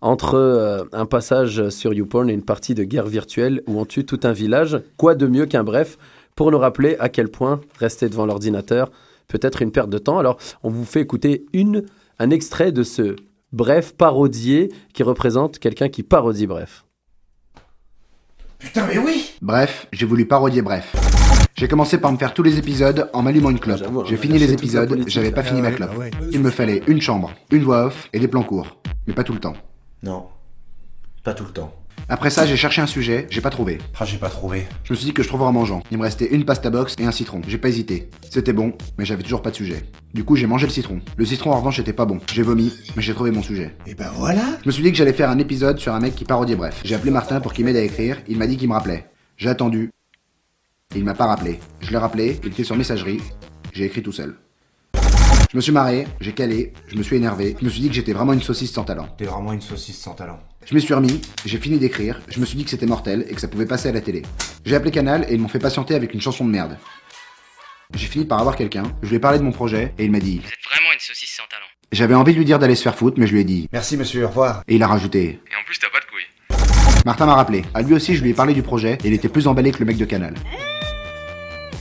entre 0.00 0.86
un 0.92 1.06
passage 1.06 1.70
sur 1.70 1.94
YouPorn 1.94 2.28
et 2.28 2.34
une 2.34 2.42
partie 2.42 2.74
de 2.74 2.84
guerre 2.84 3.06
virtuelle 3.06 3.62
où 3.66 3.80
on 3.80 3.86
tue 3.86 4.04
tout 4.04 4.20
un 4.24 4.32
village, 4.32 4.78
quoi 4.98 5.14
de 5.14 5.26
mieux 5.26 5.46
qu'un 5.46 5.64
bref 5.64 5.96
pour 6.34 6.50
nous 6.50 6.58
rappeler 6.58 6.96
à 6.98 7.08
quel 7.08 7.28
point 7.28 7.60
rester 7.78 8.08
devant 8.08 8.26
l'ordinateur 8.26 8.90
peut 9.28 9.38
être 9.40 9.62
une 9.62 9.70
perte 9.70 9.90
de 9.90 9.98
temps. 9.98 10.18
Alors, 10.18 10.38
on 10.62 10.70
vous 10.70 10.84
fait 10.84 11.00
écouter 11.00 11.46
une, 11.52 11.84
un 12.18 12.30
extrait 12.30 12.72
de 12.72 12.82
ce 12.82 13.16
bref 13.52 13.94
parodié 13.94 14.72
qui 14.92 15.02
représente 15.02 15.58
quelqu'un 15.58 15.88
qui 15.88 16.02
parodie 16.02 16.46
bref. 16.46 16.84
Putain, 18.58 18.86
mais 18.86 18.98
oui 18.98 19.32
Bref, 19.42 19.86
j'ai 19.92 20.06
voulu 20.06 20.26
parodier 20.26 20.62
Bref. 20.62 20.94
J'ai 21.56 21.68
commencé 21.68 21.98
par 21.98 22.10
me 22.10 22.16
faire 22.16 22.34
tous 22.34 22.42
les 22.42 22.58
épisodes 22.58 23.08
en 23.12 23.22
m'allumant 23.22 23.50
une 23.50 23.60
clope. 23.60 23.84
J'ai 24.06 24.16
fini 24.16 24.38
les 24.38 24.52
épisodes, 24.52 25.04
j'avais 25.06 25.30
pas 25.30 25.42
fini 25.44 25.60
ma 25.62 25.70
clope. 25.70 25.92
Il 26.32 26.40
me 26.40 26.50
fallait 26.50 26.82
une 26.88 27.00
chambre, 27.00 27.30
une 27.52 27.62
voix 27.62 27.86
off 27.86 28.08
et 28.12 28.18
des 28.18 28.26
plans 28.26 28.42
courts. 28.42 28.76
Mais 29.06 29.14
pas 29.14 29.22
tout 29.22 29.34
le 29.34 29.38
temps. 29.38 29.54
Non. 30.02 30.26
Pas 31.22 31.34
tout 31.34 31.44
le 31.44 31.50
temps. 31.52 31.72
Après 32.08 32.28
ça, 32.30 32.44
j'ai 32.44 32.56
cherché 32.56 32.82
un 32.82 32.86
sujet, 32.86 33.26
j'ai 33.30 33.40
pas 33.40 33.50
trouvé. 33.50 33.78
Ah, 33.98 34.04
j'ai 34.04 34.18
pas 34.18 34.28
trouvé. 34.28 34.66
Je 34.84 34.92
me 34.92 34.96
suis 34.96 35.06
dit 35.06 35.14
que 35.14 35.22
je 35.22 35.28
trouverais 35.28 35.48
en 35.48 35.52
mangeant. 35.52 35.82
Il 35.90 35.96
me 35.96 36.02
restait 36.02 36.26
une 36.26 36.44
pasta 36.44 36.68
box 36.68 36.96
et 36.98 37.04
un 37.04 37.12
citron. 37.12 37.40
J'ai 37.48 37.56
pas 37.56 37.68
hésité. 37.68 38.10
C'était 38.30 38.52
bon, 38.52 38.74
mais 38.98 39.04
j'avais 39.04 39.22
toujours 39.22 39.40
pas 39.40 39.50
de 39.50 39.56
sujet. 39.56 39.84
Du 40.12 40.22
coup, 40.22 40.36
j'ai 40.36 40.46
mangé 40.46 40.66
le 40.66 40.72
citron. 40.72 41.00
Le 41.16 41.24
citron, 41.24 41.52
en 41.52 41.58
revanche, 41.58 41.78
était 41.78 41.92
pas 41.92 42.04
bon. 42.04 42.20
J'ai 42.32 42.42
vomi, 42.42 42.72
mais 42.94 43.02
j'ai 43.02 43.14
trouvé 43.14 43.30
mon 43.30 43.42
sujet. 43.42 43.74
Et 43.86 43.94
ben 43.94 44.10
voilà 44.14 44.44
Je 44.62 44.68
me 44.68 44.72
suis 44.72 44.82
dit 44.82 44.90
que 44.90 44.98
j'allais 44.98 45.14
faire 45.14 45.30
un 45.30 45.38
épisode 45.38 45.78
sur 45.78 45.94
un 45.94 46.00
mec 46.00 46.14
qui 46.14 46.24
parodiait 46.24 46.56
bref. 46.56 46.80
J'ai 46.84 46.94
appelé 46.94 47.10
Martin 47.10 47.40
pour 47.40 47.52
qu'il 47.52 47.64
m'aide 47.64 47.76
à 47.76 47.82
écrire, 47.82 48.18
il 48.28 48.36
m'a 48.36 48.46
dit 48.46 48.56
qu'il 48.56 48.68
me 48.68 48.74
rappelait. 48.74 49.08
J'ai 49.36 49.48
attendu. 49.48 49.90
Il 50.94 51.04
m'a 51.04 51.14
pas 51.14 51.26
rappelé. 51.26 51.58
Je 51.80 51.90
l'ai 51.90 51.98
rappelé, 51.98 52.38
il 52.42 52.50
était 52.50 52.64
sur 52.64 52.76
messagerie. 52.76 53.20
J'ai 53.72 53.86
écrit 53.86 54.02
tout 54.02 54.12
seul. 54.12 54.36
Je 55.54 55.56
me 55.58 55.62
suis 55.62 55.72
marré, 55.72 56.08
j'ai 56.20 56.32
calé, 56.32 56.72
je 56.88 56.96
me 56.96 57.02
suis 57.04 57.14
énervé, 57.14 57.56
je 57.60 57.64
me 57.64 57.70
suis 57.70 57.80
dit 57.80 57.88
que 57.88 57.94
j'étais 57.94 58.12
vraiment 58.12 58.32
une 58.32 58.42
saucisse 58.42 58.72
sans 58.72 58.82
talent. 58.82 59.06
T'es 59.16 59.24
vraiment 59.24 59.52
une 59.52 59.60
saucisse 59.60 59.98
sans 59.98 60.14
talent. 60.14 60.40
Je 60.66 60.74
m'y 60.74 60.80
suis 60.80 60.94
remis, 60.94 61.20
j'ai 61.44 61.58
fini 61.58 61.78
d'écrire, 61.78 62.20
je 62.28 62.40
me 62.40 62.46
suis 62.46 62.56
dit 62.56 62.64
que 62.64 62.70
c'était 62.70 62.86
mortel 62.86 63.26
et 63.28 63.34
que 63.34 63.40
ça 63.40 63.48
pouvait 63.48 63.66
passer 63.66 63.90
à 63.90 63.92
la 63.92 64.00
télé. 64.00 64.22
J'ai 64.64 64.74
appelé 64.74 64.90
Canal 64.90 65.26
et 65.28 65.34
ils 65.34 65.40
m'ont 65.40 65.48
fait 65.48 65.58
patienter 65.58 65.94
avec 65.94 66.14
une 66.14 66.22
chanson 66.22 66.44
de 66.44 66.50
merde. 66.50 66.78
J'ai 67.94 68.06
fini 68.06 68.24
par 68.24 68.40
avoir 68.40 68.56
quelqu'un, 68.56 68.84
je 69.02 69.10
lui 69.10 69.16
ai 69.16 69.18
parlé 69.20 69.38
de 69.38 69.44
mon 69.44 69.52
projet 69.52 69.92
et 69.98 70.04
il 70.06 70.10
m'a 70.10 70.20
dit 70.20 70.38
Vous 70.38 70.48
êtes 70.48 70.64
vraiment 70.70 70.92
une 70.92 71.00
saucisse 71.00 71.36
sans 71.36 71.46
talent. 71.50 71.66
J'avais 71.92 72.14
envie 72.14 72.32
de 72.32 72.38
lui 72.38 72.46
dire 72.46 72.58
d'aller 72.58 72.74
se 72.76 72.82
faire 72.82 72.94
foutre, 72.96 73.18
mais 73.20 73.26
je 73.26 73.34
lui 73.34 73.40
ai 73.42 73.44
dit 73.44 73.68
Merci 73.72 73.98
monsieur, 73.98 74.24
au 74.24 74.28
revoir. 74.28 74.62
Et 74.66 74.76
il 74.76 74.82
a 74.82 74.86
rajouté 74.88 75.22
Et 75.22 75.56
en 75.60 75.64
plus, 75.66 75.78
t'as 75.78 75.90
pas 75.90 76.00
de 76.00 76.06
couilles. 76.06 77.02
Martin 77.04 77.26
m'a 77.26 77.34
rappelé. 77.34 77.62
À 77.74 77.82
lui 77.82 77.92
aussi, 77.92 78.16
je 78.16 78.22
lui 78.22 78.30
ai 78.30 78.34
parlé 78.34 78.54
du 78.54 78.62
projet 78.62 78.94
et 79.04 79.08
il 79.08 79.12
était 79.12 79.28
plus 79.28 79.46
emballé 79.46 79.70
que 79.70 79.80
le 79.80 79.84
mec 79.84 79.98
de 79.98 80.06
Canal. 80.06 80.34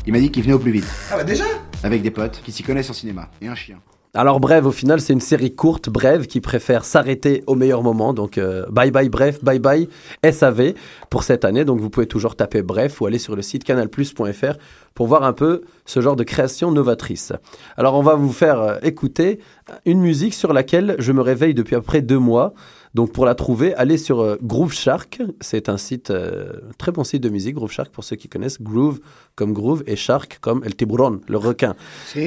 Il 0.05 0.11
m'a 0.11 0.19
dit 0.19 0.29
qu'il 0.29 0.43
venait 0.43 0.53
au 0.53 0.59
plus 0.59 0.71
vite. 0.71 0.85
Ah 1.09 1.15
bah 1.15 1.23
déjà? 1.23 1.45
Avec 1.83 2.01
des 2.01 2.11
potes 2.11 2.41
qui 2.43 2.51
s'y 2.51 2.63
connaissent 2.63 2.89
en 2.89 2.93
cinéma. 2.93 3.31
Et 3.41 3.47
un 3.47 3.55
chien. 3.55 3.79
Alors 4.15 4.39
bref, 4.39 4.63
au 4.63 4.71
final, 4.71 5.01
c'est 5.01 5.11
une 5.11 5.19
série 5.19 5.55
courte, 5.55 5.89
brève, 5.89 6.27
qui 6.27 6.39
préfère 6.39 6.85
s'arrêter 6.85 7.43
au 7.47 7.55
meilleur 7.55 7.81
moment. 7.81 8.13
Donc 8.13 8.37
euh, 8.37 8.63
bye 8.69 8.91
bye 8.91 9.09
bref, 9.09 9.43
bye 9.43 9.57
bye 9.57 9.89
SAV 10.23 10.73
pour 11.09 11.23
cette 11.23 11.45
année. 11.45 11.65
Donc 11.65 11.79
vous 11.79 11.89
pouvez 11.89 12.05
toujours 12.05 12.35
taper 12.35 12.61
bref 12.61 13.01
ou 13.01 13.07
aller 13.07 13.17
sur 13.17 13.35
le 13.35 13.41
site 13.41 13.63
canalplus.fr 13.63 14.59
pour 14.93 15.07
voir 15.07 15.23
un 15.23 15.33
peu 15.33 15.63
ce 15.85 15.99
genre 15.99 16.15
de 16.15 16.23
création 16.23 16.69
novatrice. 16.69 17.33
Alors 17.75 17.95
on 17.95 18.03
va 18.03 18.13
vous 18.13 18.31
faire 18.31 18.61
euh, 18.61 18.75
écouter 18.83 19.39
une 19.83 19.99
musique 19.99 20.35
sur 20.35 20.53
laquelle 20.53 20.95
je 20.99 21.11
me 21.11 21.21
réveille 21.21 21.55
depuis 21.55 21.73
à 21.73 21.79
peu 21.79 21.85
près 21.85 22.01
deux 22.01 22.19
mois. 22.19 22.53
Donc 22.93 23.11
pour 23.11 23.25
la 23.25 23.33
trouver, 23.33 23.73
allez 23.73 23.97
sur 23.97 24.19
euh, 24.21 24.37
Groove 24.43 24.71
Shark. 24.73 25.21
C'est 25.41 25.67
un 25.67 25.77
site, 25.77 26.11
euh, 26.11 26.53
très 26.77 26.91
bon 26.91 27.03
site 27.03 27.23
de 27.23 27.29
musique, 27.29 27.55
Groove 27.55 27.71
Shark, 27.71 27.89
pour 27.91 28.03
ceux 28.03 28.15
qui 28.15 28.29
connaissent. 28.29 28.61
Groove 28.61 28.99
comme 29.35 29.51
groove 29.53 29.83
et 29.87 29.95
Shark 29.95 30.37
comme 30.41 30.63
El 30.63 30.75
Tiburon, 30.75 31.19
le 31.27 31.37
requin. 31.37 31.75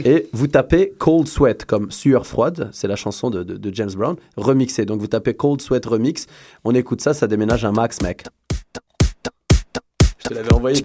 Et 0.04 0.28
vous 0.32 0.48
tapez 0.48 0.92
Cold 0.98 1.28
Sweat 1.28 1.64
comme 1.66 1.90
sueur 1.92 2.26
froide. 2.26 2.68
C'est 2.72 2.88
la 2.88 2.96
chanson 2.96 3.30
de, 3.30 3.44
de- 3.44 3.56
de 3.56 3.74
James 3.74 3.92
Brown, 3.96 4.16
remixée. 4.36 4.84
Donc 4.84 5.00
vous 5.00 5.06
tapez 5.06 5.34
Cold 5.34 5.60
Sweat 5.60 5.86
Remix. 5.86 6.26
On 6.64 6.74
écoute 6.74 7.00
ça, 7.00 7.14
ça 7.14 7.28
déménage 7.28 7.64
un 7.64 7.72
max, 7.72 8.02
mec. 8.02 8.24
Je 10.18 10.28
te 10.30 10.34
l'avais 10.34 10.52
envoyé. 10.52 10.82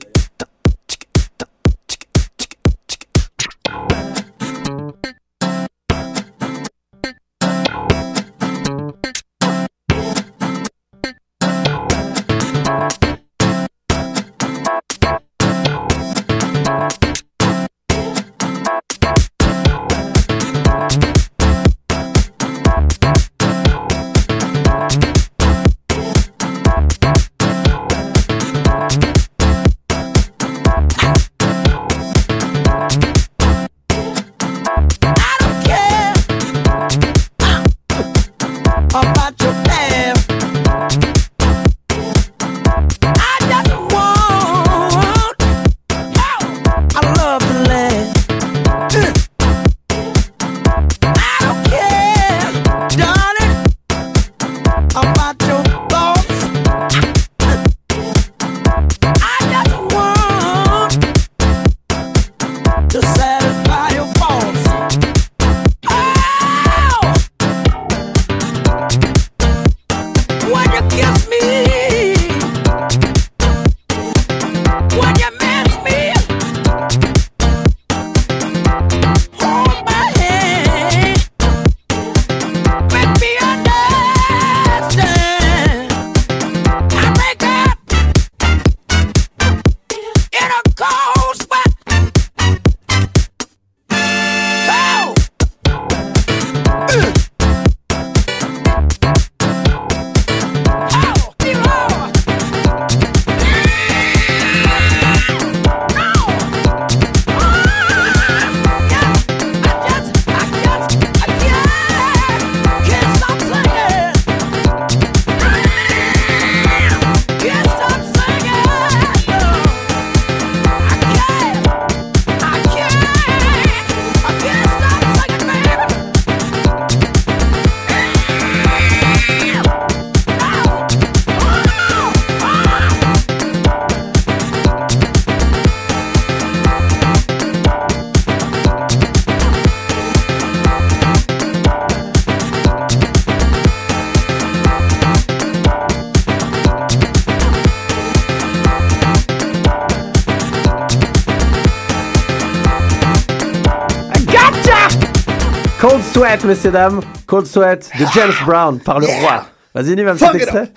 Sweat, 156.32 156.46
messieurs, 156.46 156.72
dames. 156.72 157.02
Cold 157.28 157.46
Sweat 157.46 157.92
de 158.00 158.06
James 158.14 158.32
Brown 158.46 158.80
par 158.80 159.02
le 159.02 159.08
roi. 159.08 159.48
Vas-y, 159.76 159.98
Nive, 159.98 160.08
un 160.08 160.16
petit 160.16 160.38
extrait. 160.38 160.72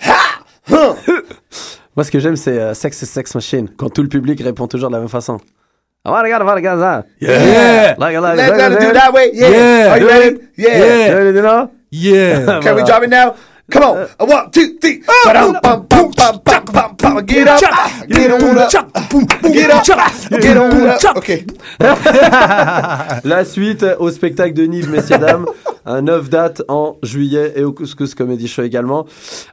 Moi, 1.95 2.03
ce 2.03 2.11
que 2.11 2.19
j'aime, 2.19 2.35
c'est 2.35 2.59
euh, 2.59 2.73
Sex 2.73 3.01
is 3.01 3.05
Sex 3.05 3.33
Machine, 3.33 3.69
quand 3.77 3.89
tout 3.89 4.01
le 4.01 4.09
public 4.09 4.41
répond 4.41 4.67
toujours 4.67 4.89
de 4.89 4.95
la 4.95 4.99
même 4.99 5.07
façon. 5.07 5.37
I 6.05 6.09
wanna 6.09 6.27
get, 6.27 6.41
I 6.41 6.43
wanna 6.43 6.61
get 6.61 6.75
that. 6.75 7.05
Yeah. 7.21 7.95
Like, 7.97 8.19
like, 8.19 8.35
Let's 8.35 8.51
like, 8.51 8.79
do 8.81 8.89
it 8.89 8.93
that 8.95 9.13
way. 9.13 9.31
Yeah. 9.33 9.49
Yeah. 9.49 9.93
Are 9.93 9.99
you 10.01 10.07
ready? 10.07 10.39
Yeah. 10.57 10.77
Yeah. 10.77 11.23
You 11.23 11.41
know? 11.41 11.71
Yeah. 11.89 12.59
Can 12.61 12.75
we 12.75 12.83
drop 12.83 13.03
it 13.03 13.09
now? 13.09 13.35
Come 13.71 13.83
on. 13.83 14.07
A 14.19 14.25
one, 14.25 14.51
two, 14.51 14.77
three. 14.79 15.01
Ba-dum, 15.25 15.57
bum, 15.63 15.87
bum, 15.89 16.11
bum, 16.15 16.39
bum, 16.45 16.63
bum, 16.71 16.95
bum. 16.97 17.25
Get 17.25 17.47
up. 17.47 17.59
Get 18.07 18.31
on 18.31 18.57
up. 18.57 18.71
Get 19.41 19.71
up. 19.71 20.41
Get 20.41 20.57
on 20.57 20.87
up. 20.87 20.99
OK. 21.15 21.45
La 23.23 23.43
suite 23.43 23.83
au 23.99 24.11
spectacle 24.11 24.53
de 24.53 24.63
Nive, 24.65 24.89
messieurs, 24.89 25.17
dames. 25.17 25.45
Un 25.87 26.01
9 26.03 26.29
date 26.29 26.63
en 26.67 26.97
juillet 27.03 27.53
et 27.55 27.63
au 27.63 27.71
Couscous 27.71 28.15
Comedy 28.15 28.47
Show 28.47 28.63
également. 28.63 29.05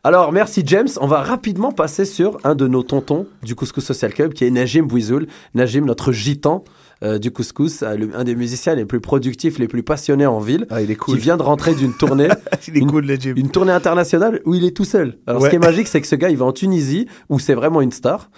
Alors, 0.02 0.32
merci 0.32 0.62
James. 0.64 0.88
On 1.00 1.06
va 1.06 1.22
rapidement 1.22 1.72
passer 1.72 2.04
sur 2.06 2.38
un 2.44 2.54
de 2.54 2.66
nos 2.66 2.82
tontons 2.82 3.26
du 3.42 3.54
Couscous 3.54 3.84
Social 3.84 4.12
Club 4.14 4.32
qui 4.32 4.46
est 4.46 4.50
Najim 4.50 4.82
Bouizoul. 4.82 5.26
Najim, 5.54 5.84
notre 5.84 6.12
gitan. 6.12 6.64
Euh, 7.02 7.18
du 7.18 7.30
couscous, 7.30 7.82
euh, 7.82 7.96
le- 7.96 8.16
un 8.16 8.24
des 8.24 8.34
musiciens 8.36 8.74
les 8.74 8.84
plus 8.84 9.00
productifs, 9.00 9.58
les 9.58 9.68
plus 9.68 9.82
passionnés 9.82 10.26
en 10.26 10.38
ville, 10.38 10.66
qui 11.06 11.16
vient 11.18 11.36
de 11.36 11.42
rentrer 11.42 11.74
d'une 11.74 11.94
tournée, 11.94 12.28
une, 12.74 12.88
une 13.36 13.50
tournée 13.50 13.72
internationale 13.72 14.40
où 14.44 14.54
il 14.54 14.64
est 14.64 14.76
tout 14.76 14.84
seul. 14.84 15.18
Alors 15.26 15.42
Ouais. 15.42 15.48
ce 15.48 15.50
qui 15.50 15.56
est 15.56 15.66
magique, 15.66 15.88
c'est 15.88 16.00
que 16.00 16.06
ce 16.06 16.14
gars, 16.16 16.30
il 16.30 16.36
va 16.36 16.44
en 16.46 16.52
Tunisie 16.52 17.06
où 17.28 17.38
c'est 17.38 17.54
vraiment 17.54 17.80
une 17.80 17.92
star. 17.92 18.30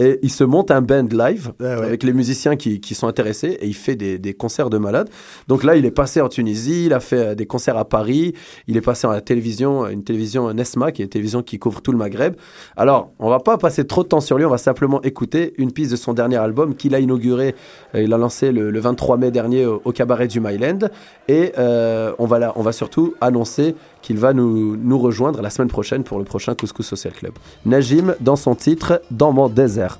Et 0.00 0.18
il 0.22 0.30
se 0.30 0.42
monte 0.42 0.70
un 0.70 0.80
band 0.80 1.06
live 1.12 1.52
avec 1.60 2.02
les 2.02 2.12
musiciens 2.12 2.56
qui, 2.56 2.80
qui 2.80 2.94
sont 2.94 3.06
intéressés 3.06 3.58
et 3.60 3.66
il 3.66 3.74
fait 3.74 3.94
des, 3.94 4.18
des 4.18 4.34
concerts 4.34 4.70
de 4.70 4.78
malades. 4.78 5.08
Donc 5.48 5.62
là, 5.62 5.76
il 5.76 5.84
est 5.86 5.92
passé 5.92 6.20
en 6.20 6.28
Tunisie, 6.28 6.86
il 6.86 6.92
a 6.92 7.00
fait 7.00 7.16
euh, 7.16 7.34
des 7.34 7.46
concerts 7.46 7.76
à 7.76 7.84
Paris, 7.84 8.34
il 8.66 8.76
est 8.76 8.80
passé 8.80 9.06
à 9.06 9.12
la 9.12 9.20
télévision, 9.20 9.86
une 9.86 10.02
télévision 10.02 10.52
Nesma, 10.52 10.90
qui 10.92 11.02
est 11.02 11.04
une 11.04 11.10
télévision 11.10 11.42
qui 11.42 11.58
couvre 11.58 11.82
tout 11.82 11.92
le 11.92 11.98
Maghreb. 11.98 12.34
Alors, 12.76 13.12
on 13.18 13.28
va 13.28 13.38
pas 13.38 13.58
passer 13.58 13.86
trop 13.86 14.02
de 14.02 14.08
temps 14.08 14.20
sur 14.20 14.38
lui, 14.38 14.44
on 14.44 14.50
va 14.50 14.58
simplement 14.58 15.00
écouter 15.02 15.52
une 15.58 15.72
piste 15.72 15.92
de 15.92 15.96
son 15.96 16.14
dernier 16.14 16.36
album 16.36 16.74
qu'il 16.74 16.94
a 16.94 17.00
inauguré, 17.00 17.54
euh, 17.94 18.02
il 18.02 18.12
a 18.12 18.18
lancé 18.18 18.50
le, 18.50 18.70
le 18.70 18.80
23 18.80 19.18
mai 19.18 19.30
dernier 19.30 19.66
au, 19.66 19.82
au 19.84 19.92
cabaret 19.92 20.26
du 20.26 20.40
Myland. 20.40 20.88
Et 21.28 21.52
euh, 21.58 22.12
on, 22.18 22.26
va 22.26 22.38
là, 22.38 22.52
on 22.56 22.62
va 22.62 22.72
surtout 22.72 23.14
annoncer 23.20 23.74
qu'il 24.02 24.18
va 24.18 24.32
nous, 24.32 24.76
nous 24.76 24.98
rejoindre 24.98 25.40
la 25.40 25.50
semaine 25.50 25.68
prochaine 25.68 26.04
pour 26.04 26.18
le 26.18 26.24
prochain 26.24 26.54
Couscous 26.54 26.86
Social 26.86 27.12
Club. 27.12 27.32
Najim, 27.64 28.14
dans 28.20 28.36
son 28.36 28.54
titre, 28.54 29.00
Dans 29.10 29.32
mon 29.32 29.48
désert. 29.48 29.98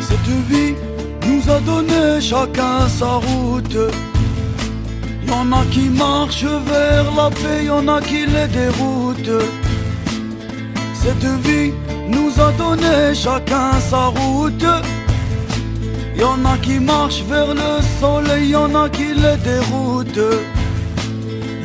Cette 0.00 0.34
vie 0.50 0.74
nous 1.28 1.50
a 1.50 1.60
donné 1.60 2.20
chacun 2.20 2.88
sa 2.88 3.12
route. 3.26 3.78
Y 5.26 5.30
en 5.30 5.52
a 5.52 5.64
qui 5.70 5.88
marchent 5.88 6.44
vers 6.44 7.04
la 7.16 7.30
paix, 7.30 7.64
y 7.64 7.70
en 7.70 7.86
a 7.88 8.00
qui 8.00 8.26
les 8.26 8.48
déroutent. 8.48 9.44
Cette 10.94 11.30
vie 11.46 11.72
nous 12.08 12.30
a 12.40 12.52
donné 12.52 13.14
chacun 13.14 13.72
sa 13.90 14.06
route. 14.06 14.66
Y 16.16 16.24
en 16.24 16.44
a 16.46 16.56
qui 16.56 16.80
marchent 16.80 17.22
vers 17.28 17.54
le 17.54 17.82
soleil, 18.00 18.48
y 18.48 18.56
en 18.56 18.74
a 18.74 18.88
qui 18.88 19.08
les 19.14 19.36
déroutent. 19.44 20.16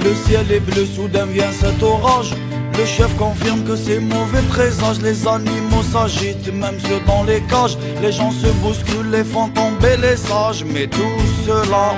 Le 0.04 0.14
ciel 0.26 0.52
est 0.52 0.60
bleu, 0.60 0.86
soudain 0.86 1.26
vient 1.26 1.52
cet 1.54 1.82
orage. 1.82 2.32
Le 2.78 2.86
chef 2.86 3.16
confirme 3.16 3.64
que 3.64 3.76
c'est 3.76 3.99
mauvais 3.99 4.41
présage. 4.49 4.99
Les 5.02 5.26
animaux 5.26 5.84
s'agitent, 5.93 6.54
même 6.54 6.80
ceux 6.80 6.99
dans 7.08 7.24
les 7.24 7.41
cages. 7.41 7.78
Les 8.02 8.12
gens 8.12 8.32
se 8.32 8.47
bousculent, 8.62 9.12
les 9.12 9.24
font 9.24 9.47
tomber 9.49 9.95
les 10.02 10.18
sages. 10.18 10.66
Mais 10.66 10.88
tout 10.88 11.22
cela, 11.45 11.95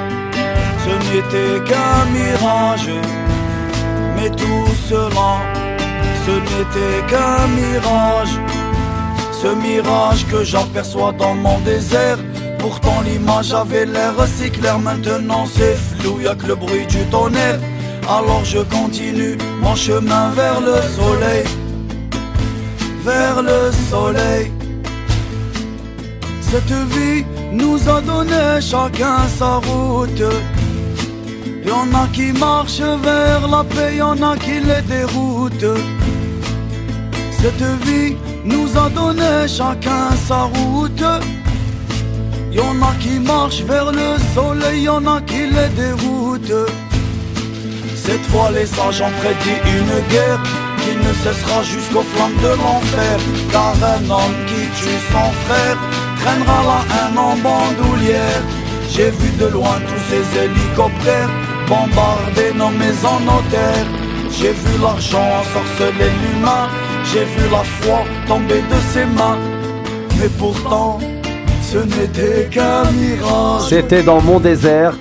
ce 0.84 0.94
n'était 1.10 1.64
qu'un 1.68 2.06
mirage. 2.12 2.90
Mais 4.16 4.30
tout 4.30 4.68
cela, 4.90 5.32
ce 6.26 6.32
n'était 6.32 7.08
qu'un 7.10 7.48
mirage. 7.48 8.38
Ce 9.32 9.48
mirage 9.48 10.26
que 10.28 10.44
j'aperçois 10.44 11.14
dans 11.14 11.36
mon 11.36 11.58
désert. 11.60 12.20
Pourtant 12.64 13.02
l'image 13.02 13.52
avait 13.52 13.86
l'air 13.86 14.14
si 14.26 14.50
claire, 14.50 14.80
maintenant 14.80 15.46
c'est 15.46 15.76
flou, 15.76 16.22
y'a 16.22 16.34
que 16.34 16.48
le 16.48 16.56
bruit 16.56 16.86
du 16.88 17.04
tonnerre. 17.12 17.60
Alors 18.08 18.46
je 18.46 18.60
continue 18.60 19.38
mon 19.62 19.76
chemin 19.76 20.30
vers 20.30 20.62
le 20.62 20.78
soleil, 20.98 21.44
vers 23.04 23.44
le 23.44 23.70
soleil. 23.92 24.50
Cette 26.40 26.78
vie 26.94 27.26
nous 27.52 27.78
a 27.90 28.00
donné 28.00 28.62
chacun 28.62 29.28
sa 29.38 29.56
route. 29.56 30.24
Y 31.66 31.70
en 31.70 31.94
a 31.94 32.08
qui 32.14 32.32
marchent 32.32 32.80
vers 32.80 33.46
la 33.46 33.66
paix, 33.66 33.98
y 33.98 34.02
en 34.02 34.22
a 34.22 34.38
qui 34.38 34.62
les 34.62 34.84
déroutent. 34.88 35.80
Cette 37.42 37.68
vie 37.86 38.16
nous 38.46 38.70
a 38.78 38.88
donné 38.90 39.50
chacun 39.50 40.12
sa 40.30 40.44
route. 40.44 41.04
Y 42.54 42.60
en 42.60 42.82
a 42.84 42.94
qui 43.00 43.20
marchent 43.20 43.64
vers 43.64 43.92
le 43.92 44.10
soleil, 44.36 44.84
y 44.84 44.90
en 44.90 45.06
a 45.08 45.20
qui 45.22 45.48
les 45.48 45.70
déroutent. 45.76 46.70
Cette 47.96 48.26
fois 48.28 48.52
les 48.52 48.68
sages 48.68 49.02
ont 49.02 49.16
prédit 49.22 49.60
une 49.78 49.96
guerre 50.14 50.44
qui 50.82 50.96
ne 51.06 51.14
cessera 51.24 51.64
jusqu'aux 51.64 52.08
flammes 52.14 52.40
de 52.48 52.54
l'enfer. 52.62 53.18
Car 53.52 53.74
un 53.96 54.04
homme 54.10 54.38
qui 54.46 54.62
tue 54.78 55.02
son 55.12 55.30
frère 55.46 55.78
traînera 56.20 56.60
la 56.72 56.82
haine 56.96 57.18
en 57.18 57.36
bandoulière. 57.38 58.44
J'ai 58.92 59.10
vu 59.10 59.30
de 59.40 59.48
loin 59.48 59.78
tous 59.88 60.04
ces 60.10 60.26
hélicoptères 60.44 61.32
bombarder 61.68 62.54
nos 62.56 62.70
maisons, 62.70 63.20
nos 63.26 63.42
terres. 63.50 63.92
J'ai 64.30 64.52
vu 64.52 64.74
l'argent 64.82 65.26
ensorceler 65.40 66.12
l'humain. 66.22 66.68
J'ai 67.12 67.26
vu 67.26 67.50
la 67.52 67.64
foi 67.64 68.00
tomber 68.28 68.62
de 68.62 68.80
ses 68.92 69.06
mains. 69.06 69.40
Mais 70.20 70.30
pourtant, 70.38 71.00
C'était 73.68 74.04
dans 74.04 74.22
Mon 74.22 74.40
désert, 74.40 74.96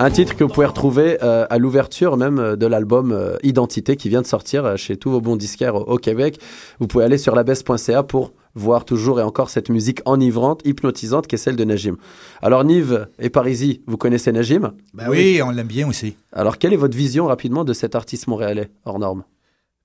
un 0.00 0.10
titre 0.10 0.34
que 0.34 0.42
vous 0.42 0.52
pouvez 0.52 0.66
retrouver 0.66 1.18
euh, 1.22 1.46
à 1.48 1.58
l'ouverture 1.58 2.16
même 2.16 2.40
euh, 2.40 2.56
de 2.56 2.66
l'album 2.66 3.12
euh, 3.12 3.36
Identité 3.44 3.94
qui 3.94 4.08
vient 4.08 4.22
de 4.22 4.26
sortir 4.26 4.64
euh, 4.64 4.76
chez 4.76 4.96
tous 4.96 5.12
vos 5.12 5.20
bons 5.20 5.36
disquaires 5.36 5.76
au, 5.76 5.82
au 5.82 5.98
Québec. 5.98 6.40
Vous 6.80 6.88
pouvez 6.88 7.04
aller 7.04 7.16
sur 7.16 7.36
labesse.ca 7.36 8.02
pour 8.02 8.32
voir 8.56 8.84
toujours 8.84 9.20
et 9.20 9.22
encore 9.22 9.50
cette 9.50 9.68
musique 9.68 10.00
enivrante, 10.04 10.62
hypnotisante 10.64 11.28
qui 11.28 11.36
est 11.36 11.38
celle 11.38 11.54
de 11.54 11.62
Najim. 11.62 11.96
Alors 12.42 12.64
Nive 12.64 13.06
et 13.20 13.30
Parisi, 13.30 13.82
vous 13.86 13.96
connaissez 13.96 14.32
Najim? 14.32 14.72
Oui, 15.08 15.40
on 15.44 15.52
l'aime 15.52 15.68
bien 15.68 15.88
aussi. 15.88 16.16
Alors 16.32 16.58
quelle 16.58 16.72
est 16.72 16.76
votre 16.76 16.96
vision 16.96 17.26
rapidement 17.26 17.62
de 17.62 17.72
cet 17.72 17.94
artiste 17.94 18.26
montréalais 18.26 18.72
hors 18.84 18.98
norme? 18.98 19.22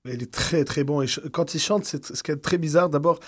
Il 0.06 0.20
est 0.20 0.32
très 0.32 0.64
très 0.64 0.82
bon. 0.82 1.02
Et 1.02 1.06
quand 1.30 1.54
il 1.54 1.60
chante, 1.60 1.84
c'est 1.84 2.04
ce 2.04 2.20
qui 2.20 2.32
est 2.32 2.36
très 2.36 2.58
bizarre. 2.58 2.88
D'abord, 2.88 3.20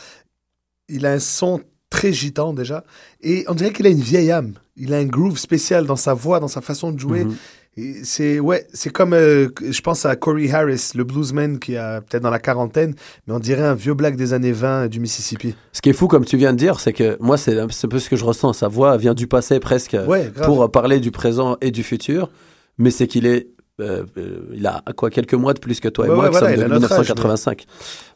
il 0.88 1.06
a 1.06 1.12
un 1.12 1.20
son 1.20 1.60
très 1.94 2.12
gitan 2.12 2.52
déjà. 2.52 2.84
Et 3.22 3.44
on 3.48 3.54
dirait 3.54 3.72
qu'il 3.72 3.86
a 3.86 3.90
une 3.90 4.00
vieille 4.00 4.32
âme. 4.32 4.54
Il 4.76 4.92
a 4.92 4.96
un 4.98 5.04
groove 5.04 5.38
spécial 5.38 5.86
dans 5.86 5.96
sa 5.96 6.12
voix, 6.12 6.40
dans 6.40 6.48
sa 6.48 6.60
façon 6.60 6.90
de 6.90 6.98
jouer. 6.98 7.24
Mhm. 7.24 7.34
Et 7.76 8.04
C'est 8.04 8.38
ouais, 8.40 8.66
c'est 8.72 8.90
comme 8.90 9.14
euh, 9.14 9.48
je 9.60 9.80
pense 9.80 10.04
à 10.06 10.14
Corey 10.16 10.50
Harris, 10.52 10.90
le 10.94 11.04
bluesman 11.04 11.58
qui 11.58 11.76
a 11.76 12.00
peut-être 12.00 12.22
dans 12.22 12.30
la 12.30 12.38
quarantaine, 12.38 12.94
mais 13.26 13.34
on 13.34 13.40
dirait 13.40 13.64
un 13.64 13.74
vieux 13.74 13.94
black 13.94 14.16
des 14.16 14.32
années 14.32 14.52
20 14.52 14.88
du 14.88 15.00
Mississippi. 15.00 15.54
Ce 15.72 15.80
qui 15.80 15.90
est 15.90 15.92
fou, 15.92 16.06
comme 16.06 16.24
tu 16.24 16.36
viens 16.36 16.52
de 16.52 16.58
dire, 16.58 16.78
c'est 16.78 16.92
que 16.92 17.16
moi, 17.20 17.36
c'est 17.36 17.58
un 17.58 17.66
peu 17.66 17.98
ce 17.98 18.08
que 18.08 18.16
je 18.16 18.24
ressens. 18.24 18.52
Sa 18.52 18.68
voix 18.68 18.96
vient 18.96 19.14
du 19.14 19.26
passé 19.26 19.58
presque 19.60 19.96
Ouais, 20.06 20.30
pour 20.44 20.70
parler 20.70 21.00
du 21.00 21.10
présent 21.10 21.56
et 21.60 21.70
du 21.72 21.82
futur, 21.82 22.30
mais 22.78 22.90
c'est 22.90 23.06
qu'il 23.06 23.26
est. 23.26 23.48
euh, 23.80 24.04
euh, 24.16 24.52
il 24.54 24.66
a 24.66 24.82
quoi 24.96 25.10
quelques 25.10 25.34
mois 25.34 25.52
de 25.52 25.58
plus 25.58 25.80
que 25.80 25.88
toi 25.88 26.06
et 26.06 26.08
moi 26.08 26.18
ouais, 26.18 26.24
qui 26.26 26.30
voilà, 26.32 26.46
sommes 26.46 26.54
il 26.54 26.68
de 26.68 26.74
a 26.74 26.78
notre 26.78 26.92
âge, 26.92 26.98
1985. 27.00 27.64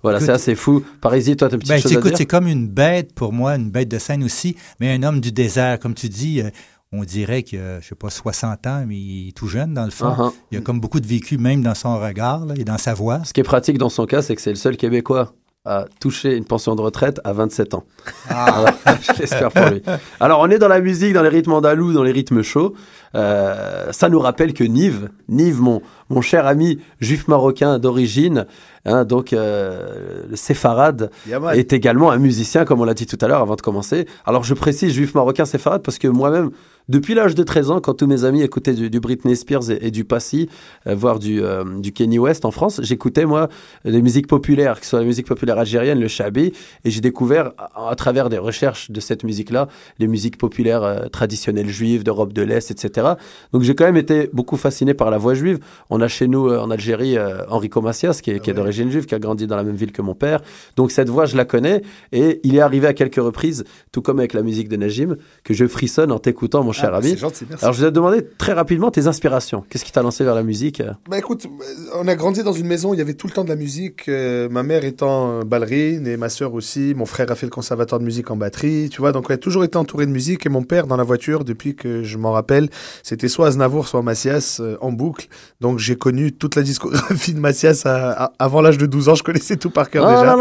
Voilà, 0.02 0.20
c'est 0.20 0.30
assez 0.30 0.54
fou. 0.54 0.84
Parisi, 1.00 1.36
toi, 1.36 1.48
t'as 1.48 1.54
une 1.54 1.60
petite 1.60 1.74
Ben, 1.74 1.80
chose 1.80 1.92
à 1.92 1.94
écoute, 1.98 2.08
dire 2.10 2.18
c'est 2.18 2.26
comme 2.26 2.46
une 2.46 2.68
bête 2.68 3.12
pour 3.14 3.32
moi, 3.32 3.56
une 3.56 3.70
bête 3.70 3.88
de 3.88 3.98
scène 3.98 4.22
aussi, 4.22 4.56
mais 4.78 4.92
un 4.92 5.02
homme 5.02 5.20
du 5.20 5.32
désert, 5.32 5.78
comme 5.78 5.94
tu 5.94 6.08
dis. 6.08 6.40
euh, 6.42 6.50
on 6.90 7.04
dirait 7.04 7.42
qu'il 7.42 7.58
a, 7.58 7.80
je 7.80 7.88
sais 7.88 7.94
pas, 7.94 8.08
60 8.08 8.66
ans, 8.66 8.84
mais 8.86 8.96
il 8.96 9.28
est 9.28 9.32
tout 9.36 9.46
jeune 9.46 9.74
dans 9.74 9.84
le 9.84 9.90
fond. 9.90 10.08
Uh-huh. 10.08 10.32
Il 10.50 10.54
y 10.54 10.58
a 10.58 10.62
comme 10.62 10.80
beaucoup 10.80 11.00
de 11.00 11.06
vécu, 11.06 11.36
même 11.36 11.62
dans 11.62 11.74
son 11.74 12.00
regard 12.00 12.46
là, 12.46 12.54
et 12.56 12.64
dans 12.64 12.78
sa 12.78 12.94
voix. 12.94 13.22
Ce 13.24 13.34
qui 13.34 13.40
est 13.40 13.44
pratique 13.44 13.76
dans 13.76 13.90
son 13.90 14.06
cas, 14.06 14.22
c'est 14.22 14.34
que 14.34 14.40
c'est 14.40 14.48
le 14.48 14.56
seul 14.56 14.76
Québécois 14.78 15.34
à 15.68 15.86
toucher 16.00 16.34
une 16.36 16.44
pension 16.44 16.74
de 16.74 16.80
retraite 16.80 17.20
à 17.24 17.32
27 17.32 17.74
ans. 17.74 17.84
Ah. 18.30 18.46
Voilà, 18.56 18.98
je 19.02 19.20
l'espère 19.20 19.50
pour 19.50 19.66
lui. 19.66 19.82
Alors, 20.18 20.40
on 20.40 20.50
est 20.50 20.58
dans 20.58 20.68
la 20.68 20.80
musique, 20.80 21.12
dans 21.12 21.22
les 21.22 21.28
rythmes 21.28 21.52
andalous, 21.52 21.92
dans 21.92 22.02
les 22.02 22.12
rythmes 22.12 22.42
chauds. 22.42 22.74
Euh, 23.14 23.92
ça 23.92 24.08
nous 24.08 24.18
rappelle 24.18 24.52
que 24.52 24.64
Nive, 24.64 25.10
Nive, 25.28 25.60
mon, 25.60 25.82
mon 26.10 26.20
cher 26.20 26.46
ami 26.46 26.78
juif 27.00 27.28
marocain 27.28 27.78
d'origine, 27.78 28.46
hein, 28.84 29.04
donc 29.04 29.32
euh, 29.32 30.24
le 30.28 30.36
séfarade, 30.36 31.10
est 31.52 31.72
également 31.72 32.10
un 32.10 32.18
musicien, 32.18 32.64
comme 32.64 32.80
on 32.80 32.84
l'a 32.84 32.94
dit 32.94 33.06
tout 33.06 33.18
à 33.20 33.28
l'heure 33.28 33.40
avant 33.40 33.56
de 33.56 33.62
commencer. 33.62 34.06
Alors, 34.26 34.44
je 34.44 34.54
précise 34.54 34.92
juif 34.92 35.14
marocain 35.14 35.44
séfarade 35.44 35.82
parce 35.82 35.98
que 35.98 36.08
moi-même, 36.08 36.50
depuis 36.88 37.14
l'âge 37.14 37.34
de 37.34 37.42
13 37.42 37.70
ans, 37.70 37.80
quand 37.80 37.94
tous 37.94 38.06
mes 38.06 38.24
amis 38.24 38.42
écoutaient 38.42 38.74
du, 38.74 38.90
du 38.90 39.00
Britney 39.00 39.36
Spears 39.36 39.70
et, 39.70 39.78
et 39.86 39.90
du 39.90 40.04
Passy, 40.04 40.48
euh, 40.86 40.94
voire 40.94 41.18
du, 41.18 41.42
euh, 41.42 41.64
du 41.78 41.92
Kenny 41.92 42.18
West 42.18 42.44
en 42.44 42.50
France, 42.50 42.80
j'écoutais 42.82 43.26
moi 43.26 43.48
des 43.84 44.02
musiques 44.02 44.26
populaires, 44.26 44.78
que 44.78 44.84
ce 44.84 44.90
soit 44.90 45.00
la 45.00 45.06
musique 45.06 45.26
populaire 45.26 45.58
algérienne, 45.58 46.00
le 46.00 46.08
chabi, 46.08 46.52
et 46.84 46.90
j'ai 46.90 47.00
découvert 47.00 47.52
à, 47.58 47.90
à 47.90 47.94
travers 47.94 48.28
des 48.28 48.38
recherches 48.38 48.90
de 48.90 49.00
cette 49.00 49.24
musique-là, 49.24 49.68
les 49.98 50.06
musiques 50.06 50.38
populaires 50.38 50.82
euh, 50.82 51.06
traditionnelles 51.08 51.68
juives 51.68 52.04
d'Europe 52.04 52.32
de 52.32 52.42
l'Est, 52.42 52.70
etc. 52.70 53.14
Donc 53.52 53.62
j'ai 53.62 53.74
quand 53.74 53.84
même 53.84 53.96
été 53.96 54.30
beaucoup 54.32 54.56
fasciné 54.56 54.94
par 54.94 55.10
la 55.10 55.18
voix 55.18 55.34
juive. 55.34 55.58
On 55.90 56.00
a 56.00 56.08
chez 56.08 56.28
nous 56.28 56.48
euh, 56.48 56.60
en 56.60 56.70
Algérie 56.70 57.16
euh, 57.16 57.44
Enrico 57.48 57.80
Macias, 57.80 58.20
qui 58.22 58.30
est, 58.30 58.40
qui 58.40 58.50
est 58.50 58.54
d'origine 58.54 58.90
juive, 58.90 59.06
qui 59.06 59.14
a 59.14 59.18
grandi 59.18 59.46
dans 59.46 59.56
la 59.56 59.64
même 59.64 59.76
ville 59.76 59.92
que 59.92 60.02
mon 60.02 60.14
père. 60.14 60.40
Donc 60.76 60.90
cette 60.90 61.08
voix, 61.08 61.26
je 61.26 61.36
la 61.36 61.44
connais. 61.44 61.82
Et 62.12 62.40
il 62.44 62.56
est 62.56 62.60
arrivé 62.60 62.86
à 62.86 62.94
quelques 62.94 63.16
reprises, 63.16 63.64
tout 63.92 64.02
comme 64.02 64.18
avec 64.18 64.32
la 64.32 64.42
musique 64.42 64.68
de 64.68 64.76
Najim, 64.76 65.16
que 65.44 65.54
je 65.54 65.66
frissonne 65.66 66.12
en 66.12 66.18
t'écoutant, 66.18 66.62
mon 66.62 66.72
cher 66.80 66.90
bah, 66.90 66.98
ami. 66.98 67.10
c'est 67.10 67.16
gentil, 67.18 67.44
merci. 67.48 67.64
Alors 67.64 67.74
je 67.74 67.82
vais 67.84 67.90
te 67.90 67.94
demander 67.94 68.24
très 68.38 68.52
rapidement 68.52 68.90
tes 68.90 69.06
inspirations. 69.06 69.64
Qu'est-ce 69.68 69.84
qui 69.84 69.92
t'a 69.92 70.02
lancé 70.02 70.24
vers 70.24 70.34
la 70.34 70.42
musique 70.42 70.80
euh 70.80 70.92
Bah 71.10 71.18
écoute, 71.18 71.46
euh, 71.46 71.90
on 72.00 72.08
a 72.08 72.14
grandi 72.14 72.42
dans 72.42 72.52
une 72.52 72.66
maison 72.66 72.90
où 72.90 72.94
il 72.94 72.98
y 72.98 73.00
avait 73.02 73.14
tout 73.14 73.26
le 73.26 73.32
temps 73.32 73.44
de 73.44 73.48
la 73.48 73.56
musique. 73.56 74.08
euh, 74.08 74.48
ma 74.50 74.62
mère 74.62 74.84
étant 74.84 75.40
euh, 75.40 75.42
ballerine 75.44 76.06
et 76.06 76.16
ma 76.16 76.28
sœur 76.28 76.54
aussi. 76.54 76.94
Mon 76.96 77.06
frère 77.06 77.30
a 77.30 77.34
fait 77.34 77.46
le 77.46 77.50
conservatoire 77.50 77.98
de 78.00 78.04
musique 78.04 78.30
en 78.30 78.36
batterie, 78.36 78.88
tu 78.90 79.00
vois. 79.00 79.12
Donc 79.12 79.26
on 79.30 79.34
a 79.34 79.36
toujours 79.36 79.64
été 79.64 79.76
entouré 79.76 80.06
de 80.06 80.10
musique. 80.10 80.46
Et 80.46 80.48
mon 80.48 80.62
père, 80.62 80.86
dans 80.86 80.96
la 80.96 81.04
voiture, 81.04 81.44
depuis 81.44 81.74
que 81.74 82.02
je 82.02 82.16
m'en 82.18 82.32
rappelle, 82.32 82.68
c'était 83.02 83.28
soit 83.28 83.48
Aznavour, 83.48 83.88
soit 83.88 84.02
Macias 84.02 84.58
euh, 84.60 84.76
en 84.80 84.92
boucle. 84.92 85.26
Donc 85.60 85.78
j'ai 85.78 85.96
connu 85.96 86.32
toute 86.32 86.54
la 86.56 86.62
discographie 86.62 87.34
de 87.34 87.40
Macias 87.40 87.82
à- 87.84 88.24
à- 88.24 88.32
avant 88.38 88.60
l'âge 88.62 88.78
de 88.78 88.86
12 88.86 89.08
ans. 89.08 89.14
Je 89.14 89.22
connaissais 89.22 89.56
tout 89.56 89.70
par 89.70 89.90
cœur 89.90 90.04
Ah 90.06 90.10
déjà. 90.20 90.36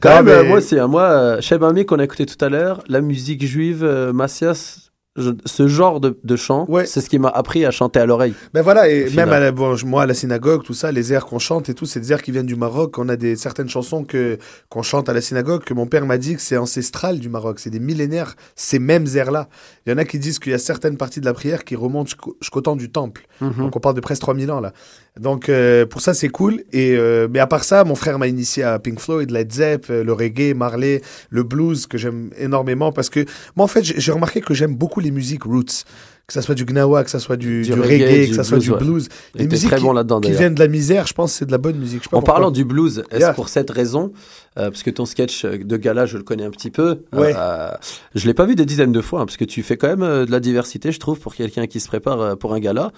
Quand 0.00 0.10
même, 0.16 0.28
euh, 0.28 0.44
moi 0.44 0.58
aussi, 0.58 0.78
hein, 0.78 0.86
moi, 0.86 1.02
euh, 1.02 1.40
Cheb 1.40 1.61
Ami 1.64 1.86
qu'on 1.86 1.98
a 1.98 2.04
écouté 2.04 2.26
tout 2.26 2.42
à 2.44 2.48
l'heure, 2.48 2.82
la 2.88 3.00
musique 3.00 3.44
juive, 3.44 3.84
euh, 3.84 4.12
Macias, 4.12 4.91
je- 5.16 5.30
ce 5.44 5.68
genre 5.68 6.00
de, 6.00 6.18
de 6.24 6.36
chant, 6.36 6.64
c'est 6.86 7.00
ce 7.00 7.10
qui 7.10 7.18
m'a 7.18 7.28
appris 7.28 7.64
à 7.66 7.70
chanter 7.70 8.00
à 8.00 8.06
l'oreille. 8.06 8.34
Ben 8.54 8.62
voilà, 8.62 8.88
et 8.88 9.10
même 9.10 9.28
à 9.30 9.40
la, 9.40 9.52
bon, 9.52 9.76
moi 9.84 10.02
à 10.04 10.06
la 10.06 10.14
synagogue, 10.14 10.62
tout 10.62 10.72
ça, 10.74 10.90
les 10.90 11.12
airs 11.12 11.26
qu'on 11.26 11.38
chante 11.38 11.68
et 11.68 11.74
tout, 11.74 11.84
c'est 11.86 12.00
des 12.00 12.12
airs 12.12 12.22
qui 12.22 12.30
viennent 12.32 12.46
du 12.46 12.56
Maroc. 12.56 12.96
On 12.98 13.08
a 13.08 13.16
des 13.16 13.36
certaines 13.36 13.68
chansons 13.68 14.04
que 14.04 14.38
qu'on 14.70 14.82
chante 14.82 15.08
à 15.08 15.12
la 15.12 15.20
synagogue 15.20 15.64
que 15.64 15.74
mon 15.74 15.86
père 15.86 16.06
m'a 16.06 16.16
dit 16.18 16.34
que 16.36 16.40
c'est 16.40 16.56
ancestral 16.56 17.18
du 17.18 17.28
Maroc, 17.28 17.58
c'est 17.60 17.70
des 17.70 17.80
millénaires, 17.80 18.34
ces 18.56 18.78
mêmes 18.78 19.06
airs-là. 19.14 19.48
Il 19.86 19.90
y 19.90 19.94
en 19.94 19.98
a 19.98 20.04
qui 20.04 20.18
disent 20.18 20.38
qu'il 20.38 20.52
y 20.52 20.54
a 20.54 20.58
certaines 20.58 20.96
parties 20.96 21.20
de 21.20 21.26
la 21.26 21.34
prière 21.34 21.64
qui 21.64 21.76
remontent 21.76 22.10
jusqu'au 22.40 22.60
temps 22.62 22.76
du 22.76 22.90
temple. 22.90 23.26
Mhm. 23.40 23.52
Donc 23.58 23.76
on 23.76 23.80
parle 23.80 23.94
de 23.96 24.00
presque 24.00 24.22
3000 24.22 24.50
ans 24.50 24.60
là. 24.60 24.72
Donc 25.20 25.48
euh, 25.50 25.84
pour 25.84 26.00
ça 26.00 26.14
c'est 26.14 26.28
cool. 26.30 26.62
Et 26.72 26.96
euh, 26.96 27.28
mais 27.30 27.38
à 27.38 27.46
part 27.46 27.64
ça, 27.64 27.84
mon 27.84 27.94
frère 27.96 28.18
m'a 28.18 28.28
initié 28.28 28.62
à 28.62 28.78
Pink 28.78 28.98
Floyd, 28.98 29.30
Led 29.30 29.52
Zepp, 29.52 29.86
euh, 29.90 30.02
le 30.02 30.12
reggae, 30.14 30.54
Marley, 30.54 31.02
le 31.28 31.42
blues 31.42 31.86
que 31.86 31.98
j'aime 31.98 32.30
énormément 32.38 32.92
parce 32.92 33.10
que 33.10 33.20
moi 33.56 33.64
en 33.64 33.68
fait 33.68 33.82
j'ai 33.84 34.12
remarqué 34.12 34.40
que 34.40 34.54
j'aime 34.54 34.74
beaucoup 34.74 35.00
les 35.02 35.10
musiques 35.10 35.44
roots. 35.44 35.84
Que 36.28 36.32
ça 36.34 36.40
soit 36.40 36.54
du 36.54 36.64
gnawa, 36.64 37.02
que 37.02 37.10
ça 37.10 37.18
soit 37.18 37.36
du, 37.36 37.62
Du 37.62 37.72
du 37.72 37.80
reggae, 37.80 38.28
que 38.28 38.34
ça 38.36 38.44
soit 38.44 38.58
blues, 38.58 38.68
du 38.78 38.84
blues. 38.84 39.08
Les 39.34 39.48
musiques 39.48 39.68
très 39.68 39.78
qui, 39.78 39.84
bon 39.84 40.20
viennent 40.20 40.54
de 40.54 40.60
la 40.60 40.68
misère, 40.68 41.06
je 41.06 41.14
pense 41.14 41.32
c'est 41.32 41.44
de 41.44 41.50
la 41.50 41.58
bonne 41.58 41.76
musique. 41.76 42.04
Je 42.04 42.08
sais 42.08 42.14
En 42.14 42.22
parlant 42.22 42.52
du 42.52 42.64
blues, 42.64 43.02
est-ce 43.10 43.18
Yeah. 43.18 43.34
pour 43.34 43.48
cette 43.48 43.70
raison, 43.70 44.12
euh, 44.56 44.70
parce 44.70 44.84
que 44.84 44.90
ton 44.90 45.04
sketch 45.04 45.44
de 45.44 45.76
gala, 45.76 46.06
je 46.06 46.16
le 46.16 46.22
connais 46.22 46.44
un 46.44 46.50
petit 46.50 46.70
peu, 46.70 47.00
Ouais. 47.12 47.34
euh, 47.36 47.72
je 48.14 48.26
l'ai 48.26 48.34
pas 48.34 48.46
vu 48.46 48.54
des 48.54 48.64
dizaines 48.64 48.92
de 48.92 49.00
fois, 49.00 49.20
hein, 49.20 49.26
parce 49.26 49.36
que 49.36 49.44
tu 49.44 49.62
fais 49.64 49.76
quand 49.76 49.88
même 49.88 50.02
euh, 50.04 50.24
de 50.24 50.30
la 50.30 50.38
diversité, 50.40 50.92
je 50.92 51.00
trouve, 51.00 51.18
pour 51.18 51.34
quelqu'un 51.34 51.66
qui 51.66 51.80
se 51.80 51.88
prépare 51.88 52.20
euh, 52.20 52.36
pour 52.36 52.54
un 52.54 52.60
gala. 52.60 52.92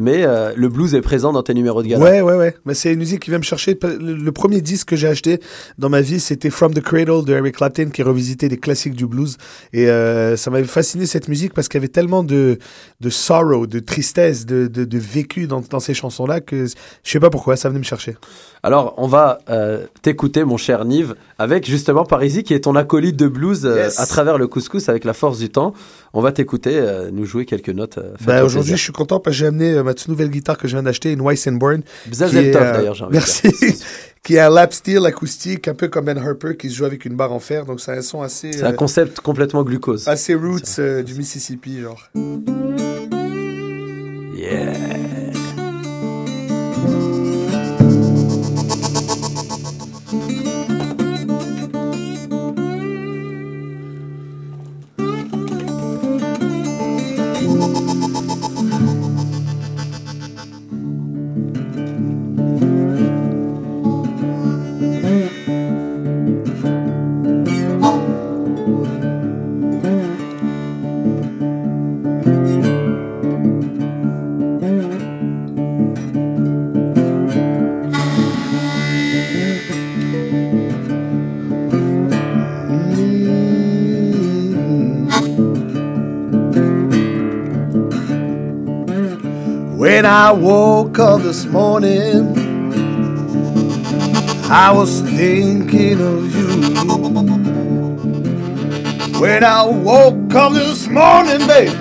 Mais 0.00 0.24
euh, 0.24 0.52
le 0.56 0.68
blues 0.68 0.94
est 0.94 1.00
présent 1.02 1.32
dans 1.32 1.42
tes 1.42 1.54
numéros 1.54 1.82
de 1.82 1.88
gala. 1.88 2.02
Ouais, 2.04 2.20
ouais, 2.22 2.36
ouais. 2.36 2.56
Mais 2.64 2.74
c'est 2.74 2.92
une 2.92 2.98
musique 2.98 3.20
qui 3.20 3.30
vient 3.30 3.38
me 3.38 3.44
chercher. 3.44 3.78
Le, 3.82 4.14
le 4.14 4.32
premier 4.32 4.60
disque 4.60 4.88
que 4.88 4.96
j'ai 4.96 5.06
acheté 5.08 5.40
dans 5.78 5.88
ma 5.90 6.00
vie, 6.00 6.18
c'était 6.20 6.50
From 6.50 6.74
the 6.74 6.80
Cradle 6.80 7.24
de 7.24 7.34
Eric 7.34 7.56
Clapton, 7.56 7.90
qui 7.92 8.02
revisitait 8.02 8.48
des 8.48 8.56
classiques 8.58 8.94
du 8.94 9.06
blues. 9.06 9.36
Et 9.72 9.88
euh, 9.88 10.36
ça 10.36 10.50
m'avait 10.50 10.64
fasciné 10.64 11.06
cette 11.06 11.28
musique 11.28 11.52
parce 11.54 11.68
qu'il 11.68 11.78
y 11.78 11.82
avait 11.82 11.88
tellement 11.88 12.24
de, 12.24 12.58
de 13.00 13.10
sorrow, 13.10 13.66
de 13.66 13.78
tristesse, 13.78 14.46
de, 14.46 14.66
de, 14.66 14.84
de 14.84 14.98
vécu 14.98 15.46
dans, 15.46 15.60
dans 15.60 15.80
ces 15.80 15.94
chansons-là 15.94 16.40
que 16.40 16.66
je 16.66 17.10
sais 17.10 17.20
pas 17.20 17.30
pourquoi, 17.30 17.56
ça 17.56 17.68
venait 17.68 17.78
me 17.80 17.84
chercher. 17.84 18.16
Alors, 18.62 18.94
on 18.98 19.06
va 19.06 19.38
euh, 19.48 19.86
t'écouter, 20.02 20.44
mon 20.44 20.56
cher 20.58 20.84
Nive, 20.84 21.14
avec 21.38 21.66
justement 21.66 22.04
Parisi, 22.04 22.42
qui 22.42 22.52
est 22.54 22.60
ton 22.60 22.76
acolyte 22.76 23.16
de 23.16 23.28
blues 23.28 23.64
euh, 23.64 23.76
Yes. 23.84 23.98
à 23.98 24.06
travers 24.06 24.36
le 24.38 24.46
couscous 24.46 24.88
avec 24.88 25.04
la 25.04 25.12
force 25.14 25.38
du 25.38 25.48
temps. 25.48 25.72
On 26.12 26.20
va 26.22 26.32
t'écouter, 26.32 26.76
euh, 26.76 27.10
nous 27.12 27.24
jouer 27.24 27.44
quelques 27.46 27.68
notes. 27.68 27.98
euh, 27.98 28.14
Bah, 28.26 28.42
Aujourd'hui, 28.44 28.76
je 28.76 28.82
suis 28.82 28.92
content 28.92 29.20
parce 29.20 29.36
que 29.36 29.38
j'ai 29.40 29.46
amené 29.46 29.72
euh, 29.74 29.84
ma 29.84 29.94
toute 29.94 30.08
nouvelle 30.08 30.28
guitare 30.30 30.58
que 30.58 30.66
je 30.66 30.74
viens 30.74 30.82
d'acheter, 30.82 31.12
une 31.12 31.20
Weiss 31.20 31.46
Tov, 32.52 32.62
euh, 32.62 32.72
d'ailleurs, 32.72 32.94
j'ai 32.94 33.04
envie 33.04 33.12
de 33.12 33.18
Merci. 33.18 33.48
qui 34.24 34.34
est 34.34 34.40
un 34.40 34.50
lap 34.50 34.72
steel 34.72 35.06
acoustique, 35.06 35.68
un 35.68 35.74
peu 35.74 35.86
comme 35.88 36.06
Ben 36.06 36.18
Harper, 36.18 36.56
qui 36.58 36.68
se 36.68 36.74
joue 36.76 36.84
avec 36.84 37.04
une 37.04 37.14
barre 37.14 37.32
en 37.32 37.38
fer. 37.38 37.64
Donc, 37.64 37.80
c'est 37.80 37.92
un 37.92 38.02
son 38.02 38.22
assez. 38.22 38.52
C'est 38.52 38.64
un 38.64 38.72
concept 38.72 39.20
complètement 39.20 39.62
glucose. 39.62 40.08
assez 40.08 40.34
roots 40.34 40.80
du 41.06 41.14
Mississippi, 41.14 41.80
genre. 41.80 42.10
Yeah. 44.36 44.99
When 90.00 90.06
I 90.06 90.32
woke 90.32 90.98
up 90.98 91.20
this 91.20 91.44
morning, 91.44 92.32
I 94.50 94.72
was 94.72 95.02
thinking 95.02 96.00
of 96.00 96.34
you. 96.34 96.48
When 99.20 99.44
I 99.44 99.62
woke 99.66 100.34
up 100.34 100.54
this 100.54 100.88
morning, 100.88 101.46
babe, 101.46 101.76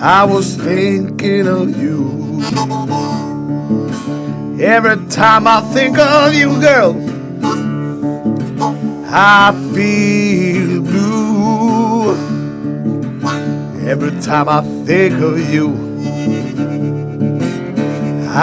I 0.00 0.24
was 0.24 0.56
thinking 0.56 1.46
of 1.46 1.76
you. 1.78 2.40
Every 4.64 5.06
time 5.10 5.46
I 5.46 5.60
think 5.74 5.98
of 5.98 6.32
you, 6.32 6.58
girl, 6.58 6.96
I 9.12 9.52
feel 9.74 10.80
blue. 10.80 12.14
Every 13.86 14.18
time 14.22 14.48
I 14.48 14.62
think 14.86 15.20
of 15.20 15.38
you, 15.52 15.83
I 18.36 18.40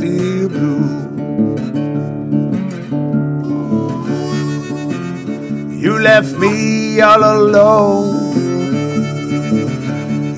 feel 0.00 0.48
blue. 0.48 0.80
You 5.78 5.98
left 5.98 6.32
me 6.38 6.98
all 7.02 7.22
alone. 7.22 8.32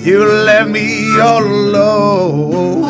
You 0.00 0.24
left 0.24 0.70
me 0.70 1.20
all 1.20 1.44
alone. 1.44 2.82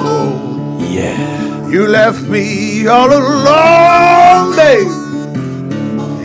Yeah. 0.91 1.69
You 1.69 1.89
left 1.89 2.23
me 2.23 2.87
all 2.87 3.13
alone, 3.13 4.57
babe. 4.57 4.89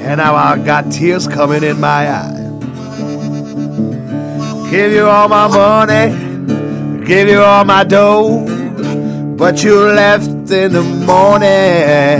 And 0.05 0.19
now 0.19 0.35
I 0.35 0.57
got 0.57 0.89
tears 0.89 1.27
coming 1.27 1.63
in 1.63 1.81
my 1.81 2.09
eyes. 2.09 2.37
Give 4.71 4.93
you 4.93 5.05
all 5.07 5.27
my 5.27 5.47
money, 5.47 6.13
give 7.07 7.29
you 7.29 7.39
all 7.39 7.63
my 7.63 7.85
dough, 7.85 8.45
but 9.37 9.63
you 9.63 9.79
left 9.79 10.51
in 10.51 10.73
the 10.73 10.83
morning. 10.83 12.19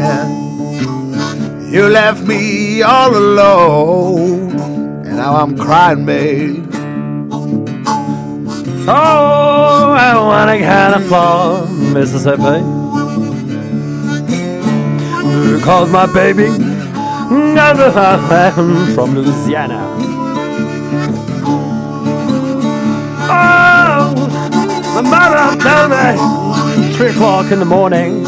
You 1.70 1.90
left 1.90 2.24
me 2.24 2.82
all 2.82 3.16
alone, 3.16 4.52
and 5.06 5.18
now 5.18 5.36
I'm 5.36 5.58
crying, 5.58 6.06
babe. 6.06 6.66
Oh, 8.88 9.92
I 9.92 10.16
wanna 10.16 10.58
California, 10.60 11.94
Mississippi. 11.94 12.64
Because 15.52 15.92
my 15.92 16.06
baby 16.14 16.48
from 18.96 19.16
Louisiana. 19.16 20.07
Mother 25.10 25.58
told 25.58 25.90
me 25.92 26.94
three 26.94 27.10
o'clock 27.10 27.52
in 27.52 27.60
the 27.60 27.66
morning. 27.66 28.26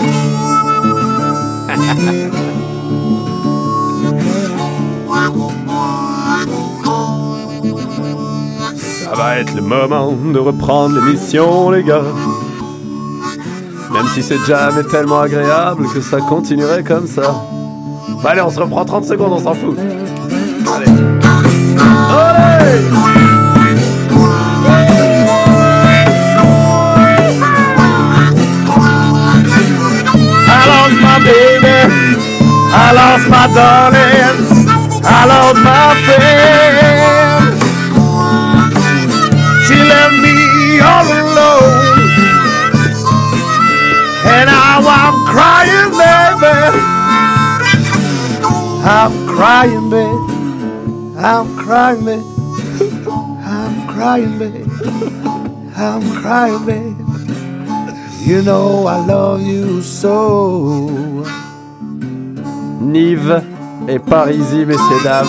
Ça 9.04 9.16
va 9.16 9.40
être 9.40 9.54
le 9.56 9.62
moment 9.62 10.14
de 10.14 10.40
reprendre 10.40 11.00
l'émission, 11.00 11.72
les 11.72 11.84
gars. 11.84 12.04
Même 13.92 14.08
si 14.14 14.22
c'est 14.22 14.44
jamais 14.46 14.84
tellement 14.84 15.22
agréable 15.22 15.88
que 15.94 16.02
ça 16.02 16.20
continuerait 16.22 16.84
comme 16.84 17.08
ça. 17.08 17.44
Bah 18.24 18.32
allez, 18.32 18.42
on 18.42 18.50
se 18.50 18.60
reprend 18.60 18.86
30 18.86 19.06
secondes, 19.06 19.34
on 19.34 19.40
s'en 19.40 19.54
fout. 19.54 19.78
I 22.12 23.19
baby. 31.30 31.78
I 32.84 32.88
lost 33.00 33.26
my 33.30 33.46
darling. 33.58 34.38
I 35.18 35.20
lost 35.32 35.60
my 35.70 35.86
friend. 36.06 37.54
She 39.66 39.78
left 39.94 40.16
me 40.26 40.36
all 40.92 41.10
alone. 41.22 42.00
And 44.34 44.46
now 44.50 44.82
I'm 45.00 45.16
crying, 45.34 45.92
baby. 46.02 46.56
I'm 48.98 49.14
crying, 49.36 49.88
baby. 49.90 50.20
I'm 51.18 51.48
crying, 51.58 52.04
baby. 52.06 52.24
I'm 53.56 53.76
crying, 53.94 54.36
baby. 54.40 54.64
I'm 55.76 56.04
crying, 56.22 56.66
baby. 56.66 57.10
You 58.30 58.42
know 58.44 58.86
I 58.86 58.98
love 59.06 59.42
you 59.42 59.82
so. 59.82 61.09
Nive 62.90 63.44
et 63.88 64.00
Parisie, 64.00 64.66
messieurs, 64.66 65.04
dames, 65.04 65.28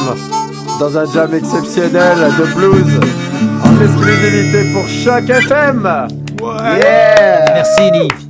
dans 0.79 0.97
un 0.97 1.05
jam 1.13 1.35
exceptionnel 1.35 2.17
de 2.39 2.55
blues 2.55 3.01
en 3.63 3.83
exclusivité 3.83 4.73
pour 4.73 4.89
Choc 4.89 5.29
FM. 5.29 5.83
Yeah 6.41 7.45
Merci, 7.53 7.93
Nive. 7.93 8.29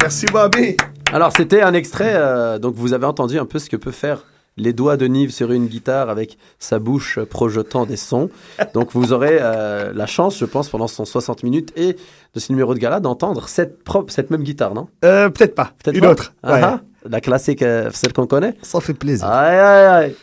Merci, 0.00 0.26
Bobby. 0.32 0.76
Alors, 1.12 1.30
c'était 1.36 1.62
un 1.62 1.74
extrait, 1.74 2.12
euh, 2.16 2.58
donc 2.58 2.74
vous 2.74 2.92
avez 2.92 3.06
entendu 3.06 3.38
un 3.38 3.46
peu 3.46 3.60
ce 3.60 3.70
que 3.70 3.76
peut 3.76 3.92
faire 3.92 4.24
les 4.56 4.72
doigts 4.72 4.96
de 4.96 5.06
Nive 5.06 5.30
sur 5.30 5.52
une 5.52 5.66
guitare 5.68 6.10
avec 6.10 6.36
sa 6.58 6.80
bouche 6.80 7.20
projetant 7.20 7.86
des 7.86 7.96
sons. 7.96 8.30
Donc, 8.74 8.88
vous 8.94 9.12
aurez 9.12 9.38
euh, 9.40 9.92
la 9.94 10.06
chance, 10.06 10.36
je 10.38 10.44
pense, 10.44 10.68
pendant 10.68 10.88
son 10.88 11.04
60 11.04 11.44
minutes 11.44 11.72
et 11.76 11.96
de 12.34 12.40
ce 12.40 12.50
numéro 12.50 12.74
de 12.74 12.80
gala, 12.80 12.98
d'entendre 12.98 13.48
cette, 13.48 13.84
propre, 13.84 14.12
cette 14.12 14.30
même 14.30 14.42
guitare, 14.42 14.74
non? 14.74 14.88
Euh, 15.04 15.28
peut-être 15.28 15.54
pas. 15.54 15.70
Peut-être 15.82 15.96
Une 15.96 16.02
pas? 16.02 16.10
autre. 16.10 16.34
Ah, 16.42 16.52
ouais. 16.52 16.60
ah, 16.64 16.80
la 17.08 17.20
classique, 17.20 17.62
euh, 17.62 17.90
celle 17.92 18.12
qu'on 18.12 18.26
connaît 18.26 18.54
Ça 18.62 18.80
fait 18.80 18.94
plaisir. 18.94 19.26
Aïe, 19.26 19.58
aïe, 19.58 19.86
aïe. 19.86 20.16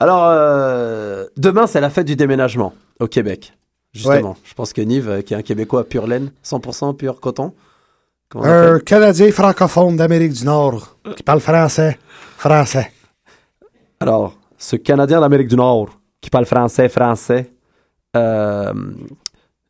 Alors, 0.00 0.24
euh, 0.26 1.26
demain, 1.36 1.66
c'est 1.66 1.80
la 1.80 1.90
fête 1.90 2.06
du 2.06 2.16
déménagement 2.16 2.74
au 3.00 3.06
Québec. 3.06 3.52
Justement, 3.92 4.36
je 4.42 4.54
pense 4.54 4.72
que 4.72 4.80
Nive, 4.80 5.08
euh, 5.08 5.22
qui 5.22 5.34
est 5.34 5.36
un 5.36 5.42
Québécois 5.42 5.84
pur 5.84 6.06
laine, 6.06 6.32
100% 6.44 6.96
pur 6.96 7.20
coton. 7.20 7.52
Un 8.34 8.80
Canadien 8.80 9.30
francophone 9.30 9.96
d'Amérique 9.96 10.32
du 10.32 10.44
Nord 10.44 10.96
qui 11.16 11.22
parle 11.22 11.38
français. 11.38 11.96
Français. 12.36 12.90
Alors, 14.00 14.36
ce 14.58 14.74
Canadien 14.74 15.20
d'Amérique 15.20 15.46
du 15.46 15.54
Nord 15.54 15.90
qui 16.20 16.30
parle 16.30 16.46
français, 16.46 16.88
français, 16.88 17.52
euh, 18.16 18.72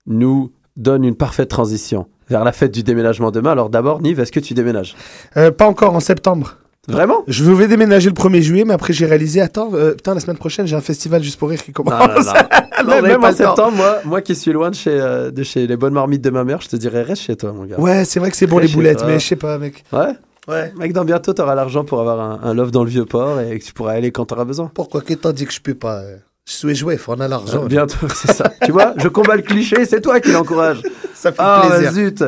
nous 0.07 0.53
donne 0.77 1.05
une 1.05 1.17
parfaite 1.17 1.51
transition 1.51 2.07
vers 2.29 2.45
la 2.45 2.53
fête 2.53 2.73
du 2.73 2.83
déménagement 2.83 3.31
demain. 3.31 3.53
Alors 3.53 3.71
d'abord, 3.71 4.01
Nive, 4.03 4.21
est-ce 4.21 4.33
que 4.33 4.41
tu 4.41 4.55
déménages 4.55 4.95
Euh, 5.37 5.51
pas 5.51 5.67
encore 5.67 5.95
en 5.95 6.01
septembre. 6.01 6.57
Vraiment? 6.87 7.25
Je 7.29 7.51
vais 7.51 7.67
déménager 7.67 8.11
le 8.11 8.15
1er 8.15 8.43
juillet, 8.43 8.65
mais 8.67 8.75
après 8.75 8.93
j'ai 8.93 9.07
réalisé, 9.07 9.41
attends, 9.41 9.71
euh, 9.73 9.93
putain, 9.95 10.13
la 10.13 10.21
semaine 10.21 10.37
prochaine, 10.37 10.67
j'ai 10.67 10.77
un 10.77 10.83
festival 10.83 11.23
juste 11.23 11.39
pour 11.39 11.49
rire 11.49 11.63
qui 11.65 11.73
commence. 11.73 11.99
Là 11.99 12.09
là. 12.23 12.47
Alors, 12.73 13.01
même 13.01 13.25
en 13.25 13.33
septembre, 13.33 13.73
moi, 13.75 13.99
moi 14.05 14.21
qui 14.21 14.35
suis 14.35 14.53
loin 14.53 14.69
de 14.71 14.75
chez, 14.75 14.91
euh, 14.91 15.31
de 15.31 15.43
chez 15.43 15.67
les 15.67 15.77
bonnes 15.79 15.95
marmites 15.95 16.21
de 16.23 16.29
ma 16.29 16.45
mère, 16.45 16.61
je 16.61 16.69
te 16.69 16.77
dirais 16.77 17.03
reste 17.03 17.23
chez 17.23 17.37
toi, 17.37 17.53
mon 17.53 17.65
gars. 17.65 17.79
Ouais, 17.81 18.05
c'est 18.05 18.21
vrai 18.21 18.31
que 18.31 18.37
c'est 18.37 18.47
bon 18.47 18.59
les 18.59 18.69
boulettes, 18.69 18.99
toi. 18.99 19.07
mais 19.07 19.19
je 19.19 19.27
sais 19.27 19.37
pas, 19.37 19.57
mec. 19.57 19.83
Ouais? 19.95 20.13
Ouais. 20.47 20.75
Mec, 20.77 20.93
dans 20.93 21.07
bientôt, 21.07 21.33
t'auras 21.33 21.55
l'argent 21.55 21.85
pour 21.85 22.01
avoir 22.01 22.21
un, 22.21 22.41
un 22.43 22.53
love 22.53 22.71
dans 22.71 22.85
le 22.85 22.91
vieux 22.91 23.07
port 23.07 23.41
et 23.41 23.59
que 23.59 23.65
tu 23.65 23.73
pourras 23.73 23.93
aller 23.93 24.13
quand 24.13 24.27
t'auras 24.27 24.45
besoin. 24.45 24.71
Pourquoi 24.75 25.01
que 25.01 25.15
t'as 25.15 25.33
dit 25.33 25.47
que 25.47 25.53
je 25.55 25.61
peux 25.63 25.73
pas 25.73 26.01
euh, 26.01 26.17
Je 26.47 26.53
suis 26.53 26.75
jouef, 26.75 27.09
on 27.09 27.21
a 27.21 27.29
l'argent. 27.29 27.65
Bientôt, 27.65 28.07
c'est 28.15 28.33
ça. 28.33 28.53
tu 28.65 28.71
vois, 28.73 28.93
je 28.99 29.09
combats 29.09 29.37
le 29.37 29.43
cliché, 29.43 29.87
c'est 29.87 30.03
toi 30.03 30.21
qui 30.21 30.31
l'encourage. 30.31 30.83
Ça 31.15 31.33
fait 31.33 31.39
Ah, 31.41 31.67
plaisir. 31.71 31.93
zut. 31.93 32.25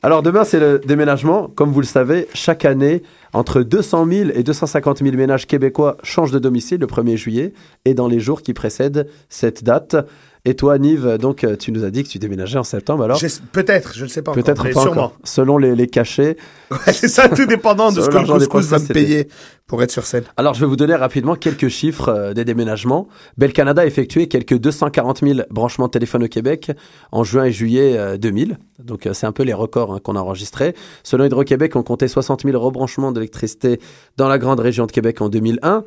Alors 0.00 0.22
demain, 0.22 0.44
c'est 0.44 0.60
le 0.60 0.78
déménagement. 0.78 1.48
Comme 1.56 1.72
vous 1.72 1.80
le 1.80 1.86
savez, 1.86 2.28
chaque 2.34 2.64
année, 2.64 3.02
entre 3.32 3.62
200 3.62 4.06
000 4.08 4.30
et 4.32 4.44
250 4.44 4.98
000 4.98 5.16
ménages 5.16 5.48
québécois 5.48 5.96
changent 6.04 6.30
de 6.30 6.38
domicile 6.38 6.78
le 6.78 6.86
1er 6.86 7.16
juillet 7.16 7.52
et 7.84 7.94
dans 7.94 8.06
les 8.06 8.20
jours 8.20 8.42
qui 8.42 8.54
précèdent 8.54 9.08
cette 9.28 9.64
date. 9.64 9.96
Et 10.44 10.54
toi, 10.54 10.78
Nive, 10.78 11.18
donc, 11.18 11.44
euh, 11.44 11.56
tu 11.56 11.72
nous 11.72 11.84
as 11.84 11.90
dit 11.90 12.04
que 12.04 12.08
tu 12.08 12.18
déménageais 12.18 12.58
en 12.58 12.64
septembre, 12.64 13.04
alors 13.04 13.20
Peut-être, 13.52 13.96
je 13.96 14.04
ne 14.04 14.08
sais 14.08 14.22
pas. 14.22 14.32
Peut-être 14.32 14.62
pas 14.62 14.72
sûrement. 14.72 14.90
encore. 14.90 15.12
Selon 15.24 15.58
les, 15.58 15.74
les 15.74 15.86
cachets. 15.86 16.36
Ouais, 16.70 16.92
c'est 16.92 17.08
ça, 17.08 17.30
tout 17.30 17.46
dépendant 17.46 17.90
de 17.90 18.02
ce 18.02 18.10
que 18.10 18.18
le 18.18 18.26
couscous 18.26 18.66
va 18.66 18.78
me 18.78 18.92
payer 18.92 19.28
pour 19.68 19.82
être 19.82 19.90
sur 19.90 20.04
scène. 20.04 20.24
Alors, 20.36 20.54
je 20.54 20.60
vais 20.60 20.66
vous 20.66 20.76
donner 20.76 20.94
rapidement 20.94 21.34
quelques 21.34 21.68
chiffres 21.68 22.08
euh, 22.08 22.34
des 22.34 22.44
déménagements. 22.44 23.06
Bell 23.36 23.52
Canada 23.52 23.82
a 23.82 23.86
effectué 23.86 24.26
quelques 24.26 24.58
240 24.58 25.20
000 25.20 25.40
branchements 25.50 25.86
de 25.86 25.92
téléphone 25.92 26.24
au 26.24 26.28
Québec 26.28 26.72
en 27.12 27.22
juin 27.22 27.44
et 27.44 27.52
juillet 27.52 27.96
euh, 27.96 28.16
2000. 28.16 28.58
Donc, 28.82 29.06
euh, 29.06 29.12
c'est 29.12 29.26
un 29.26 29.32
peu 29.32 29.44
les 29.44 29.52
records 29.52 29.94
hein, 29.94 30.00
qu'on 30.02 30.16
a 30.16 30.20
enregistrés. 30.20 30.74
Selon 31.04 31.24
Hydro-Québec, 31.24 31.76
on 31.76 31.82
comptait 31.82 32.08
60 32.08 32.42
000 32.42 32.58
rebranchements 32.58 33.12
d'électricité 33.12 33.78
dans 34.16 34.28
la 34.28 34.38
grande 34.38 34.60
région 34.60 34.86
de 34.86 34.92
Québec 34.92 35.20
en 35.20 35.28
2001. 35.28 35.84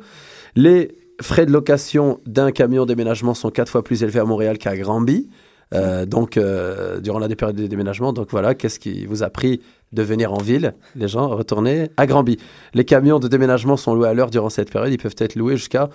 Les 0.54 0.96
frais 1.20 1.46
de 1.46 1.52
location 1.52 2.20
d'un 2.26 2.52
camion 2.52 2.86
déménagement 2.86 3.34
sont 3.34 3.50
quatre 3.50 3.68
fois 3.68 3.84
plus 3.84 4.02
élevés 4.02 4.20
à 4.20 4.24
Montréal 4.24 4.58
qu'à 4.58 4.76
Granby. 4.76 5.28
Euh, 5.74 6.04
donc, 6.04 6.36
euh, 6.36 7.00
durant 7.00 7.18
la 7.18 7.28
période 7.28 7.56
de 7.56 7.66
déménagement, 7.66 8.12
donc 8.12 8.30
voilà, 8.30 8.54
qu'est-ce 8.54 8.78
qui 8.78 9.06
vous 9.06 9.22
a 9.22 9.30
pris 9.30 9.60
de 9.92 10.02
venir 10.02 10.32
en 10.32 10.38
ville, 10.38 10.74
les 10.96 11.08
gens, 11.08 11.28
retourner 11.28 11.90
à 11.96 12.06
Granby. 12.06 12.38
Les 12.74 12.84
camions 12.84 13.18
de 13.18 13.28
déménagement 13.28 13.76
sont 13.76 13.94
loués 13.94 14.08
à 14.08 14.14
l'heure 14.14 14.30
durant 14.30 14.50
cette 14.50 14.70
période. 14.70 14.92
Ils 14.92 14.98
peuvent 14.98 15.14
être 15.18 15.34
loués 15.34 15.56
jusqu'à 15.56 15.88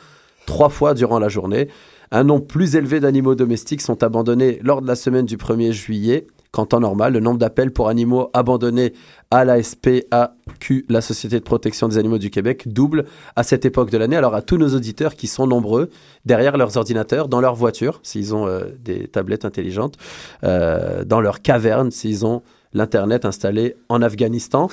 trois 0.46 0.70
fois 0.70 0.94
durant 0.94 1.20
la 1.20 1.30
journée. 1.30 1.68
Un 2.12 2.24
nombre 2.24 2.46
plus 2.46 2.76
élevé 2.76 3.00
d'animaux 3.00 3.36
domestiques 3.36 3.82
sont 3.82 4.02
abandonnés 4.04 4.60
lors 4.64 4.82
de 4.82 4.88
la 4.88 4.96
semaine 4.96 5.26
du 5.26 5.38
1er 5.38 5.72
juillet. 5.72 6.28
Qu'en 6.58 6.66
temps 6.66 6.80
normal, 6.80 7.14
le 7.14 7.20
nombre 7.20 7.38
d'appels 7.38 7.70
pour 7.70 7.88
animaux 7.88 8.32
abandonnés 8.34 8.94
à 9.30 9.46
la 9.46 9.62
SPAQ, 9.62 10.88
la 10.90 11.02
Société 11.02 11.38
de 11.38 11.44
protection 11.44 11.88
des 11.88 12.00
animaux 12.00 12.18
du 12.18 12.32
Québec, 12.32 12.64
double 12.66 13.06
à 13.36 13.44
cette 13.44 13.64
époque 13.64 13.92
de 13.92 13.98
l'année. 14.00 14.16
Alors 14.16 14.34
à 14.34 14.42
tous 14.42 14.58
nos 14.58 14.70
auditeurs 14.70 15.14
qui 15.14 15.28
sont 15.28 15.46
nombreux, 15.46 15.92
derrière 16.26 16.58
leurs 16.58 16.76
ordinateurs, 16.76 17.28
dans 17.28 17.42
leur 17.42 17.54
voiture, 17.54 18.00
s'ils 18.02 18.34
ont 18.34 18.48
euh, 18.48 18.64
des 18.84 19.08
tablettes 19.08 19.46
intelligentes, 19.46 19.98
euh, 20.44 21.06
dans 21.06 21.22
leur 21.22 21.44
caverne, 21.44 21.92
s'ils 21.92 22.26
ont 22.26 22.42
l'Internet 22.74 23.24
installé 23.26 23.76
en 23.88 24.02
Afghanistan, 24.02 24.68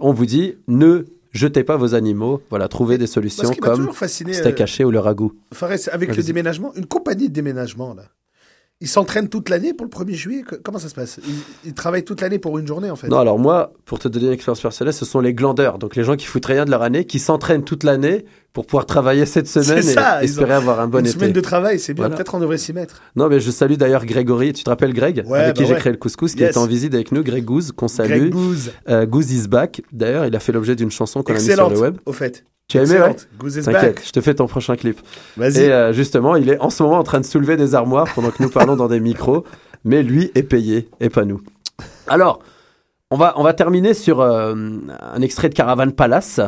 on 0.00 0.12
vous 0.12 0.26
dit 0.26 0.56
ne 0.66 1.04
jetez 1.30 1.62
pas 1.62 1.76
vos 1.76 1.94
animaux. 1.94 2.42
Voilà, 2.50 2.66
trouvez 2.66 2.98
des 2.98 3.06
solutions 3.06 3.52
comme 3.60 3.92
fasciné, 3.92 4.32
steak 4.32 4.60
euh, 4.60 4.64
haché 4.64 4.84
ou 4.84 4.90
le 4.90 4.98
ragoût. 4.98 5.34
Fares, 5.54 5.88
avec 5.92 6.16
le 6.16 6.22
déménagement, 6.24 6.74
une 6.74 6.86
compagnie 6.86 7.28
de 7.28 7.32
déménagement, 7.32 7.94
là. 7.94 8.06
Ils 8.80 8.86
s'entraînent 8.86 9.28
toute 9.28 9.48
l'année 9.48 9.74
pour 9.74 9.84
le 9.86 9.90
1er 9.90 10.14
juillet? 10.14 10.44
Comment 10.62 10.78
ça 10.78 10.88
se 10.88 10.94
passe? 10.94 11.18
Ils, 11.26 11.34
ils 11.64 11.74
travaillent 11.74 12.04
toute 12.04 12.20
l'année 12.20 12.38
pour 12.38 12.58
une 12.58 12.66
journée, 12.66 12.90
en 12.90 12.96
fait? 12.96 13.08
Non, 13.08 13.18
alors 13.18 13.36
moi, 13.36 13.72
pour 13.84 13.98
te 13.98 14.06
donner 14.06 14.26
une 14.26 14.32
expérience 14.32 14.60
personnelle, 14.60 14.94
ce 14.94 15.04
sont 15.04 15.18
les 15.20 15.34
glandeurs, 15.34 15.78
donc 15.78 15.96
les 15.96 16.04
gens 16.04 16.14
qui 16.14 16.26
foutent 16.26 16.46
rien 16.46 16.64
de 16.64 16.70
leur 16.70 16.82
année, 16.82 17.04
qui 17.04 17.18
s'entraînent 17.18 17.64
toute 17.64 17.82
l'année 17.82 18.24
pour 18.52 18.66
pouvoir 18.66 18.86
travailler 18.86 19.26
cette 19.26 19.48
semaine 19.48 19.82
et 20.20 20.24
espérer 20.24 20.52
avoir 20.52 20.78
un 20.78 20.86
bon 20.86 21.00
Une 21.00 21.06
été. 21.06 21.14
semaine 21.18 21.32
de 21.32 21.40
travail, 21.40 21.80
c'est 21.80 21.92
bien. 21.92 22.04
Voilà. 22.04 22.14
Peut-être 22.14 22.36
on 22.36 22.38
devrait 22.38 22.56
s'y 22.58 22.72
mettre. 22.72 23.02
Non, 23.16 23.28
mais 23.28 23.40
je 23.40 23.50
salue 23.50 23.74
d'ailleurs 23.74 24.04
Grégory. 24.06 24.52
Tu 24.52 24.62
te 24.62 24.70
rappelles 24.70 24.92
Greg? 24.94 25.24
Ouais, 25.26 25.40
Avec 25.40 25.56
qui 25.56 25.62
bah 25.62 25.66
j'ai 25.68 25.74
ouais. 25.74 25.80
créé 25.80 25.92
le 25.92 25.98
couscous, 25.98 26.34
qui 26.34 26.40
Yes. 26.42 26.54
est 26.54 26.58
en 26.58 26.66
visite 26.66 26.94
avec 26.94 27.10
nous, 27.10 27.24
Greg 27.24 27.44
Goose, 27.44 27.72
qu'on 27.72 27.88
salue. 27.88 28.10
Greg 28.10 28.30
Goose. 28.30 28.70
Euh, 28.88 29.06
Goose 29.06 29.32
is 29.32 29.48
back. 29.48 29.82
D'ailleurs, 29.92 30.24
il 30.26 30.36
a 30.36 30.40
fait 30.40 30.52
l'objet 30.52 30.76
d'une 30.76 30.90
chanson 30.92 31.24
qu'on 31.24 31.32
a 31.32 31.36
mise 31.36 31.52
sur 31.52 31.68
le 31.68 31.78
web. 31.80 31.96
au 32.06 32.12
fait. 32.12 32.44
Tu 32.68 32.78
as 32.78 32.82
aimé, 32.82 33.00
ouais 33.00 33.62
T'inquiète, 33.62 34.02
je 34.04 34.12
te 34.12 34.20
fais 34.20 34.34
ton 34.34 34.46
prochain 34.46 34.76
clip. 34.76 35.00
Vas-y. 35.38 35.62
Et 35.62 35.72
euh, 35.72 35.94
justement, 35.94 36.36
il 36.36 36.50
est 36.50 36.60
en 36.60 36.68
ce 36.68 36.82
moment 36.82 36.98
en 36.98 37.02
train 37.02 37.18
de 37.18 37.24
soulever 37.24 37.56
des 37.56 37.74
armoires 37.74 38.12
pendant 38.14 38.30
que 38.30 38.42
nous 38.42 38.50
parlons 38.50 38.76
dans 38.76 38.88
des 38.88 39.00
micros, 39.00 39.44
mais 39.84 40.02
lui 40.02 40.30
est 40.34 40.42
payé, 40.42 40.90
et 41.00 41.08
pas 41.08 41.24
nous. 41.24 41.40
Alors, 42.08 42.40
on 43.10 43.16
va, 43.16 43.32
on 43.36 43.42
va 43.42 43.54
terminer 43.54 43.94
sur 43.94 44.20
euh, 44.20 44.54
un 45.00 45.22
extrait 45.22 45.48
de 45.48 45.54
Caravan 45.54 45.90
Palace. 45.92 46.40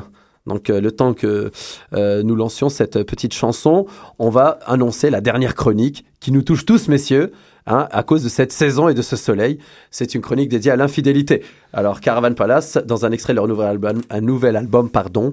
Donc, 0.47 0.69
euh, 0.69 0.83
le 0.83 0.93
temps 0.93 1.15
que 1.15 1.51
nous 1.95 2.37
lancions 2.37 2.69
cette 2.69 3.03
petite 3.05 3.33
chanson, 3.33 3.87
on 4.19 4.29
va 4.29 4.59
annoncer 4.67 5.09
la 5.09 5.23
dernière 5.23 5.55
chronique 5.55 6.05
qui 6.21 6.33
nous 6.33 6.43
touche 6.43 6.67
tous, 6.67 6.89
messieurs, 6.89 7.33
hein, 7.67 7.89
à 7.91 8.03
cause 8.03 8.23
de 8.23 8.29
cette 8.29 8.53
saison 8.53 8.91
et 8.91 8.95
de 8.95 9.01
ce 9.01 9.17
soleil. 9.17 9.59
C'est 9.91 10.15
une 10.15 10.21
chronique 10.21 10.51
dédiée 10.51 10.71
à 10.71 10.77
l'infidélité. 10.77 11.43
Alors, 11.73 12.03
Caravan 12.03 12.35
Palace, 12.35 12.77
dans 12.85 13.07
un 13.07 13.11
extrait 13.11 13.33
de 13.33 13.37
leur 13.37 13.49
nouvel 13.49 13.69
album, 13.69 14.03
un 14.11 14.21
nouvel 14.21 14.57
album 14.57 14.91
pardon, 14.91 15.33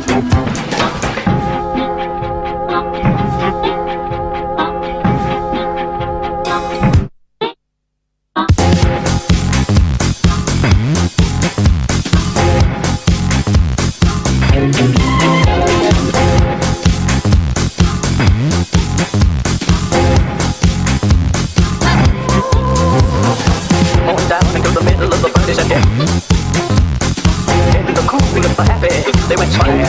Hmm. 28.61 28.67
were 28.67 28.73
happy, 28.73 29.11
they 29.27 29.35
went 29.35 29.51
fire. 29.53 29.85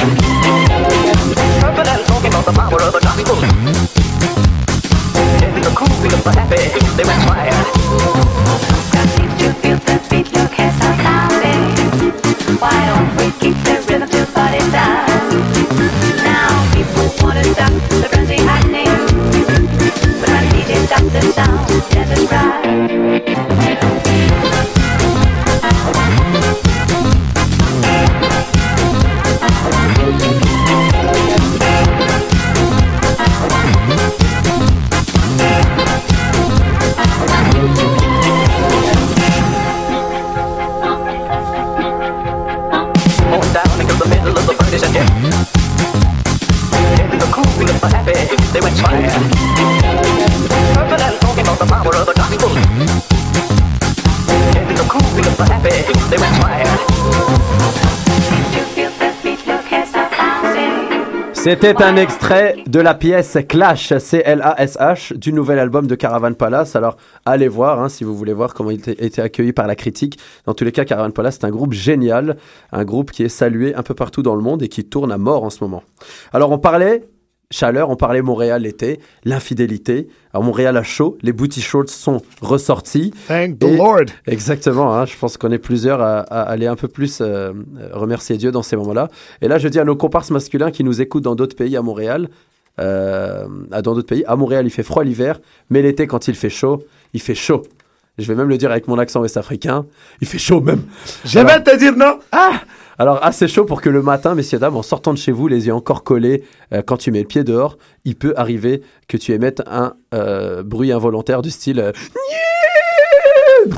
Confident 1.60 2.06
talking 2.06 2.30
about 2.30 2.44
the 2.44 2.52
power 2.52 2.82
of 2.82 2.94
a 2.94 3.00
tropical. 3.00 3.36
In 5.44 5.62
the 5.62 5.72
cool, 5.76 5.88
we 6.00 6.08
were 6.08 6.32
happy, 6.32 6.62
they 6.96 7.04
went 7.04 7.22
fire. 7.28 7.51
C'était 61.43 61.82
un 61.82 61.97
extrait 61.97 62.57
de 62.68 62.78
la 62.78 62.95
pièce 62.95 63.36
Clash, 63.49 63.97
C-L-A-S-H, 63.99 65.16
du 65.16 65.32
nouvel 65.32 65.59
album 65.59 65.88
de 65.88 65.97
Caravan 65.97 66.34
Palace. 66.34 66.76
Alors, 66.76 66.97
allez 67.24 67.49
voir 67.49 67.80
hein, 67.82 67.88
si 67.88 68.05
vous 68.05 68.14
voulez 68.16 68.32
voir 68.32 68.55
comment 68.55 68.70
il 68.70 68.78
était- 68.78 69.05
était 69.05 69.22
accueilli 69.22 69.53
par 69.53 69.66
la 69.66 69.74
critique. 69.74 70.20
Dans 70.47 70.55
tous 70.55 70.62
les 70.64 70.70
cas, 70.70 70.84
Caravan 70.84 71.11
Palace, 71.11 71.38
c'est 71.40 71.47
un 71.47 71.51
groupe 71.51 71.72
génial, 71.72 72.36
un 72.70 72.84
groupe 72.84 73.11
qui 73.11 73.24
est 73.24 73.28
salué 73.28 73.74
un 73.74 73.82
peu 73.82 73.95
partout 73.95 74.22
dans 74.22 74.36
le 74.36 74.40
monde 74.40 74.62
et 74.62 74.68
qui 74.68 74.84
tourne 74.84 75.11
à 75.11 75.18
mort 75.18 75.43
en 75.43 75.51
ce 75.51 75.64
moment. 75.64 75.82
Alors, 76.32 76.53
on 76.53 76.59
parlait 76.59 77.09
chaleur, 77.53 77.90
on 77.90 77.96
parlait 77.96 78.22
Montréal 78.22 78.62
l'été, 78.62 78.98
l'infidélité. 79.24 80.09
Alors, 80.32 80.42
Montréal 80.44 80.76
a 80.76 80.82
chaud, 80.82 81.16
les 81.22 81.32
booty 81.32 81.61
shorts 81.61 81.88
sont 81.90 82.20
ressortis. 82.40 83.12
Thank 83.28 83.59
the 83.61 83.76
Lord. 83.76 84.07
Exactement, 84.26 84.94
hein, 84.96 85.05
je 85.07 85.16
pense 85.16 85.36
qu'on 85.36 85.53
est 85.53 85.59
plusieurs 85.59 86.00
à, 86.00 86.20
à 86.20 86.40
aller 86.42 86.66
un 86.66 86.76
peu 86.76 86.88
plus 86.88 87.18
euh, 87.20 87.53
remercier 87.92 88.36
Dieu 88.36 88.50
dans 88.50 88.62
ces 88.62 88.74
moments-là. 88.76 89.09
Et 89.42 89.48
là, 89.48 89.59
je 89.59 89.68
dis 89.68 89.78
à 89.78 89.84
nos 89.84 89.94
comparses 89.96 90.30
masculins 90.30 90.70
qui 90.70 90.82
nous 90.84 91.00
écoutent 91.00 91.24
dans 91.24 91.34
d'autres 91.34 91.55
pays 91.57 91.76
à 91.76 91.82
Montréal, 91.82 92.28
euh, 92.80 93.46
à- 93.70 93.82
dans 93.82 93.94
d'autres 93.94 94.09
pays, 94.09 94.24
à 94.26 94.36
Montréal 94.36 94.64
il 94.66 94.70
fait 94.70 94.82
froid 94.82 95.05
l'hiver, 95.05 95.40
mais 95.70 95.82
l'été 95.82 96.07
quand 96.07 96.28
il 96.28 96.34
fait 96.34 96.50
chaud, 96.50 96.82
il 97.12 97.20
fait 97.20 97.34
chaud. 97.34 97.62
Je 98.18 98.26
vais 98.26 98.34
même 98.34 98.48
le 98.48 98.59
dire 98.59 98.70
avec 98.70 98.88
mon 98.88 98.98
accent 98.98 99.20
ouest-africain, 99.20 99.86
il 100.20 100.26
fait 100.28 100.38
chaud 100.38 100.61
même. 100.61 100.82
Vais 101.24 101.62
te 101.62 101.76
dire 101.78 101.96
non. 101.96 102.18
Ah 102.30 102.61
alors 102.99 103.24
assez 103.24 103.49
chaud 103.49 103.64
pour 103.64 103.80
que 103.80 103.88
le 103.90 104.03
matin, 104.03 104.34
messieurs 104.34 104.59
dames, 104.59 104.76
en 104.76 104.82
sortant 104.82 105.12
de 105.12 105.18
chez 105.18 105.32
vous, 105.32 105.49
les 105.49 105.66
yeux 105.66 105.74
encore 105.74 106.05
collés, 106.05 106.45
euh, 106.72 106.82
quand 106.86 106.97
tu 106.97 107.11
mets 107.11 107.20
le 107.20 107.26
pied 107.26 107.45
dehors, 107.45 107.78
il 108.05 108.16
peut 108.16 108.34
arriver 108.36 108.82
que 109.09 109.16
tu 109.16 109.32
émettes 109.32 109.62
un 109.66 109.95
euh, 110.14 110.62
bruit 110.62 110.93
involontaire 110.93 111.43
du 111.43 111.51
style 111.51 111.80
euh, 111.80 111.93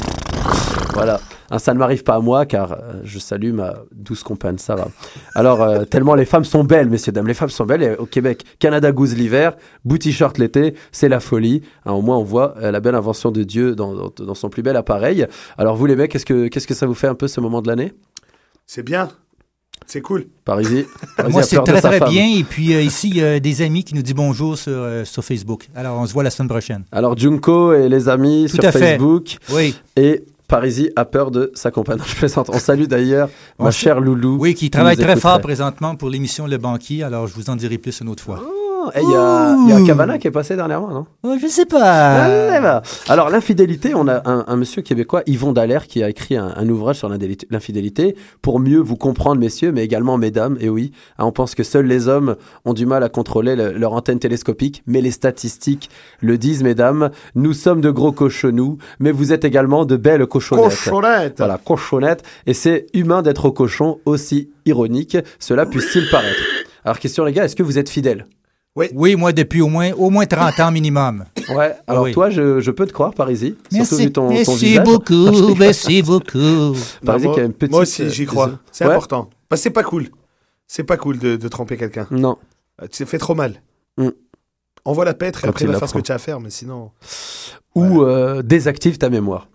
voilà. 0.95 1.21
Ça 1.59 1.73
ne 1.75 1.79
m'arrive 1.79 2.03
pas 2.03 2.15
à 2.17 2.21
moi 2.21 2.47
car 2.47 2.73
euh, 2.73 2.77
je 3.05 3.19
salue 3.19 3.53
ma 3.53 3.75
douce 3.93 4.23
compagne 4.25 4.59
Sarah. 4.59 4.89
Alors, 5.35 5.87
tellement 5.91 6.15
les 6.15 6.25
femmes 6.25 6.45
sont 6.45 6.65
belles, 6.65 6.89
messieurs, 6.89 7.13
dames. 7.13 7.27
Les 7.29 7.35
femmes 7.35 7.51
sont 7.51 7.67
belles. 7.67 7.97
Au 7.99 8.07
Québec, 8.07 8.43
Canada 8.59 8.91
Goose 8.93 9.15
l'hiver, 9.15 9.55
booty 9.85 10.13
short 10.13 10.39
l'été, 10.39 10.75
c'est 10.91 11.09
la 11.09 11.21
folie. 11.21 11.63
Hein, 11.87 11.93
au 11.93 12.03
moins, 12.03 12.17
on 12.17 12.25
voit 12.25 12.55
la 12.61 12.81
belle 12.81 12.95
invention 12.95 13.31
de 13.31 13.43
Dieu 13.45 13.75
dans, 13.77 13.95
dans- 13.95 14.13
dans 14.25 14.35
son 14.35 14.49
plus 14.49 14.63
bel 14.63 14.77
appareil. 14.77 15.27
Alors, 15.59 15.77
vous 15.77 15.87
les 15.87 15.97
mecs, 15.97 16.11
qu'est-ce 16.11 16.27
que, 16.27 16.49
qu'est-ce 16.49 16.67
que 16.67 16.75
ça 16.75 16.87
vous 16.87 16.95
fait 16.95 17.09
un 17.09 17.15
peu 17.15 17.29
ce 17.29 17.41
moment 17.41 17.63
de 17.63 17.69
l'année? 17.69 17.93
C'est 18.67 18.83
bien. 18.83 19.09
C'est 19.87 20.01
cool. 20.01 20.27
Parisis 20.45 20.87
Moi, 21.29 21.43
c'est 21.43 21.63
très, 21.63 21.81
très 21.81 21.99
femme. 21.99 22.09
bien. 22.11 22.27
Et 22.39 22.45
puis, 22.45 22.75
euh, 22.75 22.81
ici, 22.83 23.11
il 23.11 23.17
y 23.17 23.23
a 23.23 23.39
des 23.39 23.63
amis 23.63 23.85
qui 23.85 23.95
nous 23.95 24.03
disent 24.03 24.15
bonjour 24.15 24.57
sur, 24.57 24.73
euh, 24.73 25.05
sur 25.05 25.23
Facebook. 25.25 25.69
Alors, 25.75 25.99
on 25.99 26.07
se 26.07 26.13
voit 26.13 26.23
la 26.23 26.31
semaine 26.31 26.49
prochaine. 26.49 26.85
Alors, 26.91 27.17
Junko 27.19 27.75
et 27.75 27.89
les 27.89 28.09
amis 28.09 28.47
Tout 28.49 28.57
sur 28.57 28.65
à 28.65 28.73
fait. 28.73 28.79
Facebook. 28.79 29.37
Oui. 29.53 29.75
Et 29.97 30.25
Parisi 30.49 30.91
a 30.97 31.05
peur 31.05 31.31
de 31.31 31.51
sa 31.55 31.71
compagne. 31.71 31.99
Je 32.07 32.15
plaisante. 32.15 32.49
On 32.51 32.59
salue 32.59 32.85
d'ailleurs 32.85 33.29
ma 33.59 33.71
chère 33.71 34.01
Loulou. 34.01 34.39
Oui, 34.39 34.55
qui 34.55 34.71
travaille 34.71 34.97
très 34.97 35.17
fort 35.17 35.41
présentement 35.41 35.97
pour 35.97 36.09
l'émission 36.09 36.47
Le 36.47 36.57
Banquier. 36.57 37.03
Alors, 37.03 37.27
je 37.27 37.35
vous 37.35 37.51
en 37.51 37.57
dirai 37.57 37.77
plus 37.77 38.01
une 38.01 38.09
autre 38.09 38.23
fois. 38.23 38.41
Oh, 38.43 38.64
et 38.93 39.01
Il 39.03 39.67
y 39.69 39.71
y 39.71 39.73
a 39.73 39.87
Cavana 39.87 40.19
qui 40.19 40.27
est 40.29 40.31
passé 40.31 40.57
dernièrement, 40.57 40.89
non? 40.89 41.07
Oh, 41.23 41.35
je 41.41 41.47
sais 41.47 41.67
pas. 41.67 42.25
Ah, 42.25 42.61
bah. 42.61 42.83
Alors, 43.09 43.31
l'infidélité, 43.31 43.95
on 43.95 44.07
a 44.09 44.23
un, 44.29 44.45
un 44.47 44.57
monsieur 44.57 44.83
québécois, 44.83 45.23
Yvon 45.27 45.53
Dallaire, 45.53 45.87
qui 45.87 46.03
a 46.03 46.09
écrit 46.11 46.37
un, 46.37 46.53
un 46.57 46.69
ouvrage 46.69 46.97
sur 46.99 47.09
l'infidélité 47.09 48.17
pour 48.43 48.61
mieux 48.61 48.79
vous 48.79 48.97
comprendre, 48.97 49.41
messieurs, 49.41 49.73
mais 49.73 49.85
également 49.85 50.19
mesdames. 50.19 50.57
Et 50.61 50.69
oui, 50.69 50.93
hein, 51.19 51.25
on 51.27 51.33
pense 51.33 51.55
que 51.55 51.63
seuls 51.63 51.87
les 51.87 52.09
hommes 52.09 52.37
ont 52.65 52.73
du 52.75 52.87
mal 52.87 53.03
à 53.03 53.09
contrôler 53.09 53.57
le- 53.57 53.73
leur 53.73 53.93
antenne 53.93 54.19
télescopique, 54.19 54.83
mais 54.87 55.01
les 55.01 55.11
statistiques 55.11 55.91
le 56.21 56.39
disent, 56.39 56.63
mesdames. 56.63 57.11
Nous 57.35 57.53
sommes 57.53 57.81
de 57.81 57.91
gros 57.91 58.13
cochonous, 58.13 58.79
mais 59.01 59.13
vous 59.13 59.33
êtes 59.33 59.45
également 59.45 59.85
de 59.85 59.97
belles 59.97 60.27
cochonnettes. 60.27 60.65
Cochonnette. 60.65 61.35
Voilà, 61.39 61.59
cochonnette. 61.59 62.23
Et 62.47 62.55
c'est 62.55 62.87
humain 62.95 63.23
d'être 63.23 63.47
au 63.47 63.53
cochon, 63.53 63.99
aussi 64.05 64.51
ironique 64.67 65.17
cela 65.39 65.67
puisse-t-il 65.67 66.09
paraître? 66.11 66.41
Alors, 66.85 66.99
question, 66.99 67.25
les 67.25 67.33
gars, 67.33 67.45
est-ce 67.45 67.57
que 67.57 67.63
vous 67.63 67.79
êtes 67.79 67.89
fidèles? 67.89 68.27
Oui. 68.77 69.15
moi, 69.17 69.33
depuis 69.33 69.61
au 69.61 69.69
moins, 69.69 69.93
au 69.93 70.11
moins 70.11 70.27
30 70.27 70.59
ans 70.61 70.71
minimum. 70.73 71.25
Ouais, 71.55 71.75
alors 71.87 72.05
oui. 72.05 72.13
toi, 72.13 72.29
je, 72.31 72.61
je 72.61 72.71
peux 72.73 72.87
te 72.87 72.93
croire, 72.93 73.15
Parisi. 73.15 73.55
Surtout 73.71 73.77
Merci. 73.77 73.97
vu 74.07 74.13
ton, 74.13 74.29
ton 74.45 74.55
visage. 74.57 74.85
beaucoup, 74.85 75.55
merci 75.59 76.03
beaucoup. 76.03 76.75
Parisi 77.05 77.27
qui 77.27 77.31
a 77.33 77.37
moi, 77.37 77.41
une 77.43 77.53
petite. 77.53 77.71
moi 77.73 77.83
aussi, 77.83 78.03
euh, 78.03 78.09
j'y 78.09 78.27
crois. 78.27 78.47
vision. 78.47 78.59
C'est 78.73 78.85
Ouais. 78.87 78.91
important. 78.93 79.31
Parce 79.49 79.61
que 79.61 79.63
c'est 79.65 79.71
pas 79.71 79.85
cool. 79.85 80.09
C'est 80.67 80.83
pas 80.85 80.97
cool 80.97 81.19
de, 81.19 81.37
de 81.37 81.49
tromper 81.49 81.77
quelqu'un. 81.77 82.07
Non. 82.11 82.37
Euh, 82.83 82.87
Tu 82.91 83.05
fait 83.07 83.19
trop 83.19 83.35
mal. 83.35 83.63
Mm. 83.99 84.09
Envoie 84.85 85.05
la 85.05 85.15
pêtre 85.15 85.39
et 85.39 85.43
Quand 85.43 85.49
après 85.51 85.65
il 85.67 85.71
va 85.71 85.79
faire 85.79 85.89
ce 85.89 85.95
que 85.95 86.01
tu 86.01 86.11
as 86.13 86.17
à 86.17 86.19
faire, 86.19 86.41
mais 86.41 86.51
sinon. 86.51 86.91
Ou 87.75 88.03
euh, 88.03 88.43
désactive 88.43 88.99
ta 88.99 89.09
mémoire. 89.09 89.49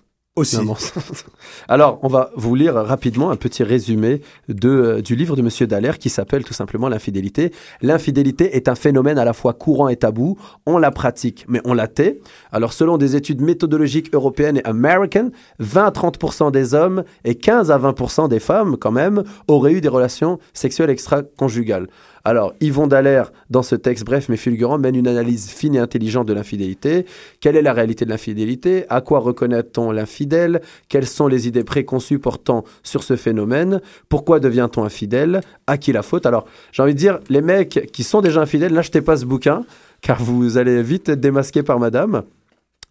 Alors, 1.68 2.00
on 2.04 2.08
va 2.08 2.32
vous 2.36 2.56
lire 2.56 2.76
rapidement 2.76 3.32
un 3.32 3.36
petit 3.36 3.64
résumé 3.64 4.22
de, 4.48 4.70
euh, 4.70 5.02
du 5.02 5.16
livre 5.16 5.36
de 5.36 5.42
Monsieur 5.42 5.68
Dallaire 5.68 5.98
qui 5.98 6.10
s'appelle 6.10 6.44
tout 6.44 6.54
simplement 6.54 6.90
L'infidélité. 6.90 7.52
L'infidélité 7.82 8.56
est 8.56 8.68
un 8.68 8.76
phénomène 8.76 9.18
à 9.18 9.26
la 9.26 9.34
fois 9.34 9.54
courant 9.54 9.90
et 9.90 9.96
tabou. 9.96 10.38
On 10.66 10.78
la 10.78 10.92
pratique, 10.92 11.46
mais 11.48 11.62
on 11.66 11.74
la 11.74 11.88
tait. 11.88 12.20
Alors, 12.52 12.74
selon 12.74 12.98
des 12.98 13.16
études 13.16 13.42
méthodologiques 13.42 14.14
européennes 14.14 14.58
et 14.58 14.66
américaines, 14.66 15.32
20 15.60 15.86
à 15.86 15.92
30% 15.92 16.52
des 16.52 16.74
hommes 16.74 17.04
et 17.24 17.36
15 17.36 17.72
à 17.72 17.78
20% 17.78 18.30
des 18.30 18.40
femmes, 18.40 18.78
quand 18.78 18.92
même, 18.92 19.24
auraient 19.48 19.74
eu 19.74 19.82
des 19.82 19.88
relations 19.88 20.40
sexuelles 20.54 20.90
extra-conjugales. 20.90 21.88
Alors, 22.24 22.54
Yvon 22.62 22.88
Dallaire, 22.88 23.32
dans 23.50 23.64
ce 23.64 23.76
texte 23.76 24.06
bref 24.06 24.28
mais 24.30 24.38
fulgurant, 24.38 24.78
mène 24.78 24.96
une 24.96 25.08
analyse 25.08 25.50
fine 25.50 25.76
et 25.76 25.80
intelligente 25.80 26.28
de 26.28 26.34
l'infidélité. 26.34 27.06
Quelle 27.40 27.56
est 27.56 27.62
la 27.62 27.74
réalité 27.74 28.06
de 28.06 28.10
l'infidélité? 28.10 28.86
À 28.90 29.02
quoi 29.02 29.20
reconnaît-on 29.20 29.92
l'infidèle? 29.92 30.62
Quelles 30.90 31.08
sont 31.08 31.28
les 31.28 31.48
idées 31.48 31.64
préconçues 31.64 32.20
portant 32.20 32.64
sur 32.84 33.04
ce 33.04 33.16
phénomène? 33.16 33.82
Pourquoi 34.10 34.40
devient-on 34.40 34.84
infidèle? 34.84 35.42
À 35.68 35.78
qui 35.78 35.92
la 35.92 36.02
faute? 36.02 36.26
Alors, 36.26 36.46
j'ai 36.72 36.84
envie 36.84 36.94
de 36.94 37.00
dire, 37.00 37.20
les 37.30 37.42
mecs 37.42 37.90
qui 37.92 38.04
sont 38.04 38.22
déjà 38.22 38.42
infidèles, 38.42 38.74
n'achetez 38.74 39.02
pas 39.02 39.18
ce 39.18 39.26
bouquin, 39.26 39.64
car 40.02 40.22
vous 40.22 40.58
allez 40.58 40.84
vite 40.84 41.10
être 41.10 41.20
démasqués 41.20 41.64
par 41.64 41.80
madame. 41.80 42.24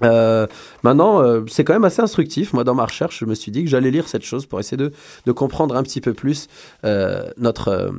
Euh, 0.03 0.47
maintenant, 0.83 1.23
euh, 1.23 1.43
c'est 1.49 1.65
quand 1.65 1.73
même 1.73 1.85
assez 1.85 2.01
instructif. 2.01 2.53
Moi, 2.53 2.65
dans 2.65 2.75
ma 2.75 2.85
recherche, 2.85 3.19
je 3.21 3.25
me 3.25 3.35
suis 3.35 3.51
dit 3.51 3.65
que 3.65 3.71
j'allais 3.71 3.91
lire 3.91 4.09
cette 4.09 4.25
chose 4.25 4.47
pour 4.47 4.61
essayer 4.61 4.77
de, 4.77 4.93
de 5.27 5.33
comprendre 5.33 5.77
un 5.77 5.83
petit 5.83 6.01
peu 6.01 6.15
plus 6.15 6.49
euh, 6.85 7.31
notre, 7.37 7.69
euh, 7.69 7.91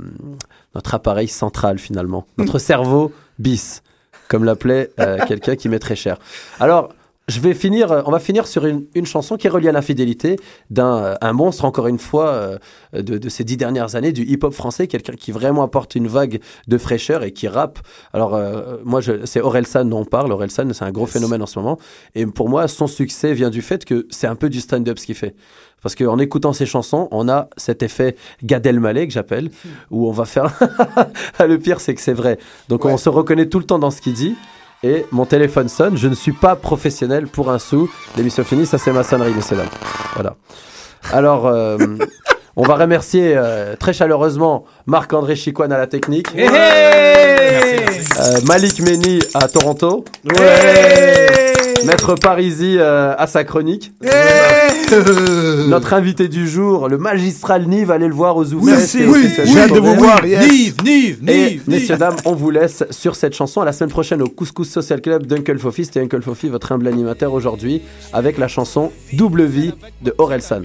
notre 0.75 0.93
appareil 0.93 1.27
central, 1.27 1.77
finalement. 1.77 2.25
Notre 2.37 2.59
cerveau 2.59 3.11
bis, 3.37 3.83
comme 4.27 4.43
l'appelait 4.43 4.91
euh, 4.99 5.17
quelqu'un 5.27 5.55
qui 5.55 5.67
m'est 5.69 5.79
très 5.79 5.95
cher. 5.95 6.17
Alors, 6.59 6.93
je 7.29 7.39
vais 7.39 7.53
finir, 7.53 8.03
on 8.05 8.11
va 8.11 8.19
finir 8.19 8.47
sur 8.47 8.65
une, 8.65 8.85
une 8.95 9.05
chanson 9.05 9.37
qui 9.37 9.47
est 9.47 9.49
reliée 9.49 9.69
à 9.69 9.71
l'infidélité 9.71 10.37
d'un 10.69 10.97
euh, 10.97 11.15
un 11.21 11.33
monstre, 11.33 11.65
encore 11.65 11.87
une 11.87 11.99
fois, 11.99 12.27
euh, 12.29 12.57
de, 12.93 13.17
de 13.17 13.29
ces 13.29 13.43
dix 13.43 13.55
dernières 13.55 13.95
années, 13.95 14.11
du 14.11 14.23
hip-hop 14.23 14.53
français, 14.53 14.87
quelqu'un 14.87 15.13
qui 15.13 15.31
vraiment 15.31 15.63
apporte 15.63 15.95
une 15.95 16.07
vague 16.07 16.41
de 16.67 16.77
fraîcheur 16.77 17.23
et 17.23 17.31
qui 17.31 17.47
rappe. 17.47 17.79
Alors, 18.13 18.35
euh, 18.35 18.77
moi, 18.83 19.01
c'est 19.25 19.41
Orelsan 19.41 19.85
dont 19.85 19.99
on 19.99 20.05
parle. 20.05 20.31
Orelsan, 20.31 20.73
c'est 20.73 20.85
un 20.85 20.91
gros 20.91 21.05
phénomène 21.05 21.41
en 21.41 21.45
ce 21.45 21.59
moment. 21.59 21.77
Et 22.15 22.25
pour 22.25 22.49
moi, 22.49 22.67
son 22.67 22.87
succès 22.87 23.33
vient 23.33 23.49
du 23.49 23.61
fait 23.61 23.85
que 23.85 24.07
c'est 24.09 24.27
un 24.27 24.35
peu 24.35 24.49
du 24.49 24.59
stand-up 24.59 24.97
ce 24.97 25.05
qu'il 25.05 25.15
fait. 25.15 25.35
Parce 25.81 25.95
qu'en 25.95 26.17
écoutant 26.19 26.51
ses 26.51 26.65
chansons, 26.65 27.07
on 27.11 27.29
a 27.29 27.47
cet 27.55 27.83
effet 27.83 28.15
Gad 28.43 28.65
Elmaleh 28.65 29.07
que 29.07 29.13
j'appelle, 29.13 29.49
où 29.91 30.09
on 30.09 30.11
va 30.11 30.25
faire. 30.25 30.53
Ah, 31.37 31.47
le 31.47 31.57
pire, 31.57 31.79
c'est 31.79 31.95
que 31.95 32.01
c'est 32.01 32.13
vrai. 32.13 32.37
Donc 32.67 32.83
on 32.85 32.97
se 32.97 33.07
reconnaît 33.07 33.47
tout 33.47 33.59
le 33.59 33.65
temps 33.65 33.79
dans 33.79 33.91
ce 33.91 34.01
qu'il 34.01 34.13
dit. 34.13 34.35
Et 34.83 35.05
mon 35.11 35.25
téléphone 35.25 35.67
sonne. 35.67 35.97
Je 35.97 36.07
ne 36.07 36.15
suis 36.15 36.31
pas 36.31 36.55
professionnel 36.55 37.27
pour 37.27 37.51
un 37.51 37.59
sou. 37.59 37.89
L'émission 38.15 38.43
finie, 38.43 38.65
ça 38.65 38.77
c'est 38.77 38.93
ma 38.93 39.03
sonnerie, 39.03 39.33
messieurs 39.33 39.57
dames. 39.57 39.67
Voilà. 40.13 40.35
Alors, 41.11 41.47
euh, 41.47 41.77
on 42.55 42.63
va 42.63 42.75
remercier 42.75 43.33
euh, 43.35 43.75
très 43.75 43.93
chaleureusement 43.93 44.65
Marc-André 44.85 45.35
Chicoine 45.35 45.71
à 45.71 45.77
la 45.77 45.87
technique. 45.87 46.27
Euh, 48.21 48.41
Malik 48.45 48.79
Meni 48.81 49.19
à 49.33 49.47
Toronto. 49.47 50.05
Maître 51.85 52.15
Parisi 52.15 52.75
euh, 52.77 53.13
à 53.17 53.27
sa 53.27 53.43
chronique. 53.43 53.91
Notre 55.67 55.93
invité 55.93 56.27
du 56.27 56.47
jour, 56.49 56.89
le 56.89 56.97
magistral 56.97 57.67
Nive, 57.67 57.91
allez 57.91 58.07
le 58.07 58.13
voir 58.13 58.37
aux 58.37 58.53
ouvertes. 58.53 58.95
Oui, 58.95 59.29
j'ai 59.45 59.59
hâte 59.59 59.73
de 59.73 59.79
vous 59.79 59.95
voir, 59.95 60.25
yes. 60.25 60.51
Nive, 60.51 60.75
Nive, 60.83 61.19
Et 61.27 61.49
Nive, 61.51 61.61
messieurs, 61.67 61.95
Nive. 61.95 61.99
dames, 61.99 62.15
on 62.25 62.33
vous 62.33 62.49
laisse 62.49 62.83
sur 62.89 63.15
cette 63.15 63.35
chanson. 63.35 63.61
À 63.61 63.65
la 63.65 63.71
semaine 63.73 63.91
prochaine 63.91 64.21
au 64.21 64.27
Couscous 64.27 64.69
Social 64.69 65.01
Club 65.01 65.25
d'Uncle 65.27 65.57
Fofi. 65.59 65.85
C'était 65.85 66.01
Uncle 66.01 66.21
Fofi, 66.21 66.49
votre 66.49 66.71
humble 66.71 66.87
animateur 66.87 67.33
aujourd'hui, 67.33 67.81
avec 68.13 68.37
la 68.37 68.47
chanson 68.47 68.91
Double 69.13 69.43
Vie 69.43 69.73
de 70.01 70.13
Orelsan. 70.17 70.61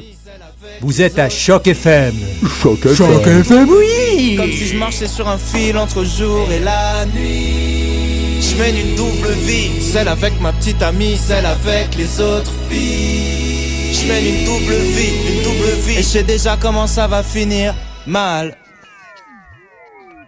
Vous 0.80 1.02
êtes 1.02 1.18
à 1.18 1.28
Choc 1.28 1.66
FM. 1.66 2.14
Choc 2.62 2.78
Choc 2.94 3.26
FM, 3.26 3.68
oui. 3.68 4.36
Comme 4.36 4.50
si 4.50 4.66
je 4.66 4.78
marchais 4.78 5.06
sur 5.06 5.28
un 5.28 5.38
fil 5.38 5.76
entre 5.76 6.04
jour 6.04 6.48
et 6.50 6.60
la 6.60 7.04
nuit. 7.06 7.93
Je 8.50 8.56
mène 8.56 8.76
une 8.76 8.94
double 8.94 9.32
vie, 9.46 9.70
celle 9.80 10.08
avec 10.08 10.38
ma 10.40 10.52
petite 10.52 10.82
amie, 10.82 11.16
celle 11.16 11.46
avec 11.46 11.94
les 11.96 12.20
autres 12.20 12.52
filles. 12.68 13.94
Je 13.94 14.06
mène 14.06 14.26
une 14.26 14.44
double 14.44 14.74
vie, 14.74 15.12
une 15.28 15.42
double 15.42 15.80
vie. 15.86 15.98
Et 15.98 16.02
je 16.02 16.08
sais 16.08 16.22
déjà 16.22 16.56
comment 16.60 16.86
ça 16.86 17.06
va 17.06 17.22
finir 17.22 17.74
mal. 18.06 18.56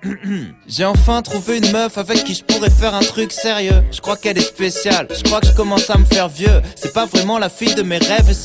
J'ai 0.66 0.84
enfin 0.84 1.22
trouvé 1.22 1.58
une 1.58 1.72
meuf 1.72 1.98
avec 1.98 2.24
qui 2.24 2.34
je 2.34 2.44
pourrais 2.44 2.70
faire 2.70 2.94
un 2.94 3.00
truc 3.00 3.32
sérieux. 3.32 3.82
Je 3.90 4.00
crois 4.00 4.16
qu'elle 4.16 4.38
est 4.38 4.40
spéciale, 4.40 5.08
je 5.10 5.22
crois 5.22 5.40
que 5.40 5.48
je 5.48 5.52
commence 5.52 5.90
à 5.90 5.98
me 5.98 6.04
faire 6.04 6.28
vieux. 6.28 6.62
C'est 6.74 6.92
pas 6.92 7.06
vraiment 7.06 7.38
la 7.38 7.48
fille 7.48 7.74
de 7.74 7.82
mes 7.82 7.98
rêves 7.98 8.28
et 8.30 8.34
c'est 8.34 8.44